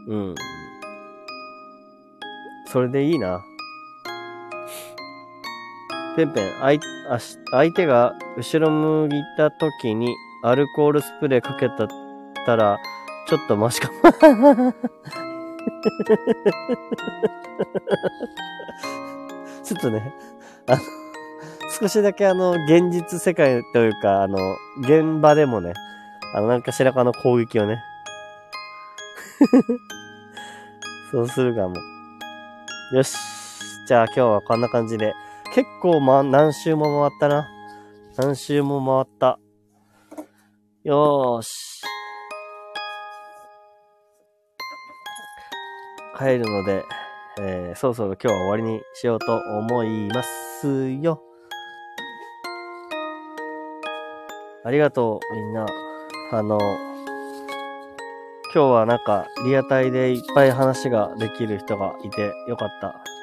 [0.09, 0.35] うん。
[2.66, 3.40] それでいいな。
[6.16, 6.81] ペンペン、相
[7.53, 11.89] 相手が後ろ向いた時にアルコールスプレーかけた
[12.47, 12.78] たら、
[13.28, 14.74] ちょっとマシかも。
[19.62, 20.15] ちょっとね、
[20.66, 20.81] あの、
[21.81, 24.37] 少しだけあの、現実世界というか、あの、
[24.81, 25.74] 現場でもね、
[26.35, 27.82] あの、なんかしらかの攻撃をね。
[31.12, 31.74] そうするかも。
[32.93, 33.16] よし。
[33.87, 35.15] じゃあ今日はこんな感じで。
[35.52, 37.48] 結構ま、何周も回ったな。
[38.16, 39.40] 何周も回った。
[40.85, 41.82] よーし。
[46.16, 46.85] 帰るので、
[47.40, 51.20] えー、そろそろ今日は終わりにしようと思いますよ。
[54.64, 55.66] ありがとう、みんな。
[56.32, 56.59] あの、
[58.55, 63.20] 今日はなんかリアタイでいっぱい話ができる人がいてよかった。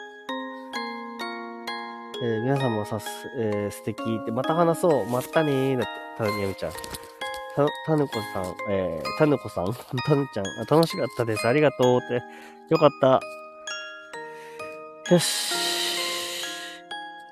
[2.23, 3.07] えー、皆さんもさす、
[3.37, 6.71] えー、素敵って、また話そう、またねー、だって、たぬちゃん。
[6.71, 9.65] た、たぬこさん、えー、たぬこさん？
[10.05, 11.47] たぬちゃん楽しかったです。
[11.47, 12.23] ありがとうって。
[12.69, 13.19] よかった。
[15.13, 15.55] よし。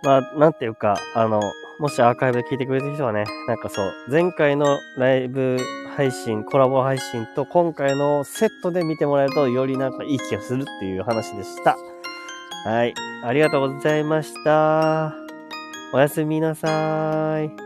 [0.03, 1.41] まあ、なんていうか、あの、
[1.79, 5.57] もしアーカイブで聞いてくれてる人はね、なんかそう、前回のライブ
[5.97, 11.75] 配信、コラボ配信と今回のセットで見てもらえると、よりなんかいい気がするっていう話でした。
[12.65, 12.95] はい。
[13.23, 15.13] ありがとうございました。
[15.93, 17.64] おやすみなさい。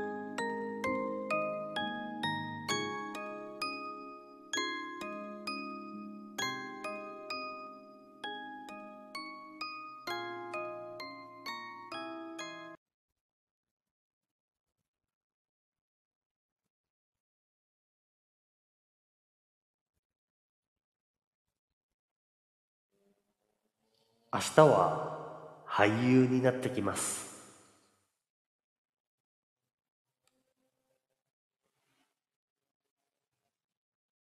[24.39, 25.17] 明日は
[25.67, 27.28] 俳優になってきます。